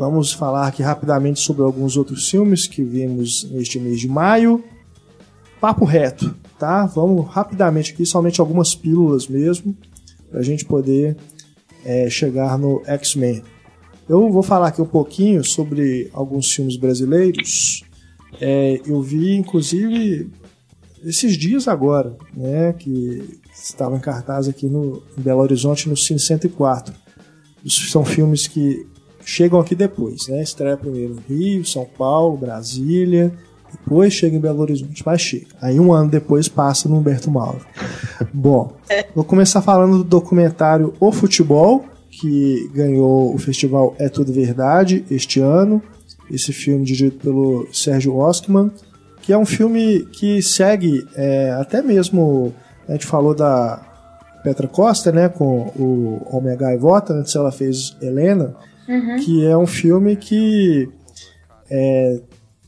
[0.00, 4.64] vamos falar aqui rapidamente sobre alguns outros filmes que vimos neste mês de maio.
[5.60, 6.86] Papo reto, tá?
[6.86, 9.76] Vamos rapidamente aqui, somente algumas pílulas mesmo,
[10.30, 11.18] para a gente poder
[11.84, 13.42] é, chegar no X-Men.
[14.08, 17.84] Eu vou falar aqui um pouquinho sobre alguns filmes brasileiros.
[18.40, 20.30] É, eu vi, inclusive,
[21.04, 26.18] esses dias agora, né, que estavam em cartaz aqui no em Belo Horizonte no Cine
[26.18, 26.94] 104.
[27.62, 28.86] Isso São filmes que
[29.24, 30.42] chegam aqui depois, né?
[30.42, 33.32] Estreia primeiro no Rio, São Paulo, Brasília,
[33.72, 35.46] depois chega em Belo Horizonte, mas chega.
[35.60, 37.60] Aí um ano depois passa no Humberto Mauro.
[38.32, 38.72] Bom,
[39.14, 45.40] vou começar falando do documentário O Futebol, que ganhou o festival É Tudo Verdade este
[45.40, 45.82] ano.
[46.30, 48.70] Esse filme dirigido pelo Sérgio Oskman,
[49.22, 52.52] que é um filme que segue é, até mesmo.
[52.88, 53.80] A gente falou da
[54.42, 58.54] Petra Costa, né, com o Homem Gaivota, antes ela fez Helena,
[59.22, 60.88] que é um filme que
[61.70, 62.20] é,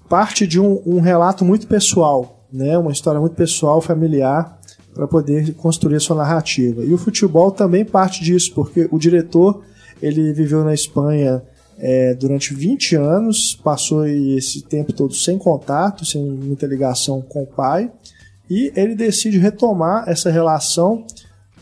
[0.08, 4.60] parte de um, um relato muito pessoal, né, uma história muito pessoal, familiar,
[4.94, 6.84] para poder construir a sua narrativa.
[6.84, 9.62] E o futebol também parte disso, porque o diretor
[10.02, 11.42] ele viveu na Espanha
[11.78, 17.46] é, durante 20 anos, passou esse tempo todo sem contato, sem muita ligação com o
[17.46, 17.90] pai,
[18.50, 21.06] e ele decide retomar essa relação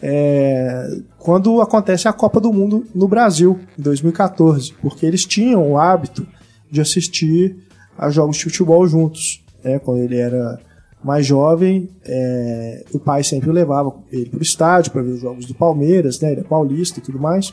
[0.03, 5.79] é, quando acontece a Copa do Mundo no Brasil, em 2014, porque eles tinham o
[5.79, 6.27] hábito
[6.71, 7.57] de assistir
[7.99, 9.45] a jogos de futebol juntos.
[9.63, 9.79] Né?
[9.79, 10.59] Quando ele era
[11.03, 15.47] mais jovem, é, o pai sempre levava ele para o estádio para ver os jogos
[15.47, 16.33] do Palmeiras, né?
[16.33, 17.53] ele é paulista e tudo mais.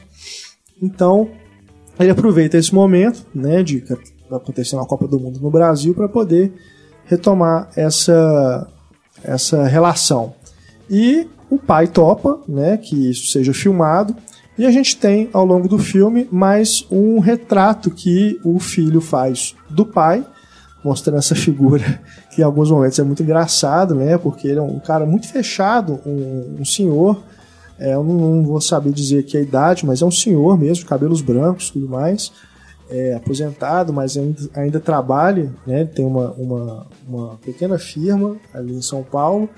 [0.82, 1.30] Então,
[2.00, 3.84] ele aproveita esse momento, né, de
[4.30, 6.54] acontecer uma Copa do Mundo no Brasil para poder
[7.06, 8.68] retomar essa
[9.24, 10.36] essa relação.
[10.90, 14.16] E o pai topa, né, que isso seja filmado,
[14.58, 19.56] e a gente tem ao longo do filme mais um retrato que o filho faz
[19.70, 20.26] do pai,
[20.84, 22.02] mostrando essa figura
[22.34, 26.00] que em alguns momentos é muito engraçado, né, porque ele é um cara muito fechado,
[26.06, 27.22] um, um senhor
[27.80, 30.86] é, eu não, não, vou saber dizer aqui a idade, mas é um senhor mesmo,
[30.86, 32.32] cabelos brancos tudo mais.
[32.90, 35.84] É, aposentado, mas ainda, ainda trabalha, né?
[35.84, 39.50] Tem uma, uma, uma pequena firma ali em São Paulo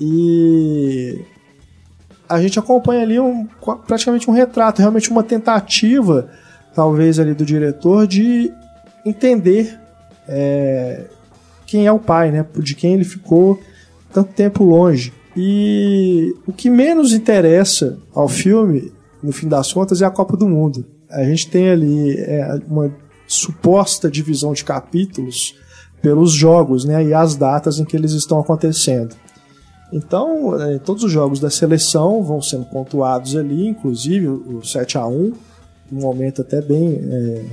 [0.00, 1.20] e
[2.28, 3.46] a gente acompanha ali um,
[3.86, 6.30] praticamente um retrato, realmente uma tentativa,
[6.74, 8.52] talvez ali do diretor, de
[9.04, 9.78] entender
[10.28, 11.06] é,
[11.66, 12.46] quem é o pai, né?
[12.56, 13.60] De quem ele ficou
[14.12, 15.12] tanto tempo longe.
[15.36, 20.48] E o que menos interessa ao filme, no fim das contas, é a Copa do
[20.48, 20.84] Mundo.
[21.10, 22.92] A gente tem ali é, uma
[23.26, 25.56] suposta divisão de capítulos
[26.00, 29.14] pelos jogos né, e as datas em que eles estão acontecendo.
[29.92, 35.06] Então, é, todos os jogos da seleção vão sendo pontuados ali, inclusive o 7 a
[35.06, 35.32] 1
[35.92, 37.44] um momento até bem é,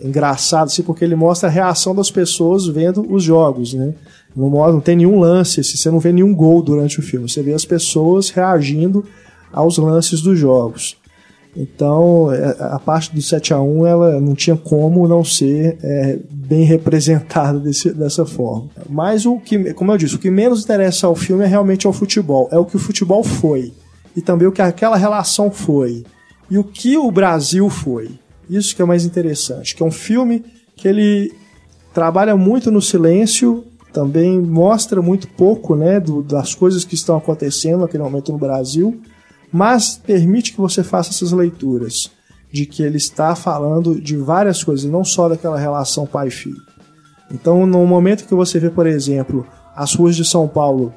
[0.00, 3.94] engraçado, assim, porque ele mostra a reação das pessoas vendo os jogos, né?
[4.34, 7.28] Não, não tem nenhum lance, assim, você não vê nenhum gol durante o filme.
[7.28, 9.04] Você vê as pessoas reagindo
[9.52, 10.96] aos lances dos jogos.
[11.56, 16.18] Então, é, a parte do 7 a 1 ela não tinha como não ser é,
[16.30, 18.68] bem representada dessa forma.
[18.88, 21.92] Mas o que, como eu disse, o que menos interessa ao filme é realmente ao
[21.92, 22.48] futebol.
[22.50, 23.72] É o que o futebol foi.
[24.16, 26.04] E também o que aquela relação foi.
[26.50, 28.10] E o que o Brasil foi.
[28.48, 29.74] Isso que é mais interessante.
[29.74, 30.44] Que é um filme
[30.76, 31.32] que ele
[31.92, 33.64] trabalha muito no silêncio
[33.94, 39.00] também mostra muito pouco né, do, das coisas que estão acontecendo naquele momento no Brasil,
[39.54, 42.10] mas permite que você faça essas leituras
[42.52, 46.60] de que ele está falando de várias coisas, não só daquela relação pai-filho.
[47.30, 50.92] Então, no momento que você vê, por exemplo, as ruas de São Paulo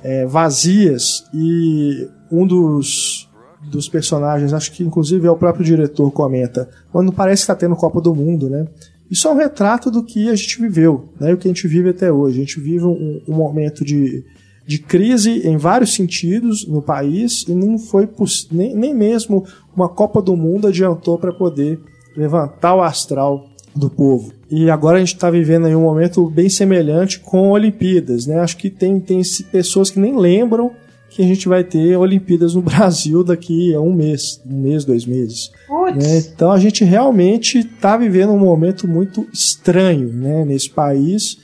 [0.00, 3.28] é, vazias e um dos,
[3.68, 7.74] dos personagens, acho que inclusive é o próprio diretor, comenta, quando parece que está tendo
[7.74, 8.68] Copa do Mundo, né?
[9.10, 11.34] Isso é um retrato do que a gente viveu, né?
[11.34, 12.36] o que a gente vive até hoje.
[12.36, 14.24] A gente vive um, um momento de,
[14.68, 18.06] de crise em vários sentidos no país e não foi
[18.52, 21.80] nem, nem mesmo uma Copa do Mundo adiantou para poder
[22.14, 24.30] levantar o astral do povo.
[24.50, 28.40] E agora a gente está vivendo aí um momento bem semelhante com Olimpíadas, né?
[28.40, 30.70] Acho que tem, tem pessoas que nem lembram
[31.08, 35.06] que a gente vai ter Olimpíadas no Brasil daqui a um mês, um mês, dois
[35.06, 35.50] meses.
[35.96, 36.18] Né?
[36.18, 41.38] Então a gente realmente está vivendo um momento muito estranho né, nesse país,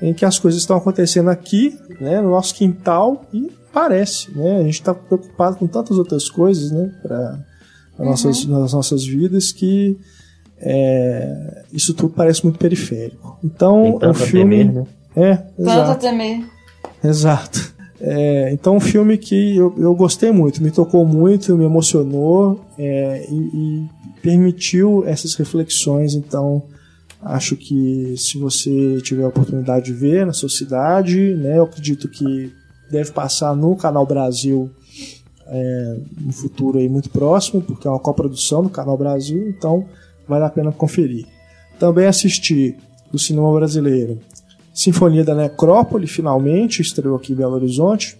[0.00, 4.58] em que as coisas estão acontecendo aqui, né, no nosso quintal, e parece, né?
[4.58, 7.38] A gente está preocupado com tantas outras coisas, né, para
[7.98, 8.04] uhum.
[8.06, 9.98] nossas, nas nossas vidas que
[10.60, 13.38] é, isso tudo parece muito periférico.
[13.42, 14.58] Então, o filme.
[14.58, 14.86] Temer, né?
[15.16, 15.90] É, tanto exato.
[15.90, 16.44] a temer.
[17.02, 17.74] Exato.
[18.00, 23.26] É, então, um filme que eu, eu gostei muito, me tocou muito, me emocionou é,
[23.28, 23.88] e, e,
[24.22, 26.14] permitiu essas reflexões.
[26.14, 26.62] Então,
[27.20, 32.08] acho que se você tiver a oportunidade de ver na sua cidade, né, eu acredito
[32.08, 32.52] que
[32.90, 34.70] deve passar no Canal Brasil
[35.46, 39.86] é, no futuro aí muito próximo, porque é uma coprodução do Canal Brasil, então
[40.26, 41.26] vale a pena conferir.
[41.78, 42.76] Também assisti
[43.10, 44.20] do cinema brasileiro
[44.78, 48.16] Sinfonia da Necrópole, finalmente, estreou aqui em Belo Horizonte.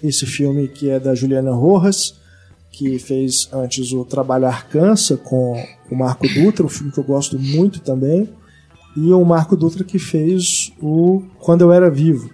[0.00, 2.14] Esse filme que é da Juliana Rojas,
[2.76, 7.38] que fez antes o Trabalhar Cansa com o Marco Dutra, um filme que eu gosto
[7.38, 8.28] muito também.
[8.96, 12.30] E o Marco Dutra que fez o Quando Eu Era Vivo.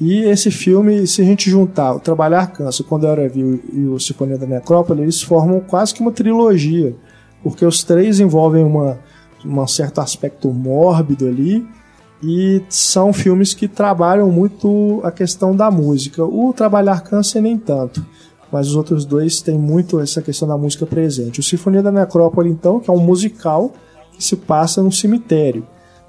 [0.00, 3.84] E esse filme, se a gente juntar o Trabalhar Cansa, Quando Eu Era Vivo e
[3.86, 6.94] o Sinfonia da Necrópole, eles formam quase que uma trilogia,
[7.42, 8.98] porque os três envolvem uma,
[9.44, 11.66] um certo aspecto mórbido ali,
[12.22, 16.22] e são filmes que trabalham muito a questão da música.
[16.24, 18.04] O Trabalhar Câncer nem tanto,
[18.52, 21.40] mas os outros dois têm muito essa questão da música presente.
[21.40, 23.72] O Sinfonia da Necrópole, então, que é um musical
[24.12, 25.66] que se passa num cemitério.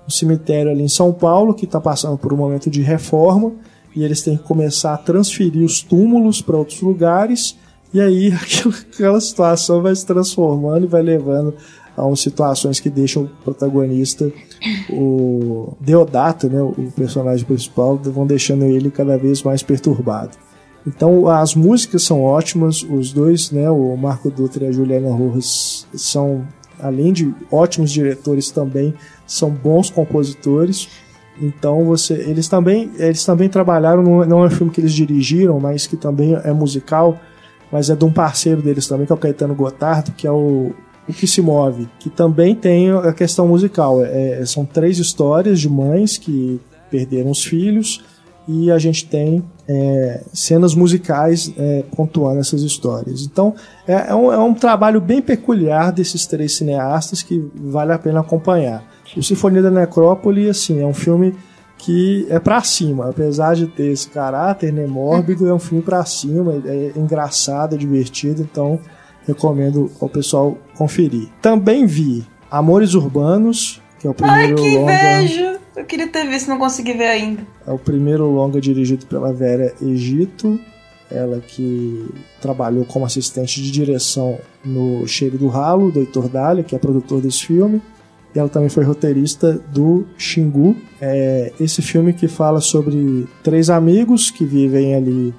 [0.07, 3.51] Um cemitério ali em São Paulo, que está passando por um momento de reforma,
[3.95, 7.57] e eles têm que começar a transferir os túmulos para outros lugares,
[7.93, 8.33] e aí
[8.91, 11.53] aquela situação vai se transformando e vai levando
[11.95, 14.31] há umas situações que deixam o protagonista,
[14.89, 20.37] o Deodato, né, o personagem principal, vão deixando ele cada vez mais perturbado.
[20.85, 25.87] Então as músicas são ótimas, os dois, né, o Marco Dutra e a Juliana Rojas
[25.93, 26.47] são,
[26.79, 28.93] além de ótimos diretores também,
[29.27, 30.89] são bons compositores.
[31.39, 35.85] Então você, eles também, eles também trabalharam, não é um filme que eles dirigiram, mas
[35.85, 37.17] que também é musical,
[37.71, 40.73] mas é de um parceiro deles também, que é o Caetano Gotardo, que é o,
[41.07, 44.03] o que se move, que também tem a questão musical.
[44.03, 46.59] É, são três histórias de mães que
[46.89, 48.03] perderam os filhos
[48.51, 53.21] e a gente tem é, cenas musicais é, pontuando essas histórias.
[53.23, 53.55] Então
[53.87, 58.19] é, é, um, é um trabalho bem peculiar desses três cineastas que vale a pena
[58.19, 58.83] acompanhar.
[59.15, 61.33] O Sinfonia da Necrópole, assim, é um filme
[61.77, 66.05] que é pra cima, apesar de ter esse caráter né, mórbido, é um filme pra
[66.05, 68.79] cima, é engraçado, é divertido, então
[69.25, 71.29] recomendo ao pessoal conferir.
[71.41, 74.93] Também vi Amores Urbanos, que é o primeiro Ai, que longa.
[74.93, 75.60] inveja!
[75.75, 77.45] Eu queria ter visto, não consegui ver ainda.
[77.65, 80.59] É o primeiro longa dirigido pela Vera Egito,
[81.09, 82.09] ela que
[82.41, 87.21] trabalhou como assistente de direção no Cheiro do Ralo, do Heitor Dália, que é produtor
[87.21, 87.81] desse filme.
[88.33, 90.75] E ela também foi roteirista do Xingu.
[91.01, 95.33] É esse filme que fala sobre três amigos que vivem ali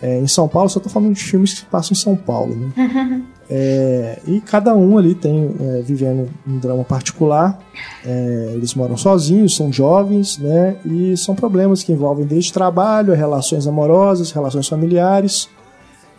[0.00, 0.68] é, em São Paulo.
[0.68, 3.22] Só tô falando de filmes que se passam em São Paulo, né?
[3.50, 7.58] É, e cada um ali tem é, vivendo um drama particular.
[8.04, 10.76] É, eles moram sozinhos, são jovens, né?
[10.84, 15.48] E são problemas que envolvem desde trabalho, relações amorosas, relações familiares,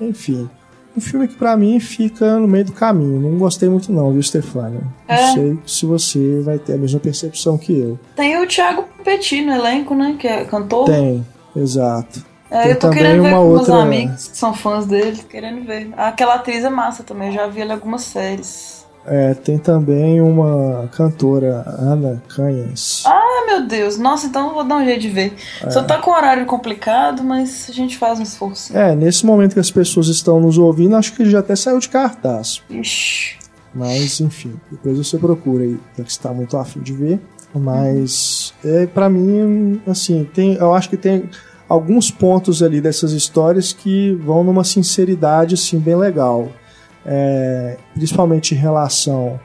[0.01, 0.49] enfim.
[0.97, 3.21] Um filme que pra mim fica no meio do caminho.
[3.21, 4.81] Não gostei muito não, viu, Stefania?
[5.07, 5.33] Não É.
[5.33, 7.99] sei se você vai ter a mesma percepção que eu.
[8.15, 10.15] Tem o Thiago Petit no elenco, né?
[10.19, 10.85] Que é cantor.
[10.85, 11.23] Tem,
[11.55, 12.25] exato.
[12.51, 15.21] É, Tem eu tô querendo ver uma com meus outra- amigos que são fãs dele,
[15.29, 15.91] querendo ver.
[15.95, 18.79] Aquela atriz é massa também, eu já vi ela em algumas séries.
[19.05, 23.03] É, tem também uma cantora, Ana Canhas.
[23.07, 23.97] Ah, meu Deus.
[23.97, 25.33] Nossa, então eu vou dar um jeito de ver.
[25.63, 25.69] É.
[25.69, 28.75] Só tá com horário complicado, mas a gente faz um esforço.
[28.77, 31.79] É, nesse momento que as pessoas estão nos ouvindo, acho que ele já até saiu
[31.79, 32.61] de cartaz.
[32.69, 33.37] Ixi.
[33.73, 37.19] Mas, enfim, depois você procura aí, já que está muito afim de ver.
[37.55, 41.29] Mas, é, para mim, assim, tem, eu acho que tem
[41.69, 46.49] alguns pontos ali dessas histórias que vão numa sinceridade, assim, bem legal.
[47.05, 49.39] É, principalmente em relação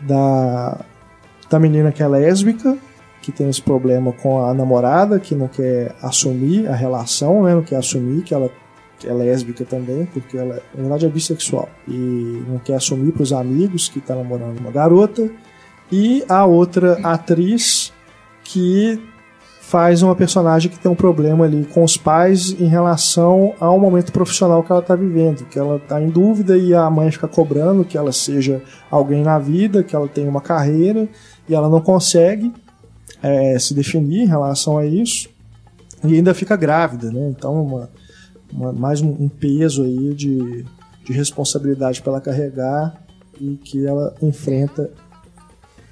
[0.00, 0.80] da,
[1.48, 2.76] da menina que é lésbica,
[3.22, 7.62] que tem esse problema com a namorada, que não quer assumir a relação, né, não
[7.62, 8.50] quer assumir que ela
[9.04, 11.68] é lésbica também, porque ela, na verdade, é bissexual.
[11.86, 15.30] E não quer assumir para os amigos que está namorando uma garota.
[15.92, 17.92] E a outra atriz
[18.44, 19.00] que
[19.70, 24.10] faz uma personagem que tem um problema ali com os pais em relação ao momento
[24.10, 27.84] profissional que ela está vivendo, que ela está em dúvida e a mãe fica cobrando
[27.84, 28.60] que ela seja
[28.90, 31.08] alguém na vida, que ela tenha uma carreira
[31.48, 32.52] e ela não consegue
[33.22, 35.28] é, se definir em relação a isso
[36.02, 37.28] e ainda fica grávida, né?
[37.28, 37.90] Então uma,
[38.52, 40.64] uma- mais um, peso aí de,
[41.04, 43.00] de responsabilidade para ela carregar
[43.40, 44.90] e que ela enfrenta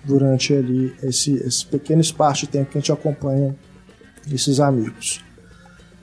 [0.04, 3.54] durante ali esse, esse pequeno espaço de tempo que a gente acompanha
[4.34, 5.24] esses amigos.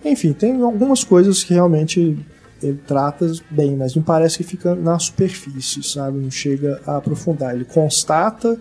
[0.03, 2.17] Enfim, tem algumas coisas que realmente
[2.61, 6.19] ele trata bem, mas me parece que fica na superfície, sabe?
[6.19, 7.53] Não chega a aprofundar.
[7.53, 8.59] Ele constata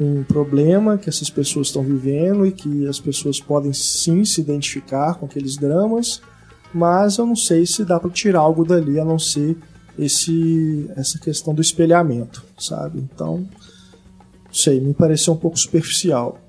[0.00, 5.14] um problema que essas pessoas estão vivendo e que as pessoas podem sim se identificar
[5.14, 6.22] com aqueles dramas,
[6.72, 9.56] mas eu não sei se dá para tirar algo dali a não ser
[9.98, 13.00] esse essa questão do espelhamento, sabe?
[13.00, 13.38] Então,
[14.46, 16.40] não sei, me pareceu um pouco superficial.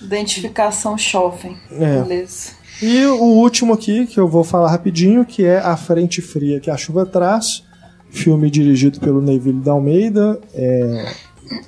[0.00, 1.56] Identificação jovem.
[1.72, 2.02] É.
[2.02, 2.58] Beleza.
[2.80, 6.70] E o último aqui, que eu vou falar rapidinho, que é A Frente Fria que
[6.70, 7.64] a Chuva Traz,
[8.08, 11.12] filme dirigido pelo Neville da Almeida, é,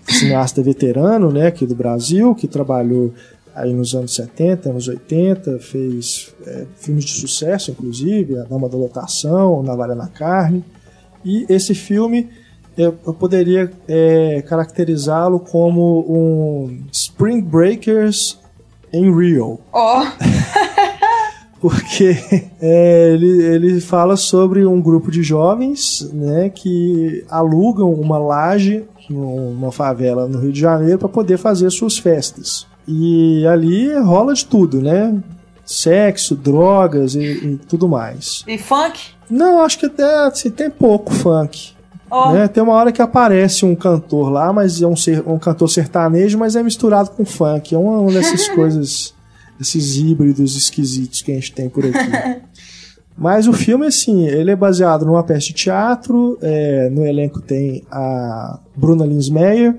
[0.06, 3.12] cineasta veterano né, aqui do Brasil, que trabalhou
[3.54, 8.76] aí nos anos 70, anos 80, fez é, filmes de sucesso, inclusive, A Dama da
[8.76, 10.64] Lotação, Navalha na Carne.
[11.24, 12.30] E esse filme
[12.76, 16.84] eu, eu poderia é, caracterizá-lo como um
[17.20, 18.38] Spring Breakers
[18.90, 20.06] em Rio Ó,
[21.60, 22.16] porque
[22.58, 29.70] é, ele, ele fala sobre um grupo de jovens né, que alugam uma laje numa
[29.70, 32.66] favela no Rio de Janeiro para poder fazer suas festas.
[32.88, 35.22] E ali rola de tudo, né?
[35.62, 38.44] Sexo, drogas e, e tudo mais.
[38.48, 38.98] e funk?
[39.28, 41.74] Não, acho que até assim, tem pouco funk.
[42.10, 42.48] Ó, né?
[42.48, 46.36] Tem uma hora que aparece um cantor lá, mas é um, ser, um cantor sertanejo,
[46.38, 47.74] mas é misturado com funk.
[47.74, 49.14] É uma, dessas coisas,
[49.60, 51.96] esses híbridos esquisitos que a gente tem por aqui.
[53.20, 56.38] Mas o filme, assim, ele é baseado numa peça de teatro.
[56.40, 59.76] é, no elenco tem a Bruna Linsmeyer,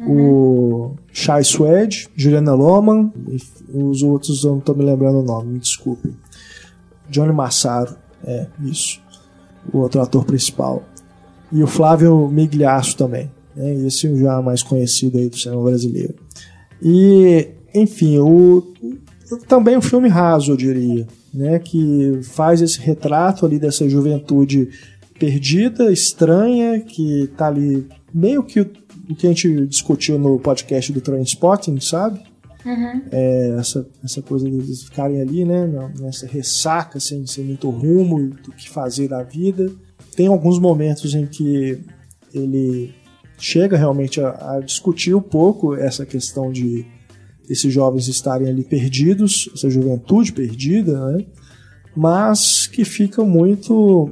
[0.00, 3.38] o Shai Swed, Juliana Loman, e
[3.72, 6.12] os outros eu não estou me lembrando o nome, me desculpe.
[7.08, 7.94] Johnny Massaro,
[8.24, 9.00] é, isso.
[9.72, 10.82] O outro ator principal.
[11.52, 13.30] E o Flávio Migliasso também.
[13.54, 16.14] Né, esse já mais conhecido aí do cinema brasileiro.
[16.80, 18.72] E, enfim, o,
[19.46, 24.68] também um filme raso, eu diria, né, que faz esse retrato ali dessa juventude
[25.18, 31.00] perdida, estranha, que tá ali meio que o, que a gente discutiu no podcast do
[31.00, 32.20] Transpotting, sabe?
[33.10, 35.66] É, essa, essa coisa deles ficarem ali, né,
[35.98, 39.70] nessa ressaca, sem, sem muito rumo do que fazer da vida.
[40.14, 41.80] Tem alguns momentos em que
[42.34, 42.94] ele
[43.38, 46.86] chega realmente a, a discutir um pouco essa questão de
[47.48, 51.24] esses jovens estarem ali perdidos, essa juventude perdida, né?
[51.94, 54.10] mas que fica muito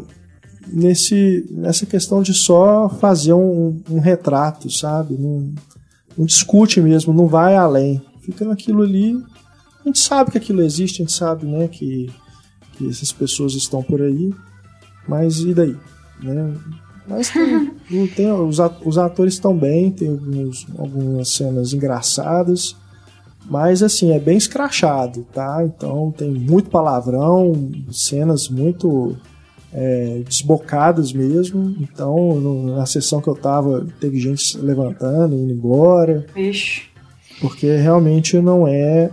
[0.66, 5.16] nesse, nessa questão de só fazer um, um retrato, sabe?
[5.16, 5.52] Não,
[6.16, 8.02] não discute mesmo, não vai além.
[8.20, 9.14] Fica naquilo ali.
[9.80, 12.10] A gente sabe que aquilo existe, a gente sabe né, que,
[12.76, 14.30] que essas pessoas estão por aí,
[15.08, 15.76] mas e daí?
[16.22, 16.54] Né?
[17.06, 22.76] Mas tem, tem- os, at- os atores estão bem, tem alguns- algumas cenas engraçadas,
[23.48, 25.62] mas assim, é bem escrachado, tá?
[25.64, 27.52] Então tem muito palavrão,
[27.90, 29.16] cenas muito
[29.72, 31.74] é, desbocadas mesmo.
[31.80, 36.82] Então, no- na sessão que eu tava, teve gente se levantando, indo embora, Vixe.
[37.40, 39.10] porque realmente não é,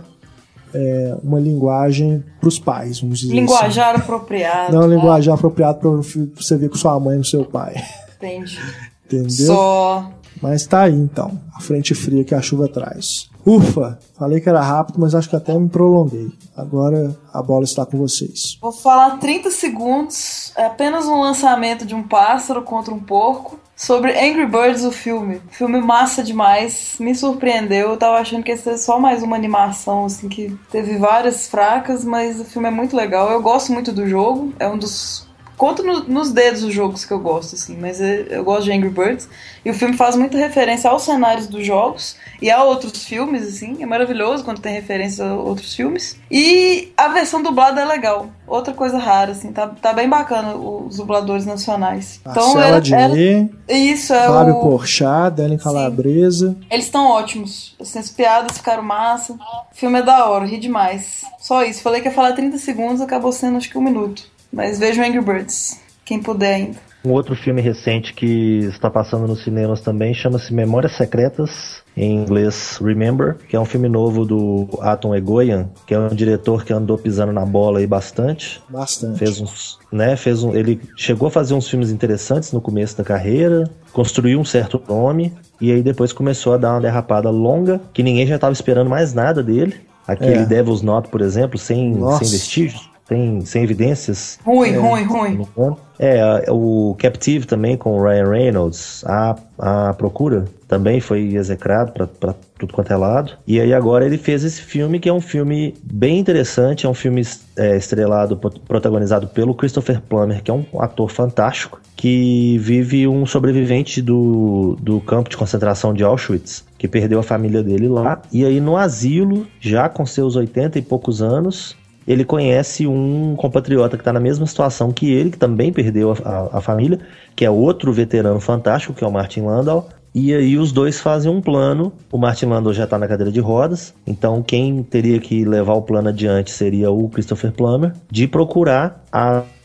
[0.74, 3.40] é, uma linguagem para os pais, vamos dizer assim.
[3.40, 4.72] Linguajar apropriado.
[4.72, 4.96] Não né?
[4.96, 7.74] linguajar apropriada para você ver com sua mãe e seu pai.
[8.16, 8.58] Entendi.
[9.06, 9.46] Entendeu?
[9.46, 10.10] Só.
[10.40, 13.28] Mas tá aí então, a frente fria que a chuva traz.
[13.44, 16.30] Ufa, falei que era rápido, mas acho que até me prolonguei.
[16.56, 18.58] Agora a bola está com vocês.
[18.60, 20.52] Vou falar 30 segundos.
[20.54, 23.58] É apenas um lançamento de um pássaro contra um porco.
[23.78, 25.40] Sobre Angry Birds, o filme.
[25.50, 26.96] Filme massa demais.
[26.98, 27.90] Me surpreendeu.
[27.90, 32.04] Eu tava achando que ia ser só mais uma animação, assim, que teve várias fracas,
[32.04, 33.30] mas o filme é muito legal.
[33.30, 34.52] Eu gosto muito do jogo.
[34.58, 35.27] É um dos.
[35.58, 38.72] Conto no- nos dedos os jogos que eu gosto, assim, mas é- eu gosto de
[38.72, 39.28] Angry Birds.
[39.64, 43.82] E o filme faz muita referência aos cenários dos jogos e a outros filmes, assim.
[43.82, 46.16] É maravilhoso quando tem referência a outros filmes.
[46.30, 48.28] E a versão dublada é legal.
[48.46, 49.52] Outra coisa rara, assim.
[49.52, 52.20] Tá, tá bem bacana os dubladores nacionais.
[52.24, 54.60] Marcela era, era- Diné, Isso, é Fábio o...
[54.60, 56.56] Porchat, Dani Calabresa.
[56.70, 57.74] Eles estão ótimos.
[57.80, 59.32] Assim, as piadas ficaram massa.
[59.34, 61.24] O filme é da hora, ri demais.
[61.40, 61.82] Só isso.
[61.82, 64.22] Falei que ia falar 30 segundos, acabou sendo acho que um minuto.
[64.52, 65.80] Mas vejam Angry Birds.
[66.04, 66.88] Quem puder ainda.
[67.04, 72.78] Um outro filme recente que está passando nos cinemas também chama-se Memórias Secretas, em inglês
[72.82, 76.98] Remember, que é um filme novo do Atom Egoyan, que é um diretor que andou
[76.98, 78.60] pisando na bola aí bastante.
[78.68, 79.18] Bastante.
[79.18, 83.04] Fez uns, né, fez um, ele chegou a fazer uns filmes interessantes no começo da
[83.04, 88.02] carreira, construiu um certo nome e aí depois começou a dar uma derrapada longa, que
[88.02, 89.76] ninguém já estava esperando mais nada dele.
[90.06, 90.46] Aquele É.
[90.46, 92.24] Devil's Knot, por exemplo, sem, Nossa.
[92.24, 94.38] sem vestígios, sem, sem evidências.
[94.44, 94.72] Ruim,
[95.04, 95.76] ruim, ruim.
[95.98, 102.06] É, o Captive também com o Ryan Reynolds, a, a Procura também foi execrado pra,
[102.06, 103.32] pra tudo quanto é lado.
[103.46, 106.94] E aí agora ele fez esse filme que é um filme bem interessante, é um
[106.94, 107.22] filme
[107.56, 113.26] é, estrelado, pro- protagonizado pelo Christopher Plummer, que é um ator fantástico, que vive um
[113.26, 118.22] sobrevivente do, do campo de concentração de Auschwitz, que perdeu a família dele lá.
[118.30, 121.74] E aí no asilo, já com seus 80 e poucos anos,
[122.08, 126.28] ele conhece um compatriota que está na mesma situação que ele, que também perdeu a,
[126.28, 126.98] a- a família,
[127.36, 129.88] que é outro veterano fantástico, que é o Martin Landau.
[130.14, 131.92] E aí os dois fazem um plano.
[132.10, 135.82] O Martin Landau já está na cadeira de rodas, então quem teria que levar o
[135.82, 139.04] plano adiante seria o Christopher Plummer, de procurar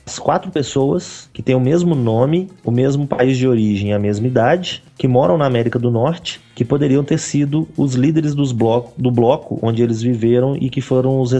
[0.05, 4.27] as quatro pessoas que têm o mesmo nome, o mesmo país de origem, a mesma
[4.27, 8.93] idade, que moram na América do Norte, que poderiam ter sido os líderes dos bloco,
[8.97, 11.33] do bloco onde eles viveram e que foram os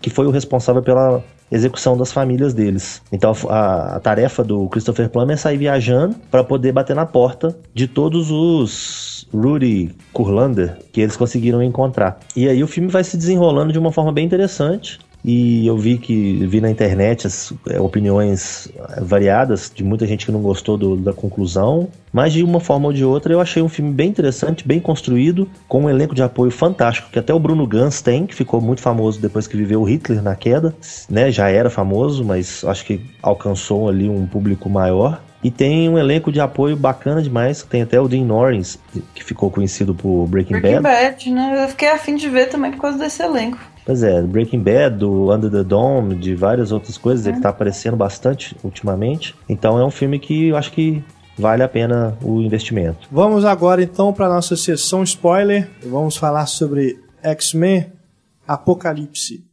[0.00, 3.02] que foi o responsável pela execução das famílias deles.
[3.10, 7.56] Então a, a tarefa do Christopher Plummer é sair viajando para poder bater na porta
[7.74, 12.18] de todos os Rudy Kurlander que eles conseguiram encontrar.
[12.36, 14.98] E aí o filme vai se desenrolando de uma forma bem interessante.
[15.24, 20.26] E eu vi que vi na internet as é, opiniões é, variadas de muita gente
[20.26, 23.62] que não gostou do- da conclusão, mas de uma forma ou de outra eu achei
[23.62, 27.38] um filme bem interessante, bem construído, com um elenco de apoio fantástico que até o
[27.38, 30.74] Bruno Gans tem, que ficou muito famoso depois que viveu o Hitler na queda,
[31.08, 31.30] né?
[31.30, 35.22] Já era famoso, mas acho que alcançou ali um público maior.
[35.44, 37.64] E tem um elenco de apoio bacana demais.
[37.64, 38.78] Tem até o Dean Norris,
[39.12, 41.02] que ficou conhecido por Breaking, Breaking Bad.
[41.14, 41.64] Bad, né?
[41.64, 43.58] Eu fiquei afim de ver também por causa desse elenco.
[43.84, 47.96] Pois é, Breaking Bad, do Under the Dome, de várias outras coisas, ele tá aparecendo
[47.96, 49.34] bastante ultimamente.
[49.48, 51.02] Então é um filme que eu acho que
[51.36, 53.08] vale a pena o investimento.
[53.10, 55.68] Vamos agora então para nossa sessão spoiler.
[55.84, 57.92] Vamos falar sobre X-Men
[58.46, 59.44] Apocalipse.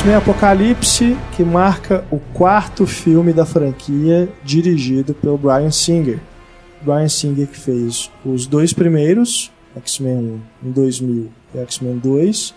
[0.00, 6.18] X-Men Apocalipse, que marca o quarto filme da franquia, dirigido pelo Brian Singer.
[6.80, 12.54] Brian Singer que fez os dois primeiros, X-Men 1 em 2000 e X-Men 2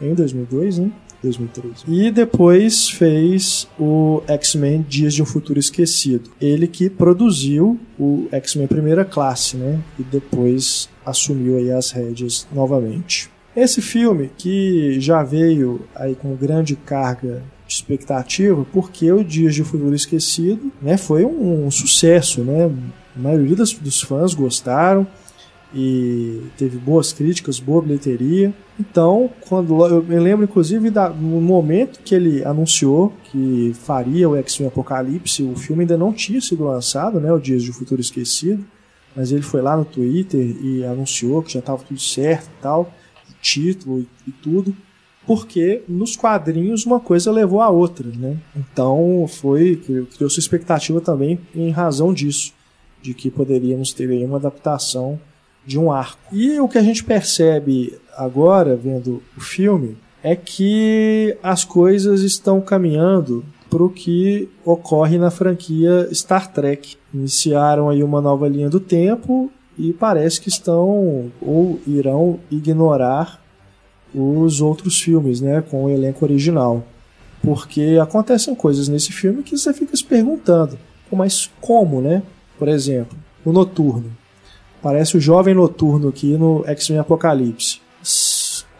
[0.00, 0.90] em 2002, né?
[1.22, 1.84] 2003.
[1.86, 6.30] E depois fez o X-Men Dias de um Futuro Esquecido.
[6.40, 9.78] Ele que produziu o X-Men Primeira Classe, né?
[10.00, 13.31] E depois assumiu aí as rédeas novamente.
[13.54, 19.62] Esse filme que já veio aí com grande carga de expectativa, porque o Dias de
[19.62, 22.70] Futuro Esquecido né, foi um, um sucesso, né?
[23.14, 25.06] A maioria dos, dos fãs gostaram
[25.74, 28.54] e teve boas críticas, boa bilheteria.
[28.80, 34.36] Então, quando eu me lembro inclusive da, no momento que ele anunciou que faria o
[34.36, 38.64] X-Men Apocalipse, o filme ainda não tinha sido lançado, né, o Dias de Futuro Esquecido,
[39.14, 42.90] mas ele foi lá no Twitter e anunciou que já estava tudo certo e tal
[43.42, 44.74] título e, e tudo,
[45.26, 48.38] porque nos quadrinhos uma coisa levou a outra, né?
[48.56, 52.52] Então foi criou sua expectativa também em razão disso,
[53.02, 55.20] de que poderíamos ter aí uma adaptação
[55.66, 56.34] de um arco.
[56.34, 62.60] E o que a gente percebe agora vendo o filme é que as coisas estão
[62.60, 66.96] caminhando para o que ocorre na franquia Star Trek.
[67.12, 73.42] Iniciaram aí uma nova linha do tempo e parece que estão ou irão ignorar
[74.14, 76.84] os outros filmes, né, com o elenco original.
[77.42, 80.78] Porque acontecem coisas nesse filme que você fica se perguntando,
[81.10, 82.22] mas como, né?
[82.58, 84.10] Por exemplo, o Noturno.
[84.80, 87.81] Parece o jovem Noturno aqui no X-Men Apocalipse.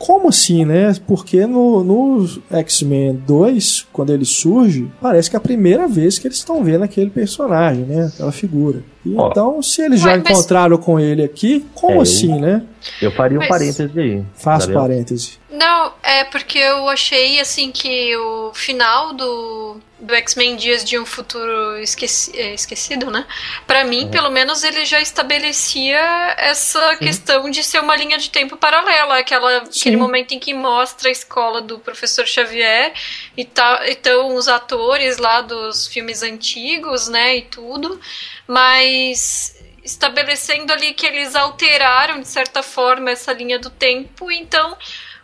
[0.02, 0.92] Como assim, né?
[1.06, 6.26] Porque no, no X-Men 2, quando ele surge, parece que é a primeira vez que
[6.26, 8.10] eles estão vendo aquele personagem, né?
[8.12, 8.82] Aquela figura.
[9.06, 9.28] E oh.
[9.28, 12.62] Então, se eles já encontraram com ele aqui, como é, assim, eu, né?
[13.00, 14.24] Eu faria um parêntese aí.
[14.34, 15.38] Faz parêntese.
[15.48, 21.06] Não, é porque eu achei, assim, que o final do do X-Men Dias de um
[21.06, 23.24] Futuro esqueci, é, Esquecido, né?
[23.68, 24.10] Para mim, uhum.
[24.10, 26.98] pelo menos, ele já estabelecia essa Sim.
[26.98, 31.12] questão de ser uma linha de tempo paralela, aquela, aquele momento em que mostra a
[31.12, 32.92] escola do professor Xavier
[33.36, 38.00] e tá, então os atores lá dos filmes antigos, né, e tudo,
[38.46, 44.76] mas estabelecendo ali que eles alteraram de certa forma essa linha do tempo, então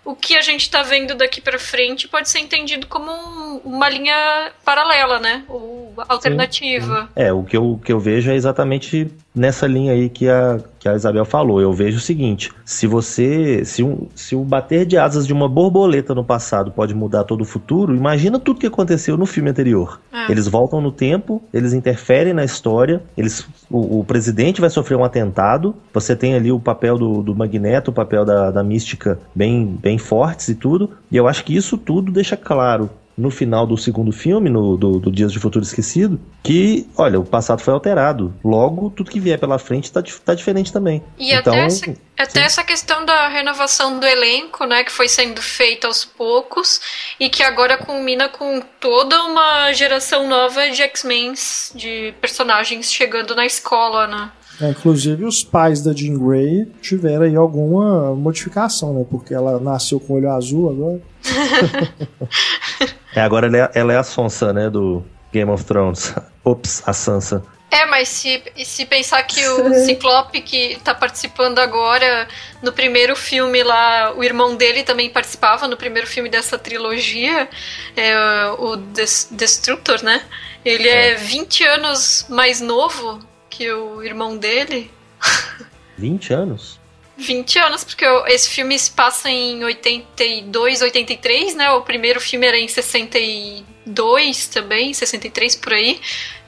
[0.08, 3.90] o que a gente está vendo daqui para frente pode ser entendido como um, uma
[3.90, 5.44] linha paralela, né?
[5.46, 7.02] Ou alternativa.
[7.02, 7.12] Sim, sim.
[7.14, 10.88] É, o que eu, que eu vejo é exatamente nessa linha aí que a, que
[10.88, 11.60] a Isabel falou.
[11.60, 13.64] Eu vejo o seguinte: se você.
[13.64, 17.42] Se, um, se o bater de asas de uma borboleta no passado pode mudar todo
[17.42, 20.00] o futuro, imagina tudo que aconteceu no filme anterior.
[20.12, 20.30] É.
[20.30, 25.04] Eles voltam no tempo, eles interferem na história, eles, o, o, presidente vai sofrer um
[25.04, 29.64] atentado, você tem ali o papel do, do Magneto, o papel da, da mística bem,
[29.80, 30.90] bem fortes e tudo.
[31.10, 35.00] E eu acho que isso tudo deixa claro no final do segundo filme, no, do,
[35.00, 38.32] do Dias de Futuro Esquecido, que, olha, o passado foi alterado.
[38.44, 41.02] Logo, tudo que vier pela frente tá, tá diferente também.
[41.18, 45.42] E então, até, essa, até essa questão da renovação do elenco, né, que foi sendo
[45.42, 46.80] feita aos poucos
[47.18, 51.34] e que agora culmina com toda uma geração nova de X-Men,
[51.74, 54.30] de personagens chegando na escola, né?
[54.60, 59.06] É, inclusive os pais da Jean Grey tiveram aí alguma modificação, né?
[59.08, 61.00] Porque ela nasceu com olho azul agora.
[63.18, 64.70] é, agora ela é, ela é a Sonsa, né?
[64.70, 66.14] Do Game of Thrones.
[66.44, 67.42] Ops, a Sansa.
[67.70, 72.26] É, mas se, se pensar que o Ciclope que tá participando agora,
[72.62, 77.48] no primeiro filme lá, o irmão dele também participava no primeiro filme dessa trilogia,
[77.94, 78.16] é,
[78.58, 80.22] o Destructor, né?
[80.64, 81.12] Ele é.
[81.12, 83.20] é 20 anos mais novo
[83.50, 84.90] que o irmão dele.
[85.98, 86.77] 20 anos?
[87.18, 91.70] 20 anos, porque esse filme se passa em 82, 83, né?
[91.72, 96.00] O primeiro filme era em 62 também, 63 por aí.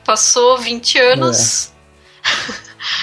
[0.04, 1.72] Passou 20 anos.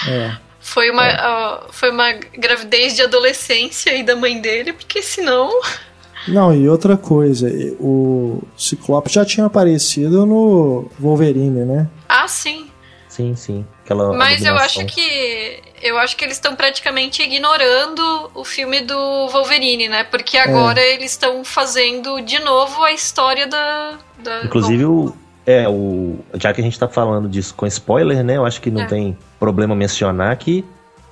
[0.06, 0.10] É.
[0.10, 0.38] é.
[0.68, 1.16] Foi uma, é.
[1.16, 5.50] uh, foi uma gravidez de adolescência e da mãe dele, porque senão.
[6.28, 7.48] Não, e outra coisa,
[7.80, 11.88] o Ciclope já tinha aparecido no Wolverine, né?
[12.06, 12.70] Ah, sim.
[13.08, 13.66] Sim, sim.
[13.82, 14.82] Aquela Mas eu abominação.
[14.82, 15.62] acho que.
[15.82, 20.04] Eu acho que eles estão praticamente ignorando o filme do Wolverine, né?
[20.04, 23.98] Porque agora eles estão fazendo de novo a história da.
[24.18, 25.14] da Inclusive, o,
[25.46, 28.36] é, o, já que a gente tá falando disso com spoiler, né?
[28.36, 28.86] Eu acho que não É.
[28.86, 30.64] tem problema mencionar que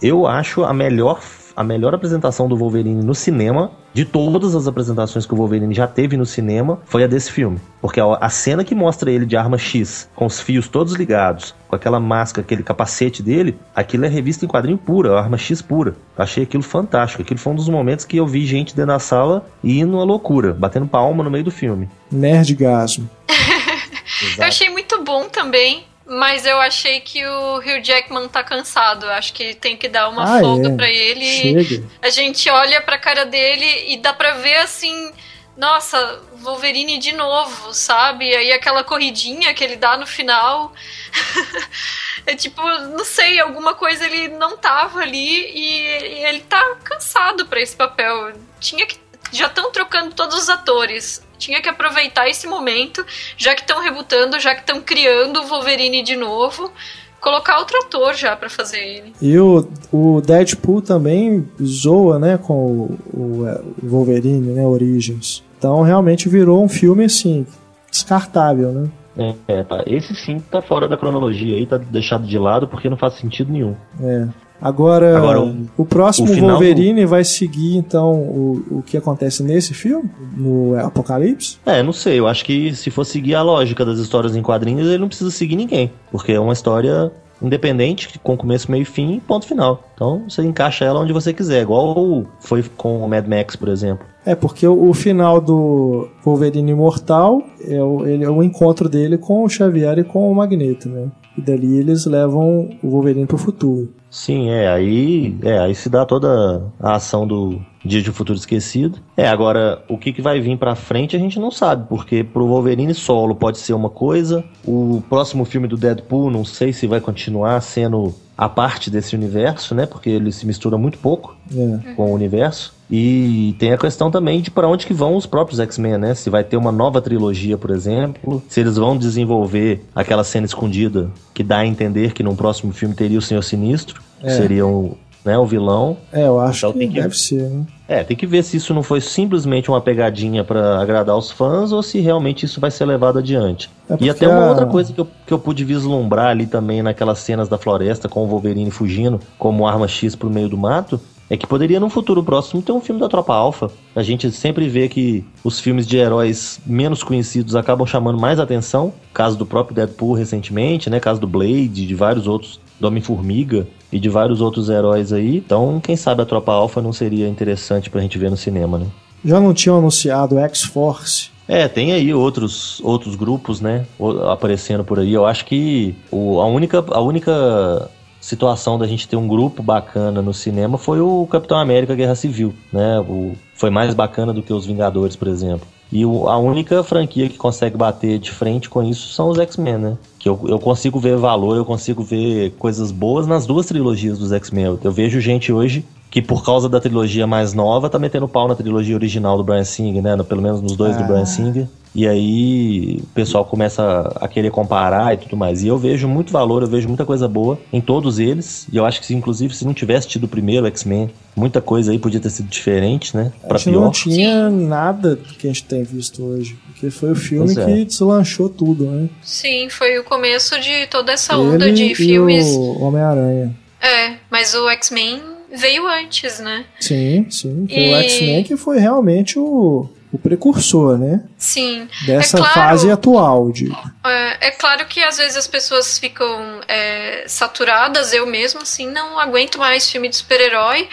[0.03, 1.21] eu acho a melhor,
[1.57, 5.87] a melhor apresentação do Wolverine no cinema, de todas as apresentações que o Wolverine já
[5.87, 7.59] teve no cinema, foi a desse filme.
[7.81, 11.75] Porque a, cena que mostra ele de arma X, com os fios todos ligados, com
[11.75, 15.97] aquela máscara, aquele capacete dele, aquilo é revista em quadrinho pura, arma X pura.
[16.17, 17.23] Eu achei aquilo fantástico.
[17.23, 20.05] Aquilo foi um dos momentos que eu vi gente dentro da sala e indo à
[20.05, 21.89] loucura, batendo palma no meio do filme.
[22.13, 23.09] Nerdgasmo.
[24.39, 25.85] Eu achei muito bom também.
[26.09, 29.07] Mas eu achei que o Hugh Jackman tá cansado.
[29.11, 30.77] Acho que tem que dar uma Ah, folga é.
[30.77, 31.25] pra ele.
[31.65, 31.85] Chega.
[32.01, 35.13] A gente olha pra cara dele e dá pra ver assim.
[35.57, 38.33] Nossa, Wolverine de novo, sabe?
[38.37, 40.73] Aí aquela corridinha que ele dá no final.
[42.27, 45.87] é tipo, não sei, alguma coisa ele não tava ali e
[46.25, 48.33] ele tá cansado pra esse papel.
[48.61, 48.99] Tinha que.
[49.33, 51.26] Já estão trocando todos os atores.
[51.39, 53.05] Tinha que aproveitar esse momento,
[53.37, 56.73] já que estão rebutando, já que estão criando o Wolverine de novo,
[57.21, 59.13] colocar outro ator já pra fazer ele.
[59.21, 65.43] E o, o Deadpool também zoa, né, com o, o, é, o Wolverine, né, Origins.
[65.59, 67.47] Então realmente virou um filme, assim,
[67.91, 68.91] descartável, né?
[69.19, 69.83] É, é, tá.
[69.87, 73.51] Esse sim tá fora da cronologia aí, tá deixado de lado porque não faz sentido
[73.51, 73.75] nenhum.
[74.01, 74.29] É.
[74.61, 79.43] Agora, Agora, o, o- próximo o final Wolverine vai seguir, então, o, o que acontece
[79.43, 80.09] nesse filme?
[80.37, 81.59] No Apocalipse?
[81.67, 84.87] É, não sei, eu acho que se for seguir a lógica das histórias em quadrinhos,
[84.89, 85.93] ele não precisa seguir ninguém.
[86.11, 87.11] Porque é uma história
[87.41, 89.85] independente, com começo, meio e fim, ponto final.
[89.95, 94.07] Então você encaixa ela onde você quiser, igual foi com o Mad Max, por exemplo.
[94.27, 99.17] É, porque o, o final do Wolverine Imortal é o, ele, é o encontro dele
[99.17, 101.07] com o Xavier e com o Magneto, né?
[101.39, 103.89] E dali eles levam o Wolverine pro futuro.
[104.11, 108.99] Sim, é, aí, é, aí se dá toda a ação do Dia de Futuro Esquecido.
[109.17, 112.47] É, agora, o que, que vai vir pra frente a gente não sabe, porque pro
[112.47, 117.01] Wolverine solo pode ser uma coisa, o próximo filme do Deadpool não sei se vai
[117.01, 121.93] continuar sendo a parte desse universo, né, porque ele se mistura muito pouco É.
[121.95, 122.75] com o universo.
[122.91, 126.15] E tem a questão também de para onde que vão os próprios X-Men, né?
[126.15, 131.11] Se vai ter uma nova trilogia, por exemplo, se eles vão desenvolver aquela cena escondida
[131.35, 134.31] que dá a entender que num próximo filme teria o Senhor Sinistro, que É.
[134.31, 135.97] seria o, né, o vilão.
[136.13, 137.65] É, eu acho Então que, tem que- deve ser, né?
[137.89, 141.71] É, tem que ver se isso não foi simplesmente uma pegadinha para agradar os fãs
[141.73, 143.69] ou se realmente isso vai ser levado adiante.
[143.91, 146.83] É E até uma a- outra coisa que eu, que eu pude vislumbrar ali também
[146.83, 151.01] naquelas cenas da floresta com o Wolverine fugindo como arma X pro meio do mato.
[151.29, 153.71] É que poderia num futuro próximo ter um filme da Tropa Alpha.
[153.97, 158.93] A gente sempre vê que os filmes de heróis menos conhecidos acabam chamando mais atenção.
[159.13, 161.01] Caso do próprio Deadpool recentemente, né?
[161.01, 165.39] Caso do Blade, de vários outros, do Homem-Formiga e de vários outros heróis aí.
[165.39, 168.87] Então, quem sabe a Tropa Alpha não seria interessante pra gente ver no cinema, né?
[169.25, 171.31] Já não tinham anunciado X-Force?
[171.49, 173.87] É, tem aí outros, outros grupos, né,
[174.31, 175.13] aparecendo por aí.
[175.13, 177.89] Eu acho que o- a, única, a única
[178.27, 182.53] situação da gente ter um grupo bacana no cinema foi o Capitão América Guerra Civil,
[182.73, 182.99] né?
[183.01, 185.67] O, foi mais bacana do que os Vingadores, por exemplo.
[185.93, 189.79] E o- a única franquia que consegue bater de frente com isso são os X-Men,
[189.79, 189.97] né?
[190.19, 194.33] Que eu, eu consigo ver valor, eu consigo ver coisas boas nas duas trilogias dos
[194.33, 194.65] X-Men.
[194.65, 198.49] Eu, eu vejo gente hoje que por causa da trilogia mais nova tá metendo pau
[198.49, 200.17] na trilogia original do Brian Singer, né?
[200.17, 201.07] No- Pelo menos nos dois do Ah.
[201.07, 201.69] Brian Singer.
[201.99, 205.63] E aí o pessoal começa a querer comparar e tudo mais.
[205.65, 208.67] E eu vejo muito valor, eu vejo muita coisa boa em todos eles.
[208.71, 211.93] E eu acho que, se, inclusive, se não tivesse tido o primeiro X-Men, muita coisa
[211.93, 213.33] aí podia ter sido diferente, né?
[213.43, 213.81] A Pra gente pior.
[213.81, 216.59] não tinha nada do que a gente tem visto hoje.
[216.67, 217.73] Porque foi o filme Pois é.
[217.75, 219.09] que deslanchou tudo, né?
[219.23, 222.47] Sim, foi o começo de toda essa onda Ele de e filmes.
[222.49, 223.57] o Homem-Aranha.
[223.81, 225.19] É, mas o X-Men
[225.57, 226.67] veio antes, né?
[226.79, 227.67] Sim, sim.
[227.67, 231.23] Foi o E- X-Men que foi realmente o, o precursor, né?
[231.39, 231.89] Sim.
[232.05, 232.55] Dessa É claro.
[232.55, 233.71] fase atual de.
[234.05, 239.19] É, é claro que às vezes as pessoas ficam é, saturadas, eu mesmo, assim, não
[239.19, 240.89] aguento mais filme de super-herói,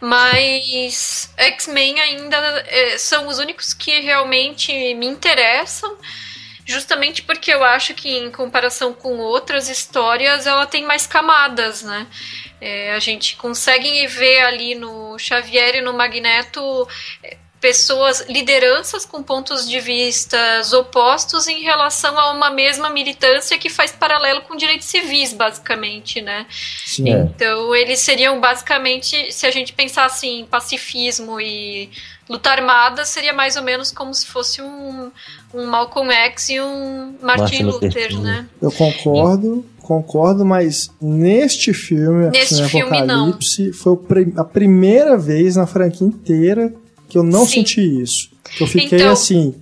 [0.00, 2.36] mas X-Men ainda
[2.66, 5.96] é, são os únicos que realmente me interessam,
[6.64, 12.06] justamente porque eu acho que, em comparação com outras histórias, ela tem mais camadas, né?
[12.60, 16.60] É, a gente consegue ver ali no Xavier e no Magneto
[17.22, 23.68] é, pessoas, lideranças com pontos de vistas opostos em relação a uma mesma militância que
[23.68, 26.46] faz paralelo com direitos civis, basicamente, né?
[26.86, 27.12] Sim.
[27.12, 27.18] É.
[27.18, 31.90] Então, eles seriam basicamente, se a gente pensasse em pacifismo e
[32.28, 35.10] luta armada seria mais ou menos como se fosse um,
[35.52, 38.46] um Malcolm X e um Martin, Martin Luther, né?
[38.60, 39.82] Eu concordo, e...
[39.82, 43.72] concordo, mas neste filme, neste filme Apocalipse, não.
[43.72, 43.98] foi
[44.36, 46.72] a primeira vez na franquia inteira
[47.08, 47.60] que eu não Sim.
[47.60, 48.30] senti isso.
[48.60, 49.12] Eu fiquei então...
[49.12, 49.54] assim,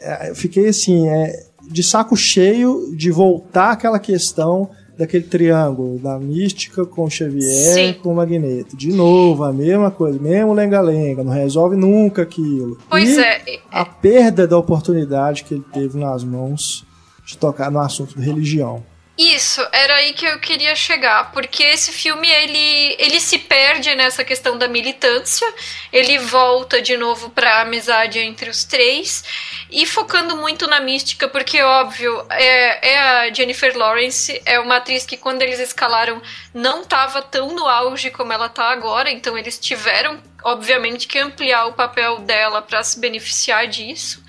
[0.00, 6.18] é, eu fiquei assim, é, de saco cheio de voltar aquela questão daquele triângulo da
[6.18, 7.92] mística com Xavier Sim.
[8.02, 8.76] com Magneto.
[8.76, 12.78] De novo, a mesma coisa, mesmo lenga-lenga, não resolve nunca aquilo.
[12.88, 13.60] Pois e é.
[13.70, 16.84] A perda da oportunidade que ele teve nas mãos
[17.24, 18.82] de tocar no assunto de religião.
[19.16, 24.24] Isso, era aí que eu queria chegar, porque esse filme ele, ele se perde nessa
[24.24, 25.46] questão da militância,
[25.92, 29.22] ele volta de novo para a amizade entre os três
[29.70, 35.04] e focando muito na mística, porque óbvio é, é a Jennifer Lawrence, é uma atriz
[35.04, 36.20] que quando eles escalaram
[36.54, 41.66] não estava tão no auge como ela está agora, então eles tiveram obviamente que ampliar
[41.66, 44.24] o papel dela para se beneficiar disso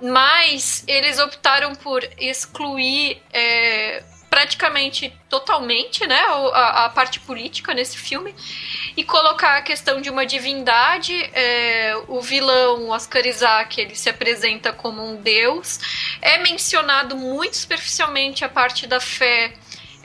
[0.00, 6.20] mas eles optaram por excluir é, praticamente totalmente né,
[6.52, 8.34] a, a, parte política nesse filme
[8.96, 11.12] e colocar a questão de uma divindade.
[11.32, 15.80] É, o vilão, Oscar Isaac, ele se apresenta como um deus.
[16.20, 19.52] É mencionado muito superficialmente a parte da fé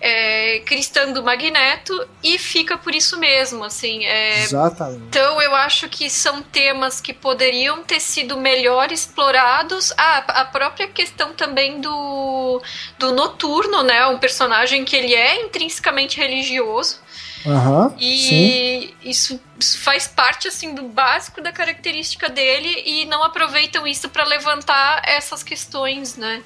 [0.06, 4.04] é, cristã do Magneto e fica por isso mesmo, assim.
[4.04, 5.06] É, Exatamente.
[5.08, 9.94] Então eu acho que são temas que poderiam ter sido melhor explorados.
[9.98, 12.62] Ah, a própria questão também do,
[13.00, 14.06] do Noturno, né?
[14.08, 17.00] Um personagem que ele é intrinsecamente religioso.
[17.46, 23.86] Uhum, e isso, isso, faz parte assim do básico da característica dele e não aproveitam
[23.86, 26.42] isso para levantar essas questões, né?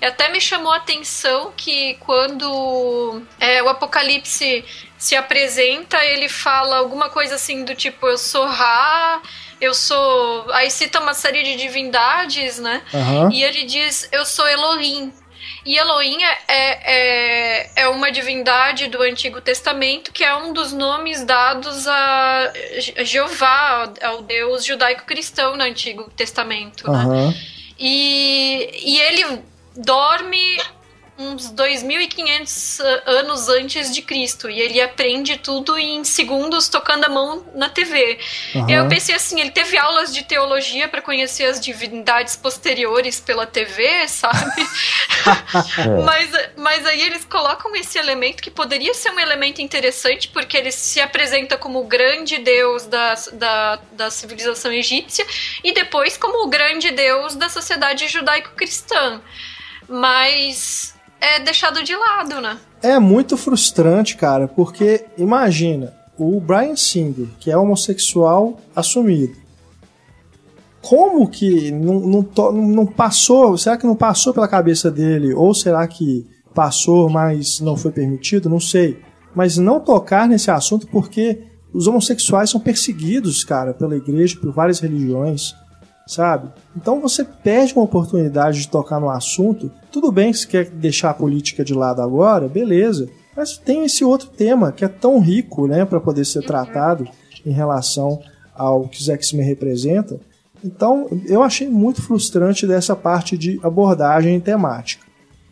[0.00, 4.64] E até me chamou a atenção que quando é, o Apocalipse
[4.98, 9.20] se apresenta, ele fala alguma coisa assim do tipo eu sou Ra,
[9.60, 10.50] eu sou.
[10.52, 12.82] Aí cita uma série de divindades, né?
[12.92, 13.30] Uhum.
[13.30, 15.12] E ele diz eu sou Elohim.
[15.64, 21.24] E Elohim é, é, é uma divindade do Antigo Testamento que é um dos nomes
[21.24, 22.52] dados a
[23.04, 26.90] Jeová, ao Deus judaico-cristão no Antigo Testamento.
[26.90, 27.28] Uhum.
[27.28, 27.36] Né?
[27.78, 29.42] E, e ele
[29.76, 30.58] dorme
[31.22, 34.50] uns 2.500 anos antes de Cristo.
[34.50, 38.18] E ele aprende tudo em segundos tocando a mão na TV.
[38.54, 38.68] Uhum.
[38.68, 44.08] Eu pensei assim, ele teve aulas de teologia para conhecer as divindades posteriores pela TV,
[44.08, 44.66] sabe?
[46.04, 50.72] mas, mas aí eles colocam esse elemento que poderia ser um elemento interessante, porque ele
[50.72, 55.26] se apresenta como o grande deus da, da, da civilização egípcia
[55.62, 59.20] e depois como o grande deus da sociedade judaico-cristã.
[59.88, 60.91] Mas
[61.22, 62.58] é deixado de lado, né?
[62.82, 69.36] É muito frustrante, cara, porque imagina, o Brian Singer, que é homossexual assumido,
[70.80, 73.56] como que não, não, não, passou?
[73.56, 75.32] Será que não passou pela cabeça dele?
[75.32, 78.48] Ou será que passou, mas não foi permitido?
[78.48, 79.00] Não sei.
[79.32, 84.80] Mas não tocar nesse assunto porque os homossexuais são perseguidos, cara, pela igreja, por várias
[84.80, 85.54] religiões
[86.06, 86.50] sabe?
[86.76, 89.70] Então você perde uma oportunidade de tocar no assunto.
[89.92, 93.08] Tudo bem você quer deixar a política de lado agora, beleza.
[93.36, 97.06] Mas tem esse outro tema que é tão rico, né, para poder ser tratado
[97.44, 98.20] em relação
[98.54, 100.18] ao que os X-Men representam.
[100.64, 105.04] Então, eu achei muito frustrante dessa parte de abordagem temática,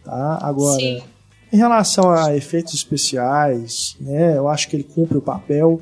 [0.04, 0.38] tá?
[0.40, 1.02] Agora, Sim.
[1.52, 5.80] em relação a efeitos especiais, né, eu acho que ele cumpre o papel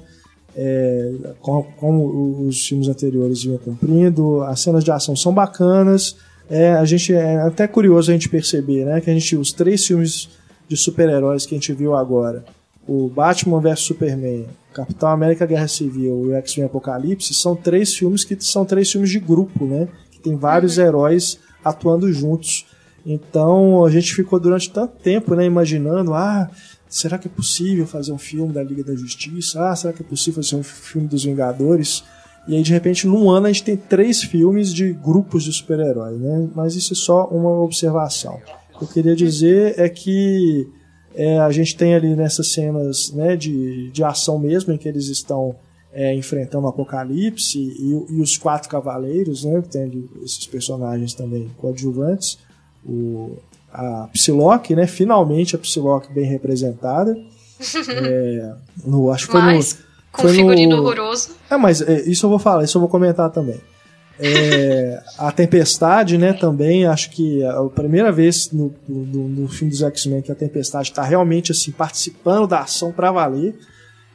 [0.57, 4.43] é, como, como, os filmes anteriores vinham cumprindo.
[4.43, 6.17] As cenas de ação são bacanas.
[6.51, 9.87] É, a gente é até curioso a gente perceber, né, que a gente os três
[9.87, 10.31] filmes
[10.67, 12.45] de super-heróis que a gente viu agora,
[12.87, 18.25] o Batman vs Superman, Capitão América Guerra Civil e o X-Men Apocalipse, são três filmes
[18.25, 20.85] que são três filmes de grupo, né, que tem vários uhum.
[20.85, 22.67] heróis atuando juntos.
[23.05, 26.51] Então a gente ficou durante tanto tempo, né, imaginando, ah,
[26.89, 29.69] será que é possível fazer um filme da Liga da Justiça?
[29.69, 32.05] Ah, será que é possível fazer um filme dos Vingadores?
[32.49, 36.19] E aí, de repente, num ano a gente tem três filmes de grupos de super-heróis,
[36.19, 36.49] né?
[36.55, 38.41] Mas isso é só uma observação.
[38.75, 40.67] O que eu queria dizer é que
[41.15, 45.09] é, a gente tem ali nessas cenas né, de, de ação mesmo, em que eles
[45.09, 45.57] estão
[45.93, 49.63] é, enfrentando o Apocalipse e, e, os Quatro Cavaleiros, né?
[49.71, 52.39] Tem ali esses personagens também coadjuvantes.
[52.83, 53.37] O,
[53.71, 54.87] a Psylocke, né?
[54.87, 57.15] Finalmente a Psylocke bem representada.
[57.91, 58.55] é,
[58.87, 59.88] no, acho que foi no.
[60.13, 60.83] Com foi figurino no...
[60.83, 61.31] horroroso.
[61.51, 63.61] É, mas é, isso eu vou falar, isso eu vou comentar também.
[64.19, 69.71] É, a Tempestade, né, também, acho que é a primeira vez no, no, no filme
[69.71, 73.55] dos X-Men que a Tempestade está realmente assim participando da ação para valer.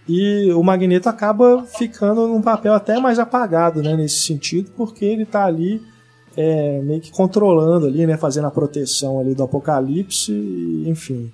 [0.07, 5.25] E o Magneto acaba ficando num papel até mais apagado, né, nesse sentido, porque ele
[5.25, 5.81] tá ali
[6.35, 10.33] é, meio que controlando ali, né, fazendo a proteção ali do Apocalipse,
[10.85, 11.31] enfim.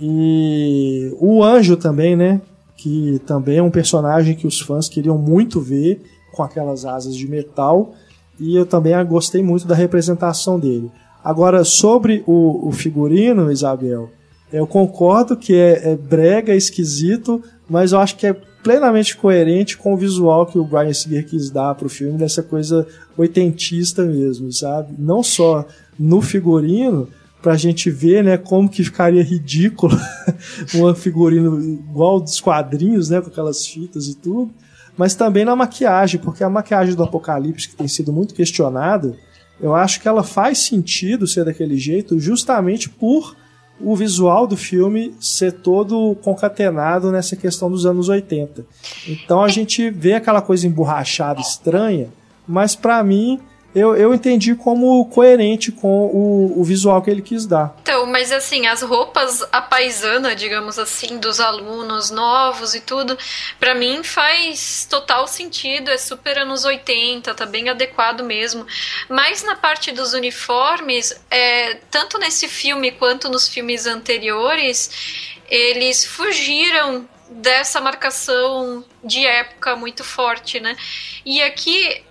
[0.00, 2.40] E o Anjo também, né,
[2.82, 6.02] que também é um personagem que os fãs queriam muito ver
[6.32, 7.94] com aquelas asas de metal,
[8.40, 10.90] e eu também gostei muito da representação dele.
[11.22, 14.10] Agora, sobre o, o figurino, Isabel,
[14.52, 17.40] eu concordo que é, é brega, esquisito,
[17.70, 21.50] mas eu acho que é plenamente coerente com o visual que o Brian Singer quis
[21.50, 22.84] dar pro filme, dessa coisa
[23.16, 24.92] oitentista mesmo, sabe?
[24.98, 25.64] Não só
[25.96, 27.06] no figurino,
[27.42, 29.98] pra gente ver, né, como que ficaria ridículo
[30.74, 34.52] um figurino igual dos quadrinhos, né, com aquelas fitas e tudo,
[34.96, 39.16] mas também na maquiagem, porque a maquiagem do Apocalipse, que tem sido muito questionada,
[39.60, 43.36] eu acho que ela faz sentido ser daquele jeito justamente por
[43.80, 48.64] o visual do filme ser todo concatenado nessa questão dos anos 80.
[49.08, 52.08] Então a gente vê aquela coisa emborrachada, estranha,
[52.46, 53.40] mas para mim
[53.74, 57.74] eu, eu entendi como coerente com o, o visual que ele quis dar.
[57.82, 63.16] Então, mas assim, as roupas a paisana, digamos assim, dos alunos novos e tudo,
[63.58, 68.66] para mim faz total sentido, é super anos 80, tá bem adequado mesmo.
[69.08, 77.08] Mas na parte dos uniformes, é, tanto nesse filme quanto nos filmes anteriores, eles fugiram
[77.30, 80.76] dessa marcação de época muito forte, né?
[81.24, 82.04] E aqui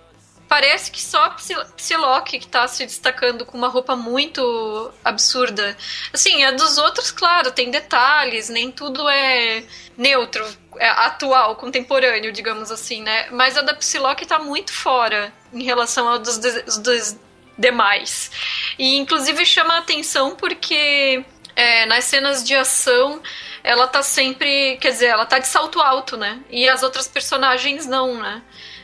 [0.52, 1.34] parece que só
[1.78, 5.74] Psylocke que tá se destacando com uma roupa muito absurda.
[6.12, 9.64] Assim, a dos outros, claro, tem detalhes, nem tudo é
[9.96, 10.46] neutro,
[10.76, 13.28] é atual, contemporâneo, digamos assim, né?
[13.30, 17.16] Mas a da Psylocke tá muito fora em relação ao dos, dos
[17.56, 18.30] demais.
[18.78, 21.24] E inclusive chama a atenção porque
[21.56, 23.22] é, nas cenas de ação
[23.64, 26.40] ela tá sempre, quer dizer, ela tá de salto alto, né?
[26.50, 28.42] E as outras personagens não, né?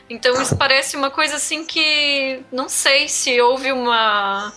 [0.09, 4.51] Então isso parece uma coisa assim que não sei se houve uma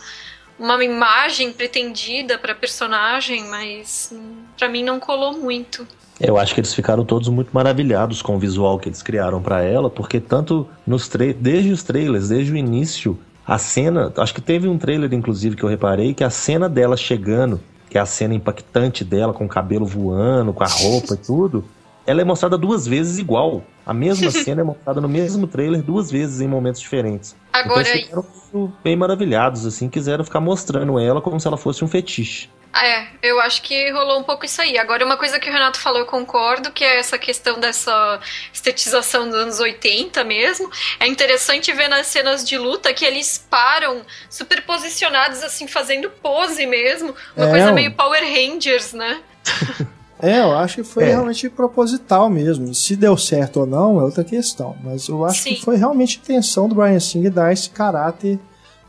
[0.59, 4.15] uma imagem pretendida para personagem, mas
[4.57, 5.87] para mim não colou muito.
[6.20, 9.62] Eu acho que eles ficaram todos muito maravilhados com o visual que eles criaram para
[9.62, 14.69] ela, porque tanto nos desde os trailers, desde o início, a cena, acho que teve
[14.69, 17.61] um trailer inclusive que eu reparei que a cena dela chegando,
[17.91, 21.65] que é a cena impactante dela com o cabelo voando, com a roupa e tudo,
[22.07, 23.62] ela é mostrada duas vezes igual.
[23.85, 27.37] A mesma cena é mostrada no mesmo trailer duas vezes em momentos diferentes.
[27.53, 31.85] Agora, então, eles ficaram bem maravilhados, assim, quiseram ficar mostrando ela como se ela fosse
[31.85, 32.49] um fetiche.
[32.74, 34.79] É, eu acho que rolou um pouco isso aí.
[34.79, 38.19] Agora, uma coisa que o Renato falou, eu concordo, que é essa questão dessa
[38.51, 40.70] estetização dos anos 80 mesmo.
[40.99, 44.01] É interessante ver nas cenas de luta que eles param
[44.31, 47.15] super posicionados, assim, fazendo pose mesmo.
[47.37, 49.20] Uma é, coisa meio Power Rangers, né?
[50.23, 51.09] É, eu acho que foi é.
[51.09, 52.73] realmente proposital mesmo.
[52.73, 54.77] Se deu certo ou não é outra questão.
[54.82, 55.55] Mas eu acho Sim.
[55.57, 58.39] que foi realmente intenção do Brian Singer dar esse caráter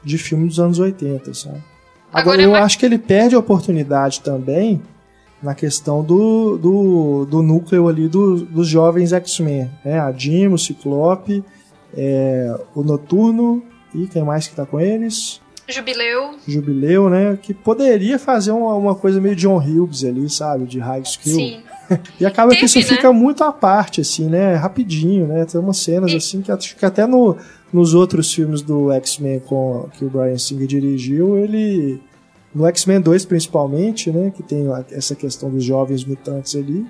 [0.03, 1.63] de filme dos anos 80, sabe?
[2.13, 4.79] Agora, Agora eu acho que ele perde a oportunidade também
[5.41, 9.71] na questão do, do, do núcleo ali do, dos jovens X-Men.
[9.83, 9.99] Né?
[9.99, 11.43] A Dimo, o Ciclope,
[11.95, 15.41] é, o Noturno e quem mais que tá com eles?
[15.67, 16.35] Jubileu.
[16.47, 17.37] Jubileu, né?
[17.41, 20.65] Que poderia fazer uma, uma coisa meio John Hughes ali, sabe?
[20.65, 21.35] De high skill.
[21.35, 21.63] Sim.
[22.19, 22.83] e acaba Teve, que isso né?
[22.83, 24.55] fica muito à parte, assim, né?
[24.55, 25.45] Rapidinho, né?
[25.45, 26.17] Tem umas cenas, e...
[26.17, 27.37] assim, que acho que até no,
[27.71, 32.01] nos outros filmes do X-Men que o Brian Singer dirigiu, ele...
[32.53, 34.31] No X-Men 2, principalmente, né?
[34.35, 36.85] Que tem essa questão dos jovens mutantes ali.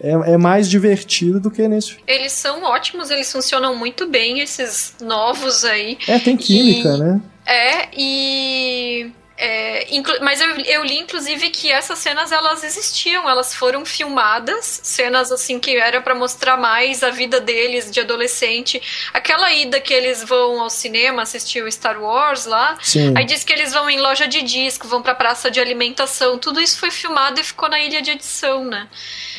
[0.00, 1.96] É, é, mais divertido do que nesse.
[2.08, 5.98] Eles são ótimos, eles funcionam muito bem, esses novos aí.
[6.08, 6.98] É, tem química, e...
[6.98, 7.20] né?
[7.46, 9.12] É, e.
[9.36, 9.86] É,
[10.20, 15.58] mas eu, eu, li inclusive que essas cenas elas existiam, elas foram filmadas, cenas assim
[15.58, 18.80] que era para mostrar mais a vida deles de adolescente.
[19.12, 23.14] Aquela ida que eles vão ao cinema assistir o Star Wars lá, Sim.
[23.16, 26.60] aí diz que eles vão em loja de disco, vão pra praça de alimentação, tudo
[26.60, 28.86] isso foi filmado e ficou na ilha de edição, né?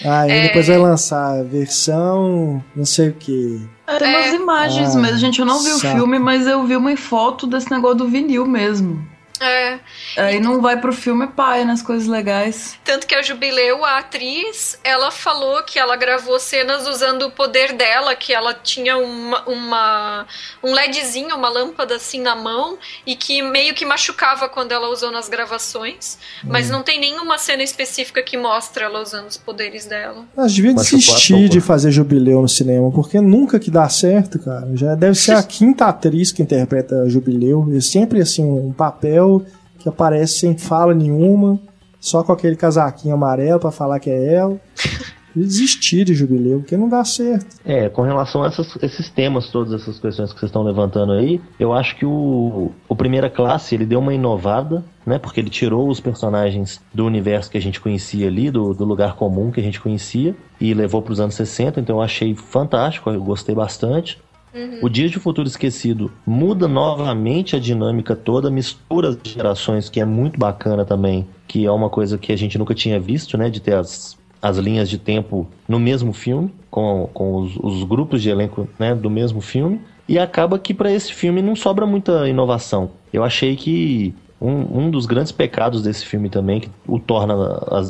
[0.03, 0.41] Ah, e é...
[0.47, 4.17] depois vai lançar a versão não sei o que eram é.
[4.17, 5.39] umas imagens ah, mesmo, gente.
[5.39, 5.87] Eu não vi saco.
[5.87, 9.12] o filme, mas eu vi uma foto desse negócio do vinil mesmo.
[9.43, 9.79] É.
[10.15, 12.77] Aí não vai pro filme pai nas coisas legais.
[12.83, 17.73] Tanto que a Jubileu, a atriz, ela falou que ela gravou cenas usando o poder
[17.73, 20.27] dela, que ela tinha uma, uma
[20.63, 25.11] um LEDzinho, uma lâmpada assim na mão, e que meio que machucava quando ela usou
[25.11, 26.17] nas gravações.
[26.43, 26.49] Hum.
[26.49, 30.25] Mas não tem nenhuma cena específica que mostra ela usando os poderes dela.
[30.35, 34.69] Mas devia desistir de fazer Jubileu no cinema, porque nunca que dá certo, cara.
[34.75, 37.67] Já deve ser a quinta atriz que interpreta a Jubileu.
[37.75, 39.32] É sempre assim, um papel
[39.79, 41.59] que aparece sem fala nenhuma,
[41.99, 44.59] só com aquele casaquinho amarelo para falar que é ela.
[45.35, 47.57] desistir de Jubileu, porque não dá certo.
[47.65, 51.41] É, com relação a essas, esses temas, todas essas questões que vocês estão levantando aí,
[51.59, 55.89] eu acho que o, o Primeira Classe, ele deu uma inovada, né, porque ele tirou
[55.89, 59.63] os personagens do universo que a gente conhecia ali, do, do lugar comum que a
[59.63, 64.21] gente conhecia, e levou para os anos 60, então eu achei fantástico, eu gostei bastante.
[64.53, 64.79] Uhum.
[64.81, 70.05] O Dia de Futuro Esquecido muda novamente a dinâmica toda, mistura as gerações, que é
[70.05, 73.49] muito bacana também, que é uma coisa que a gente nunca tinha visto, né?
[73.49, 78.21] De ter as, as linhas de tempo no mesmo filme, com, com os, os grupos
[78.21, 79.81] de elenco né, do mesmo filme.
[80.07, 82.91] E acaba que para esse filme não sobra muita inovação.
[83.11, 84.13] Eu achei que
[84.43, 87.33] um, um dos grandes pecados desse filme também, que o torna,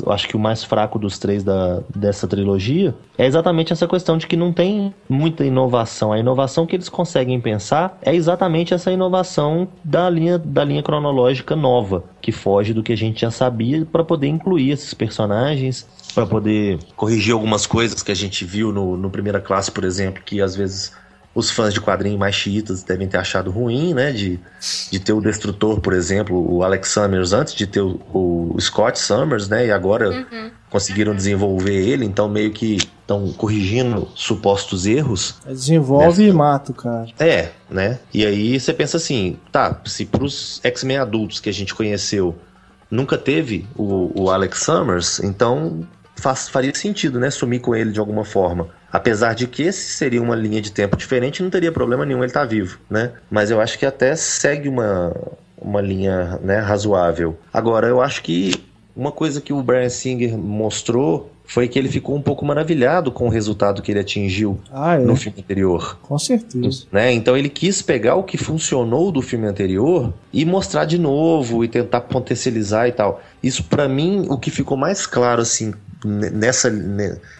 [0.06, 4.28] acho que o mais fraco dos três da, dessa trilogia, é exatamente essa questão de
[4.28, 6.12] que não tem muita inovação.
[6.12, 11.56] A inovação que eles conseguem pensar é exatamente essa inovação da linha, da linha cronológica
[11.56, 16.24] nova, que foge do que a gente já sabia para poder incluir esses personagens, para
[16.24, 20.40] poder corrigir algumas coisas que a gente viu no, no Primeira Classe, por exemplo, que
[20.40, 20.92] às vezes
[21.34, 24.12] os fãs de quadrinhos mais chiitas devem ter achado ruim, né?
[24.12, 24.38] De,
[24.90, 28.98] de ter o Destrutor, por exemplo, o Alex Summers antes de ter o, o Scott
[28.98, 29.66] Summers, né?
[29.66, 30.50] E agora uhum.
[30.70, 35.34] conseguiram desenvolver ele, então meio que estão corrigindo supostos erros.
[35.46, 36.22] Desenvolve nessa...
[36.22, 37.08] e mata o cara.
[37.18, 37.98] É, né?
[38.12, 42.36] E aí você pensa assim, tá, se pros X-Men adultos que a gente conheceu
[42.90, 45.84] nunca teve o, o Alex Summers, então
[46.16, 47.30] faz, faria sentido, né?
[47.30, 48.68] Sumir com ele de alguma forma.
[48.94, 52.26] Apesar de que esse seria uma linha de tempo diferente, não teria problema nenhum ele
[52.26, 53.10] estar tá vivo, né?
[53.28, 55.12] Mas eu acho que até segue uma,
[55.60, 57.36] uma linha né, razoável.
[57.52, 58.54] Agora, eu acho que
[58.94, 63.26] uma coisa que o Brian Singer mostrou foi que ele ficou um pouco maravilhado com
[63.26, 64.98] o resultado que ele atingiu ah, é?
[64.98, 65.98] no filme anterior.
[66.00, 66.84] Com certeza.
[66.92, 67.12] Né?
[67.12, 71.68] Então ele quis pegar o que funcionou do filme anterior e mostrar de novo e
[71.68, 73.20] tentar potencializar e tal.
[73.42, 76.70] Isso para mim o que ficou mais claro assim nessa,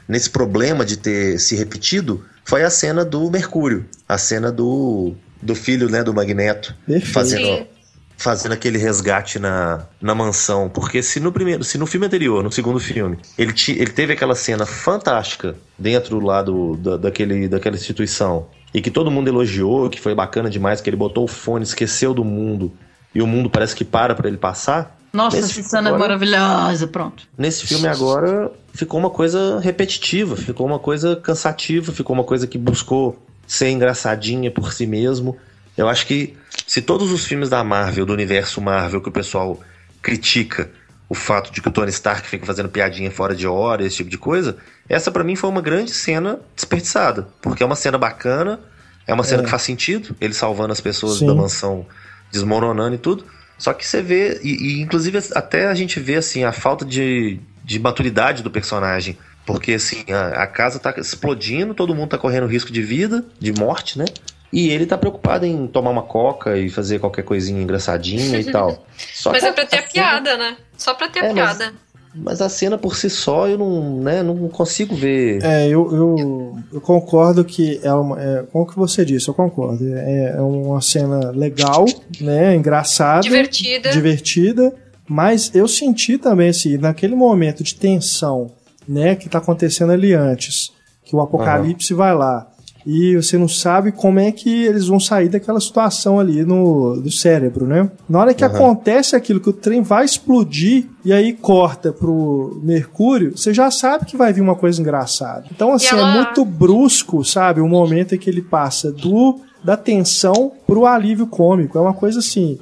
[0.09, 5.55] nesse problema de ter se repetido foi a cena do Mercúrio, a cena do, do
[5.55, 7.13] filho né, do Magneto Perfeito.
[7.13, 7.75] fazendo
[8.17, 12.51] fazendo aquele resgate na, na mansão, porque se no primeiro, se no filme anterior, no
[12.51, 17.77] segundo filme, ele, ti, ele teve aquela cena fantástica dentro lá do, da, daquele, daquela
[17.77, 21.65] instituição e que todo mundo elogiou, que foi bacana demais, que ele botou o fone,
[21.65, 22.73] esqueceu do mundo
[23.15, 24.99] e o mundo parece que para para ele passar.
[25.15, 27.23] Nossa, essa cena é agora, é maravilhosa, pronto.
[27.39, 32.59] Nesse filme agora ficou uma coisa repetitiva, ficou uma coisa cansativa, ficou uma coisa que
[32.59, 33.17] buscou
[33.47, 35.37] ser engraçadinha por si mesmo.
[35.77, 36.37] Eu acho que
[36.67, 39.61] se todos os filmes da Marvel, do universo Marvel, que o pessoal
[40.03, 40.69] critica
[41.09, 44.11] o fato de que o Tony Stark fica fazendo piadinha fora de hora, esse tipo
[44.11, 44.57] de coisa,
[44.89, 48.59] essa para mim foi uma grande cena desperdiçada, porque é uma cena bacana,
[49.07, 49.45] é uma cena é.
[49.45, 51.27] que faz sentido, ele salvando as pessoas Sim.
[51.27, 51.87] da mansão
[52.33, 53.25] desmoronando e tudo.
[53.65, 57.41] Só que você vê, e, e, inclusive até a gente vê assim a falta de,
[57.65, 59.17] de maturidade do personagem.
[59.47, 63.55] Porque assim, a, a, casa tá explodindo, todo mundo tá correndo risco de vida, de
[63.55, 64.05] morte, né?
[64.53, 68.87] E ele tá preocupado em tomar uma coca e fazer qualquer coisinha engraçadinha e tal.
[69.15, 70.59] Só mas é pra ter a, piada, né?
[70.77, 71.73] Só pra ter é, a piada.
[71.73, 71.94] Mas...
[72.15, 75.43] Mas a cena por si só eu não, né, não consigo ver.
[75.43, 78.23] É, eu, eu, eu concordo que é uma.
[78.23, 79.85] É, como que você disse, eu concordo.
[79.95, 81.85] É, é uma cena legal,
[82.21, 82.55] né?
[82.55, 83.23] Engraçada.
[83.23, 83.91] Divertida.
[83.91, 84.73] Divertida.
[85.09, 88.51] Mas eu senti também, assim, naquele momento de tensão,
[88.89, 90.71] né, que tá acontecendo ali antes,
[91.05, 91.99] que o apocalipse uhum.
[91.99, 92.54] vai lá
[92.87, 97.11] e você não sabe como é que eles vão sair daquela situação ali no do
[97.11, 97.91] cérebro, né?
[98.09, 98.51] Na hora que uhum.
[98.51, 104.05] acontece aquilo que o trem vai explodir e aí corta pro Mercúrio, você já sabe
[104.05, 105.47] que vai vir uma coisa engraçada.
[105.51, 106.11] Então assim, é ela...
[106.11, 107.61] é muito brusco, sabe?
[107.61, 111.79] O momento em que ele passa do da tensão pro alívio cômico.
[111.79, 112.59] É uma coisa assim,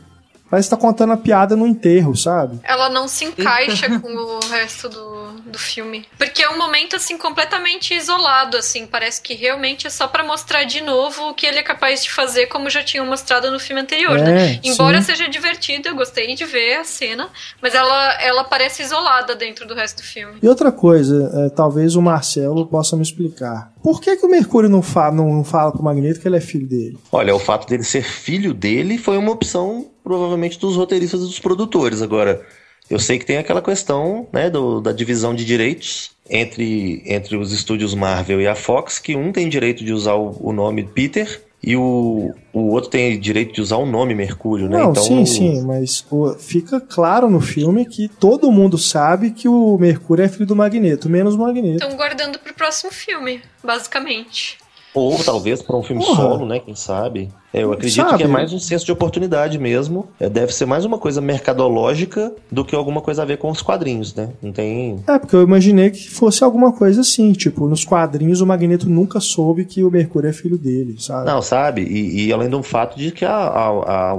[0.52, 2.60] Parece que tá contando a piada no enterro, sabe?
[2.62, 6.04] Ela não se encaixa com o resto do, do filme.
[6.18, 8.86] Porque é um momento, assim, completamente isolado, assim.
[8.86, 12.10] Parece que realmente é só para mostrar de novo o que ele é capaz de
[12.10, 14.30] fazer, como já tinham mostrado no filme anterior, né?
[14.30, 14.60] é, né?
[14.62, 15.06] Embora sim.
[15.06, 17.30] seja divertido, eu gostei de ver a cena,
[17.62, 20.34] mas ela, ela parece isolada dentro do resto do filme.
[20.42, 23.71] E outra coisa, é, talvez o Marcelo possa me explicar.
[23.82, 26.40] Por que, que o Mercúrio não fala, não, não fala pro Magneto que ele é
[26.40, 26.96] filho dele?
[27.10, 31.40] Olha, o fato dele ser filho dele foi uma opção provavelmente dos roteiristas e dos
[31.40, 32.00] produtores.
[32.00, 32.40] Agora,
[32.88, 37.52] eu sei que tem aquela questão né, do, da divisão de direitos entre, entre os
[37.52, 41.42] estúdios Marvel e a Fox, que um tem direito de usar o, o nome Peter
[41.62, 44.78] e o, o outro tem direito de usar o nome Mercúrio, né?
[44.78, 49.48] Não, então, sim, sim, mas o, fica claro no filme que todo mundo sabe que
[49.48, 51.84] o Mercúrio é filho do Magneto, menos o Magneto.
[51.84, 54.58] Estão guardando pro próximo filme, basicamente.
[54.94, 56.16] Ou talvez para um filme Porra.
[56.16, 56.58] solo, né?
[56.60, 57.30] Quem sabe?
[57.52, 58.18] É, Eu acredito Sabe?
[58.18, 60.06] que é mais um senso de oportunidade mesmo.
[60.20, 63.62] É, deve ser mais uma coisa mercadológica do que alguma coisa a ver com os
[63.62, 64.30] quadrinhos, né?
[64.42, 64.98] Não tem.
[65.06, 69.20] É, porque eu imaginei que fosse alguma coisa assim, tipo, nos quadrinhos o Magneto nunca
[69.20, 71.26] soube que o Mercúrio é filho dele, sabe?
[71.26, 71.82] Não, sabe?
[71.82, 74.10] E, e além do fato de que a, a, a,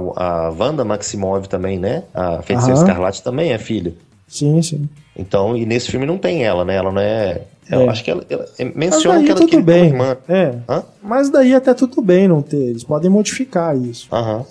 [0.46, 2.04] a Wanda Maximov também, né?
[2.14, 2.86] A Feiticeira Aham.
[2.88, 3.94] Escarlate também é filha.
[4.26, 4.88] Sim, sim.
[5.16, 6.74] Então, e nesse filme não tem ela, né?
[6.74, 7.42] Ela não é.
[7.70, 7.88] Eu É.
[7.88, 9.84] acho que ela, ela Mas menciona que ela tudo ele bem.
[9.86, 10.16] irmã.
[10.28, 10.54] É.
[10.68, 10.82] Hã?
[11.02, 12.56] Mas daí até tudo bem não ter.
[12.56, 14.06] Eles podem modificar isso.
[14.12, 14.44] Aham.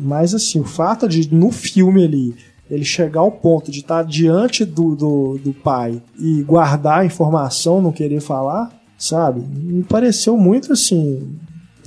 [0.00, 2.34] Mas assim, o fato de no filme ali
[2.70, 7.82] ele chegar ao ponto de estar diante do, do, do pai e guardar a informação,
[7.82, 9.40] não querer falar, sabe?
[9.40, 11.36] Me pareceu muito assim,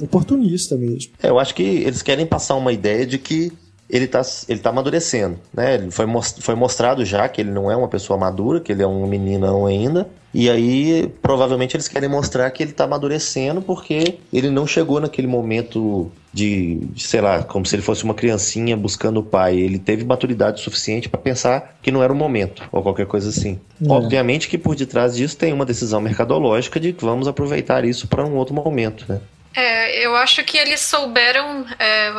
[0.01, 1.13] oportunista mesmo.
[1.21, 3.51] É, eu acho que eles querem passar uma ideia de que
[3.93, 5.75] ele tá, ele tá amadurecendo, né?
[5.75, 6.07] Ele foi,
[6.39, 9.67] foi mostrado já que ele não é uma pessoa madura, que ele é um meninão
[9.67, 10.09] ainda.
[10.33, 15.27] E aí, provavelmente, eles querem mostrar que ele tá amadurecendo porque ele não chegou naquele
[15.27, 19.59] momento de, de, sei lá, como se ele fosse uma criancinha buscando o pai.
[19.59, 23.59] Ele teve maturidade suficiente para pensar que não era o momento, ou qualquer coisa assim.
[23.79, 23.91] É.
[23.91, 28.25] Obviamente que por detrás disso tem uma decisão mercadológica de que vamos aproveitar isso para
[28.25, 29.21] um outro momento, né?
[29.55, 31.63] É, eu acho que eles souberam.
[31.77, 32.11] é,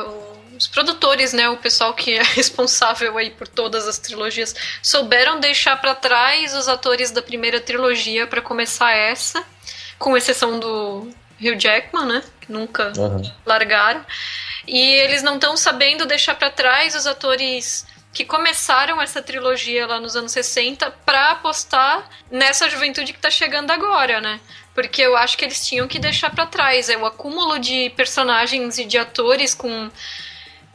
[0.56, 5.80] os produtores, né, o pessoal que é responsável aí por todas as trilogias, souberam deixar
[5.80, 9.44] pra trás os atores da primeira trilogia pra começar essa,
[9.98, 11.08] com exceção do
[11.40, 13.22] Hugh Jackman, né, que nunca Aham.
[13.44, 14.04] largaram.
[14.66, 19.98] E eles não estão sabendo deixar pra trás os atores que começaram essa trilogia lá
[19.98, 24.40] nos anos 60 pra apostar nessa juventude que tá chegando agora, né?
[24.72, 26.88] Porque eu acho que eles tinham que deixar pra trás.
[26.88, 29.90] É o acúmulo de personagens e de atores com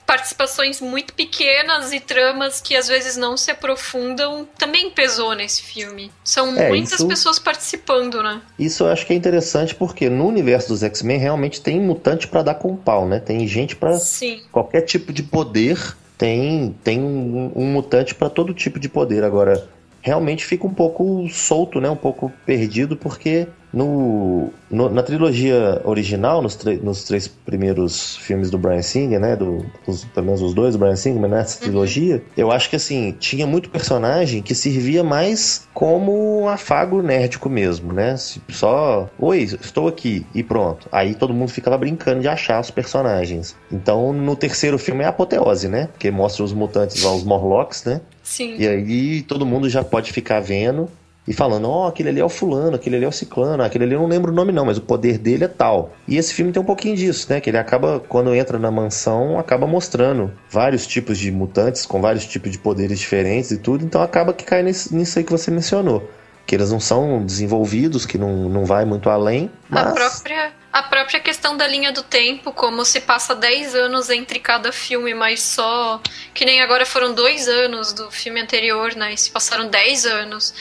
[0.09, 6.11] participações muito pequenas e tramas que às vezes não se aprofundam também pesou nesse filme.
[6.23, 8.41] São É, muitas isso- pessoas participando, né?
[8.57, 12.41] Isso eu acho que é interessante porque no universo dos X-Men realmente tem mutante pra
[12.41, 13.19] dar com pau, né?
[13.19, 14.41] Tem gente pra Sim.
[14.51, 15.77] qualquer tipo de poder,
[16.17, 19.23] tem tem um, um mutante pra todo tipo de poder.
[19.23, 19.69] Agora,
[20.01, 21.87] realmente fica um pouco solto, né?
[21.87, 28.57] Um pouco perdido porque no, no- na trilogia original, nos, nos três primeiros filmes do
[28.57, 29.35] Brian Singer, né?
[29.35, 32.75] Do, os, pelo menos os dois do Brian Singer, mas nessa trilogia, eu acho que
[32.75, 38.15] assim, tinha muito personagem que servia mais como um afago nerdico mesmo, né?
[38.49, 40.87] Só, oi, estou aqui, e pronto.
[40.91, 43.55] Aí todo mundo ficava brincando de achar os personagens.
[43.71, 45.87] Então, no terceiro filme é a apoteose, né?
[45.91, 48.01] Porque mostra os mutantes lá, os Morlocks, né?
[48.23, 48.55] Sim.
[48.57, 50.89] E aí todo mundo já pode ficar vendo
[51.29, 53.93] e falando, ó, aquele ali é o fulano, aquele ali é o ciclano, aquele ali
[53.93, 55.93] eu não lembro o nome não, mas o poder dele é tal.
[56.07, 57.39] E esse filme tem um pouquinho disso, né?
[57.39, 62.25] Que ele acaba, quando entra na mansão, acaba mostrando vários tipos de mutantes com vários
[62.25, 65.51] tipos de poderes diferentes e tudo, então acaba que cai nesse- nisso aí que você
[65.51, 66.09] mencionou.
[66.47, 69.93] Que eles não são desenvolvidos, que não, não vai muito além, A mas...
[69.93, 74.71] própria, a própria questão da linha do tempo, como se passa 10 anos entre cada
[74.71, 75.99] filme, mas só.
[76.33, 79.13] Que nem agora foram dois anos do filme anterior, né?
[79.13, 80.53] E se passaram 10 anos.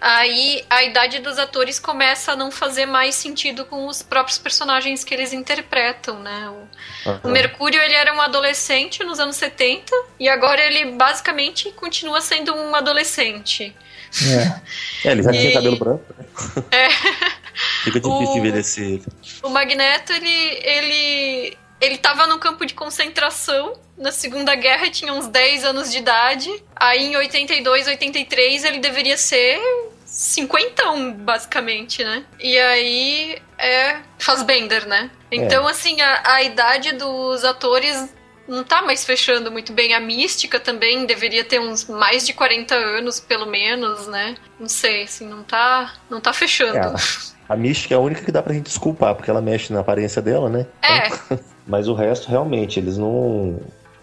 [0.00, 5.02] Aí a idade dos atores começa a não fazer mais sentido com os próprios personagens
[5.02, 6.48] que eles interpretam, né?
[6.50, 7.20] O, Aham.
[7.24, 12.54] o Mercúrio ele era um adolescente nos anos 70 e agora ele basicamente continua sendo
[12.54, 13.74] um adolescente.
[14.22, 14.60] É.
[15.04, 16.24] É, ele já tinha E- cabelo branco, né?
[16.70, 16.88] É.
[17.84, 19.04] Fica difícil O- envelhecer ele.
[19.42, 20.28] O Magneto, ele.
[20.62, 21.56] ele.
[21.80, 26.50] ele tava no campo de concentração na Segunda Guerra tinha uns 10 anos de idade.
[26.76, 29.58] Aí em 82, 83 ele deveria ser
[30.06, 32.24] cinquentão, basicamente, né?
[32.38, 35.10] E aí é Fassbender, né?
[35.30, 38.08] Então, assim, a, a idade dos atores
[38.46, 39.92] não tá mais fechando muito bem.
[39.94, 44.36] A mística também deveria ter uns mais de 40 anos, pelo menos, né?
[44.58, 46.78] Não sei, assim, não tá, não tá fechando.
[46.78, 46.92] É,
[47.48, 50.20] a mística é a única que dá pra gente desculpar, porque ela mexe na aparência
[50.20, 50.66] dela, né?
[50.82, 53.56] É, Mas o resto, realmente, eles não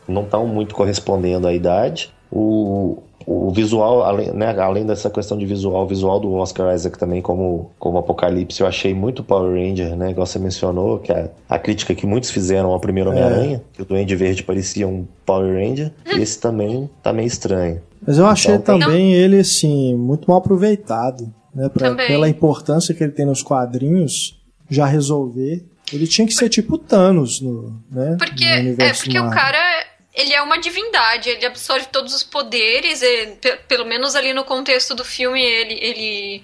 [0.08, 2.14] não estão muito correspondendo à idade.
[2.32, 6.98] O, o visual, além, né, além dessa questão de visual, o visual do Oscar Isaac
[6.98, 10.12] também como, como Apocalipse, eu achei muito Power Ranger, né?
[10.12, 13.86] Igual você mencionou, que a, a crítica que muitos fizeram ao primeiro Homem-Aranha, que o
[13.86, 17.82] Duende Verde parecia um Power Ranger, esse também tá meio estranho.
[18.06, 21.34] Mas eu achei Então, também ele, assim, muito mal aproveitado.
[21.56, 24.38] Né, pra- pela importância que ele tem nos quadrinhos,
[24.70, 25.64] já resolver.
[25.94, 29.40] Ele tinha que ser tipo Thanos no, né, Porque, no é universo porque o Marvel.
[29.42, 33.38] cara, ele é uma divindade, ele absorve todos os poderes, ele-
[33.68, 36.44] pelo menos ali no contexto do filme, ele, ele,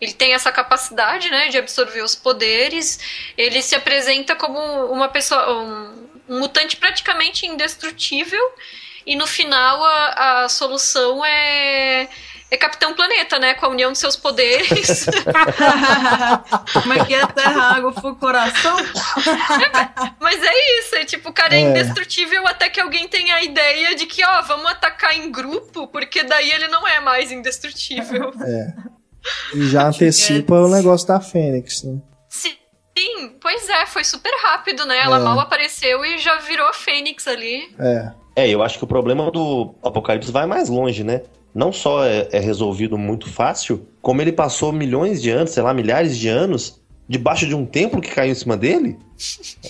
[0.00, 2.98] ele tem essa capacidade, né, de absorver os poderes,
[3.36, 4.58] ele se apresenta como
[4.90, 8.42] uma pessoa, um, um mutante praticamente indestrutível,
[9.06, 12.08] e no final a, a solução é,
[12.50, 13.54] é Capitão Planeta, né?
[13.54, 15.06] Com a união de seus poderes.
[16.72, 18.76] Como é que é terra, água, fogo, coração?
[20.20, 21.70] Mas é isso, é tipo, o cara é, É.
[21.70, 26.22] indestrutível até que alguém tenha a ideia de que, ó, vamos atacar em grupo, porque
[26.24, 28.32] daí ele não é mais indestrutível.
[28.42, 28.74] É.
[29.54, 31.98] E já antecipa o negócio da Fênix, né?
[32.28, 34.98] Sim, pois é, foi super rápido, né?
[34.98, 35.20] Ela É.
[35.20, 37.72] mal apareceu e já virou a Fênix ali.
[37.78, 38.10] É.
[38.34, 41.22] É, eu acho que o problema do Apocalipse vai mais longe, né?
[41.58, 45.74] Não só é, é resolvido muito fácil, como ele passou milhões de anos, sei lá,
[45.74, 48.96] milhares de anos, debaixo de um templo que caiu em cima dele.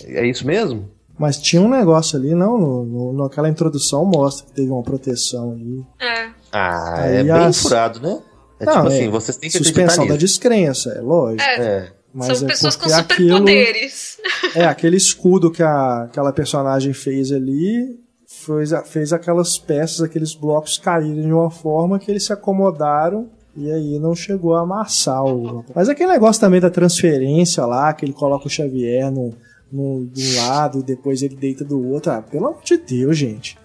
[0.05, 0.90] É isso mesmo?
[1.19, 2.59] Mas tinha um negócio ali, não?
[2.59, 5.82] No, no- naquela introdução mostra que teve uma proteção ali.
[5.98, 6.28] É.
[6.52, 8.20] Ah, Aí é bem as- furado, né?
[8.60, 11.43] É Não, tipo é assim, vocês têm que Suspensão da descrença, é lógico.
[11.43, 12.98] É, É, Mas são é pessoas com aquilo-
[13.39, 14.19] superpoderes.
[14.55, 17.98] É, aquele escudo que a, aquela personagem fez ali
[18.44, 23.70] fez, fez aquelas peças, aqueles blocos caírem de uma forma que eles se acomodaram e
[23.70, 25.65] aí não chegou a amassar o.
[25.74, 29.35] Mas aquele negócio também da transferência lá, que ele coloca o Xavier no,
[29.73, 32.12] no, de um lado e depois ele deita do outro.
[32.12, 33.59] Ah, pelo amor de Deus, gente.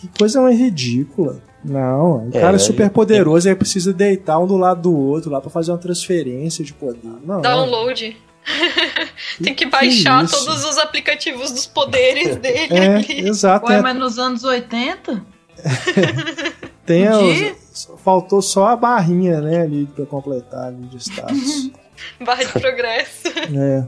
[0.00, 1.38] Que coisa mais ridícula.
[1.64, 4.96] Não, o É, cara é super poderoso e aí precisa deitar um do lado do
[4.96, 7.00] outro lá pra fazer uma transferência de poder.
[7.24, 7.40] Não.
[7.40, 8.16] Download.
[9.42, 10.36] Tem que que baixar isso?
[10.44, 13.28] todos os aplicativos dos poderes dele É, ali.
[13.28, 13.66] exato.
[13.66, 15.24] Ué, a- mas nos anos 80?
[16.86, 21.70] Tem os- faltou só a barrinha, né, ali pra completar ali de status.
[22.20, 23.28] Barra de progresso.
[23.28, 23.84] é.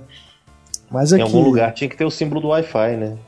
[0.90, 3.18] Mas em aqui, algum lugar tinha que ter o símbolo do Wi-Fi, né?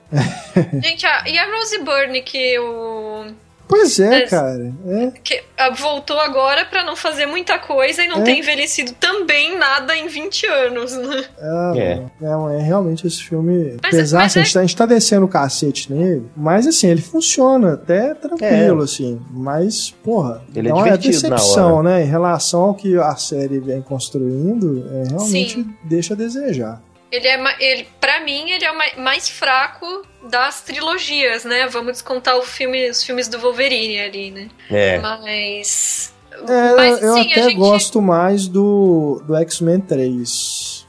[0.83, 3.27] Gente, a- e a Rose Byrne, que o.
[3.71, 4.73] pois é, Mas- cara.
[4.87, 8.23] É, Que ah, voltou agora pra não fazer muita coisa e não É.
[8.23, 11.25] ter envelhecido também nada em 20 anos, né?
[11.39, 12.03] é, É.
[12.23, 13.77] é, é realmente esse filme.
[13.83, 16.27] Mas- apesar, mas assim, a, é- gente tá, a gente tá descendo o cacete nele,
[16.37, 19.21] mas assim, ele funciona até tranquilo, assim.
[19.31, 22.03] Mas, porra, Ele é uma decepção, né?
[22.03, 25.75] Em relação ao que a série vem construindo, é, realmente Sim.
[25.85, 26.83] deixa a desejar.
[27.11, 29.85] Ele é, ele, pra mim, ele é o mai- mais fraco
[30.31, 31.67] das trilogias, né?
[31.67, 34.49] Vamos descontar o filme, os filmes do Wolverine ali, né?
[34.71, 34.99] É.
[35.01, 36.13] Mas.
[36.49, 37.57] É, mas eu sim, até gente.
[37.57, 40.87] gosto mais do, do X-Men 3.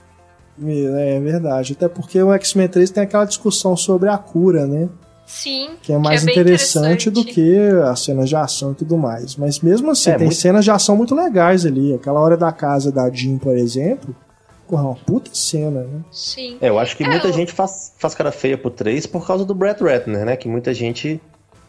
[0.64, 1.74] É, é verdade.
[1.74, 4.88] Até porque o X-Men 3 tem aquela discussão sobre a cura, né?
[5.26, 5.72] Sim.
[5.82, 7.34] Que é mais bem interessante, do interessante.
[7.34, 9.36] que as cenas de ação e tudo mais.
[9.38, 11.94] Mas mesmo assim, É, tem muito- cenas de ação muito legais ali.
[11.96, 14.16] Aquela hora da casa da Jean, por exemplo.
[14.72, 16.00] Porra, uma puta cena, né?
[16.14, 16.58] Sim.
[16.62, 19.28] É, eu acho que É, muita eu- gente faz, faz cara feia pro 3 por
[19.28, 20.38] causa do Brett Ratner, né?
[20.38, 21.20] Que muita gente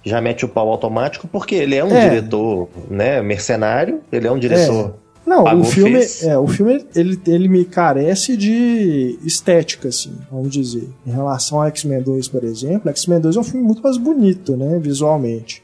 [0.05, 2.09] já mete o pau automático porque ele é um É.
[2.09, 4.95] diretor, né, mercenário, ele é um diretor.
[5.27, 6.23] Não, Pagou, o filme, fez.
[6.24, 10.89] é, o filme ele, ele me carece de estética, assim, vamos dizer.
[11.07, 14.57] Em relação ao X-Men 2, por exemplo, X-Men 2 é um filme muito mais bonito,
[14.57, 15.62] né, visualmente.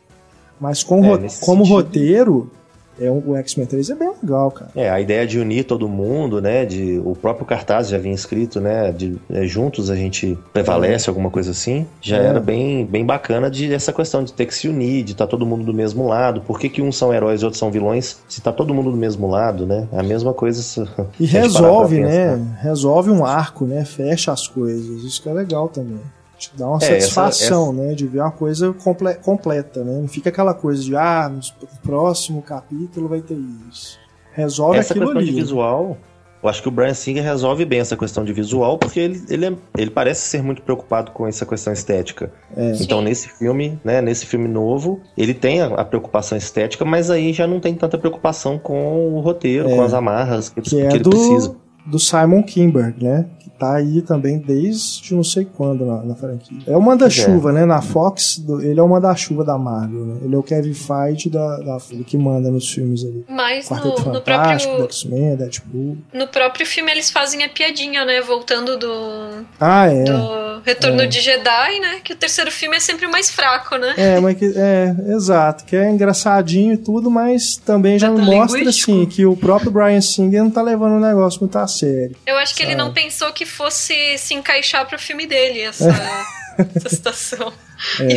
[0.61, 1.65] Mas com É, ro- como sentido.
[1.75, 2.51] roteiro,
[3.01, 4.71] é um, o X-Men 3 é bem legal, cara.
[4.75, 6.65] É, a ideia de unir todo mundo, né?
[6.65, 8.93] De, o próprio cartaz já vinha escrito, né?
[8.93, 11.87] De é, juntos a gente prevalece, alguma coisa assim.
[12.01, 12.27] Já É.
[12.27, 15.47] era bem, bem bacana de essa questão de ter que se unir, de estar todo
[15.47, 16.41] mundo do mesmo lado.
[16.41, 18.19] Por que, que uns são heróis e outros são vilões?
[18.29, 19.87] Se tá todo mundo do mesmo lado, né?
[19.93, 20.63] A mesma coisa.
[20.63, 20.85] se-
[21.19, 22.41] E resolve, né?
[22.61, 23.85] Resolve um arco, né?
[23.85, 25.03] Fecha as coisas.
[25.05, 26.01] Isso que é legal também.
[26.39, 27.95] Te dá uma É, essa- satisfação, né?
[27.95, 29.99] De ver uma coisa comple- completa, né?
[30.01, 31.41] Não fica aquela coisa de, ah, no
[31.83, 33.37] próximo capítulo vai ter
[33.69, 33.99] isso.
[34.33, 35.31] Resolve Essa aquilo questão ali.
[35.33, 35.97] de visual,
[36.41, 39.47] eu acho que o Brian Singer resolve bem essa questão de visual, porque ele, ele,
[39.47, 42.31] é- ele parece ser muito preocupado com essa questão estética.
[42.57, 42.73] É.
[42.81, 47.33] Então, nesse filme, né, nesse filme novo, ele tem a, a preocupação estética, mas aí
[47.33, 49.75] já não tem tanta preocupação com o roteiro, É.
[49.75, 51.57] com as amarras que, que que é ele do, precisa.
[51.91, 53.27] Do Simon Kimberg, né?
[53.39, 56.59] Que tá aí também desde não sei quando na, na franquia.
[56.67, 57.65] É o manda-chuva, né?
[57.65, 60.17] Na Fox, do- ele é o manda-chuva da Marvel, né?
[60.23, 63.25] Ele é o Kevin Feige da, da, que manda nos filmes ali.
[63.29, 65.97] Mas Quarteto no, no próprio, X-Men, Deadpool.
[66.13, 68.21] no próprio filme eles fazem a piadinha, né?
[68.21, 70.05] Voltando do, Ah, é.
[70.05, 71.07] do Retorno É.
[71.07, 72.01] de Jedi, né?
[72.03, 73.95] Que o terceiro filme é sempre mais fraco, né?
[73.97, 79.07] É, mas que, é, exato, que é engraçadinho e tudo, mas também já mostra assim
[79.07, 82.17] que o próprio Brian Singer não tá levando o negócio muito a sério.
[82.27, 82.83] Eu acho que ele Sabe.
[82.83, 85.89] não pensou que fosse se encaixar pro filme dele, essa,
[86.75, 87.53] essa situação.
[88.01, 88.09] É.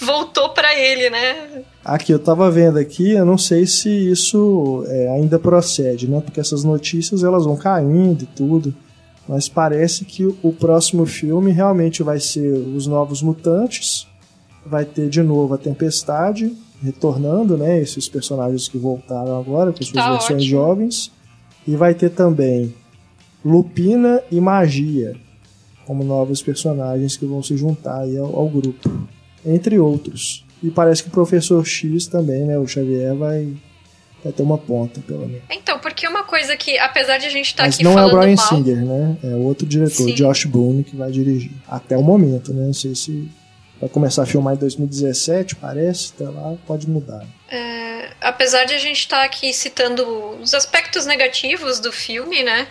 [0.00, 1.62] Voltou pra ele, né?
[1.84, 6.20] Aqui, eu tava vendo aqui, eu não sei se isso é, ainda procede, né?
[6.24, 8.74] Porque essas notícias elas vão caindo e tudo.
[9.28, 14.06] Mas parece que o- próximo filme realmente vai ser Os Novos Mutantes.
[14.64, 17.80] Vai ter de novo a Tempestade, retornando, né?
[17.80, 20.50] Esses personagens que voltaram agora, com suas Tá versões ótimo.
[20.50, 21.12] jovens.
[21.66, 22.72] E vai ter também
[23.44, 25.16] Lupina e Magia,
[25.86, 28.90] como novos personagens que vão se juntar aí ao, ao grupo.
[29.44, 30.44] Entre outros.
[30.62, 32.58] E parece que o Professor X também, né?
[32.58, 33.52] O Xavier vai
[34.26, 35.42] vai ter uma ponta, pelo menos.
[35.50, 38.10] Então, porque uma coisa que, apesar de a gente estar tá Mas aqui não falando
[38.10, 38.48] é o Brian mal...
[38.48, 39.16] Singer, né?
[39.22, 40.14] É outro diretor, Sim.
[40.14, 41.52] Josh Boone, que vai dirigir.
[41.68, 42.66] Até o momento, né?
[42.66, 43.30] Não sei se
[43.80, 46.12] vai começar a filmar em 2017, parece.
[46.14, 47.24] Até lá pode mudar.
[47.48, 50.04] É, apesar de a gente estar aqui citando
[50.40, 52.66] os aspectos negativos do filme, né?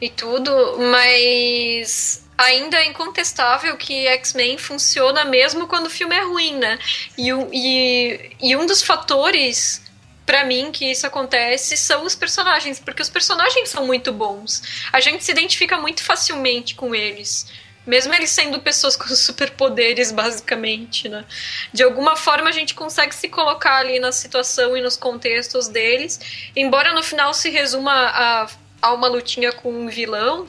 [0.00, 0.50] E tudo,
[0.90, 6.78] mas ainda é incontestável que X-Men funciona mesmo quando o filme é ruim, né?
[7.16, 9.85] E, e, e um dos fatores
[10.26, 14.60] pra mim que isso acontece são os personagens, porque os personagens são muito bons.
[14.92, 17.46] A gente se identifica muito facilmente com eles.
[17.86, 21.24] Mesmo eles sendo pessoas com superpoderes, basicamente, né?
[21.72, 26.50] De alguma forma a gente consegue se colocar ali na situação e nos contextos deles.
[26.56, 28.48] Embora no final se resuma a,
[28.82, 30.48] a uma lutinha com um vilão,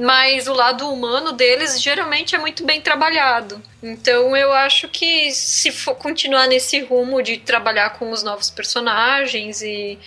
[0.00, 3.60] mas o lado humano deles geralmente é muito bem trabalhado.
[3.82, 9.60] Então eu acho que se for continuar nesse rumo de trabalhar com os novos personagens
[9.60, 9.98] e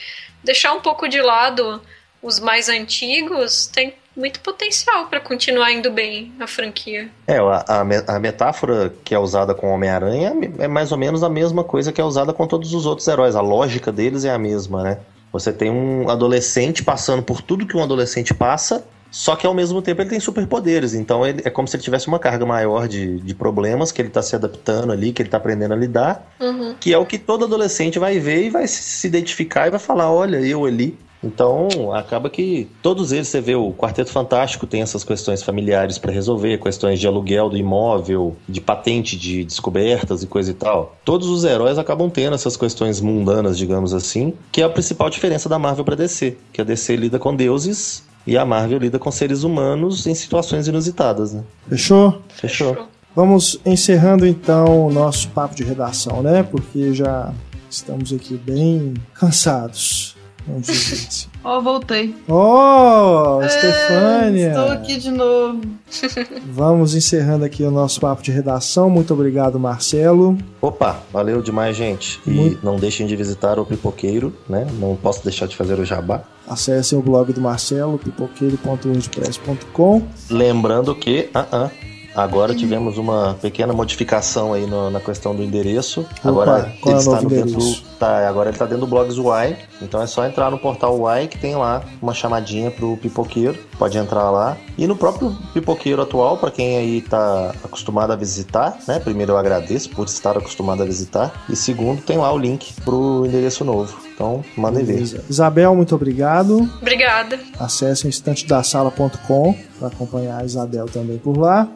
[0.41, 1.81] deixar um pouco de lado
[2.23, 7.09] os mais antigos, tem muito potencial para continuar indo bem a franquia.
[7.27, 10.97] É, a, a me- a metáfora que é usada com o Homem-Aranha é mais ou
[10.97, 13.35] menos a mesma coisa que é usada com todos os outros heróis.
[13.35, 14.97] A lógica deles é a mesma, né?
[15.33, 19.81] Você tem um adolescente passando por tudo que um adolescente passa, só que ao mesmo
[19.81, 20.93] tempo ele tem superpoderes.
[20.93, 24.09] Então ele, é como se ele tivesse uma carga maior de, de problemas que ele
[24.09, 26.73] tá se adaptando ali, que ele tá aprendendo a lidar, Uhum.
[26.79, 29.79] que é o que todo adolescente vai ver e vai se- se identificar e vai
[29.79, 30.97] falar: olha, eu ali.
[31.23, 36.11] Então, acaba que todos eles, você vê, o Quarteto Fantástico tem essas questões familiares para
[36.11, 40.95] resolver, questões de aluguel do imóvel, de patente de descobertas e coisa e tal.
[41.05, 45.47] Todos os heróis acabam tendo essas questões mundanas, digamos assim, que é a principal diferença
[45.47, 49.11] da Marvel para DC, que a DC lida com deuses e a Marvel lida com
[49.11, 51.43] seres humanos em situações inusitadas, né?
[51.67, 52.21] Fechou?
[52.29, 52.87] Fechou.
[53.15, 56.43] Vamos encerrando então o nosso papo de redação, né?
[56.43, 57.33] Porque já
[57.69, 60.15] estamos aqui bem cansados.
[60.47, 61.27] Vamos dizer assim.
[61.43, 62.15] Ó, voltei.
[62.27, 64.49] Oh, É, Stefânia!
[64.49, 65.61] Estou aqui de novo.
[66.51, 68.89] Vamos encerrando aqui o nosso papo de redação.
[68.89, 70.37] Muito obrigado, Marcelo.
[70.61, 72.19] Opa, valeu demais, gente.
[72.25, 74.65] E Muito- não deixem de visitar o Pipoqueiro, né?
[74.79, 76.21] Não posso deixar de fazer o jabá.
[76.47, 80.01] Acessem o blog do Marcelo, pipoqueiro.wordpress.com.
[80.29, 81.69] Lembrando que ah, ah,
[82.15, 86.05] agora tivemos uma pequena modificação aí no- na questão do endereço.
[86.23, 87.83] agora qual é o ele está novo no dentro, endereço?
[87.99, 89.55] tá, agora ele está dentro do Blogs Y.
[89.81, 93.57] Então é só entrar no portal Y que tem lá uma chamadinha pro pipoqueiro.
[93.79, 94.55] Pode entrar lá.
[94.77, 98.99] E no próprio pipoqueiro atual, para quem aí tá acostumado a visitar, né?
[98.99, 101.43] Primeiro eu agradeço por estar acostumado a visitar.
[101.49, 103.95] E segundo, tem lá o link pro endereço novo.
[104.13, 104.93] Então, mandem ver.
[104.93, 105.23] Beleza.
[105.27, 106.69] Isabel, muito obrigado.
[106.79, 107.39] Obrigada.
[107.59, 111.67] Acesse o instantedasala.com para acompanhar a Isabel também por lá.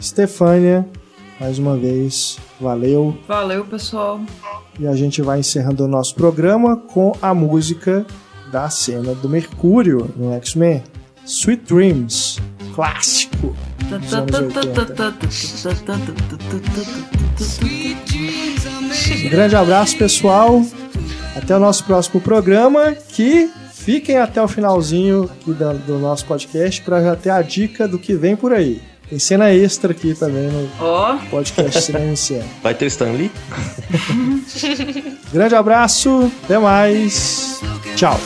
[0.00, 0.86] Estefânia,
[1.38, 3.16] mais uma vez, valeu.
[3.28, 4.20] Valeu, pessoal.
[4.78, 8.06] E a gente vai encerrando o nosso programa com a música
[8.50, 10.82] da cena do Mercúrio no X-Men.
[11.24, 12.40] Sweet Dreams,
[12.74, 13.54] clássico.
[13.88, 15.14] Dos anos 80.
[19.26, 20.62] Um grande abraço, pessoal.
[21.36, 22.92] Até o nosso próximo programa.
[22.92, 25.28] Que fiquem até o finalzinho
[25.86, 28.80] do nosso podcast para já ter a dica do que vem por aí.
[29.10, 32.14] Tem cena extra aqui também no Ó, podcast Cinema.
[32.62, 33.30] Vai ter Stan Lee?
[35.32, 37.60] Grande abraço, até mais.
[37.96, 38.18] Tchau.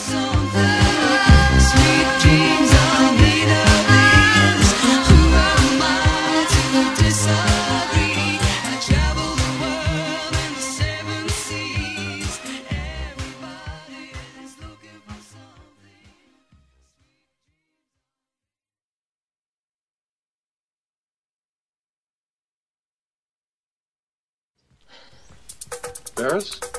[26.24, 26.73] upstairs.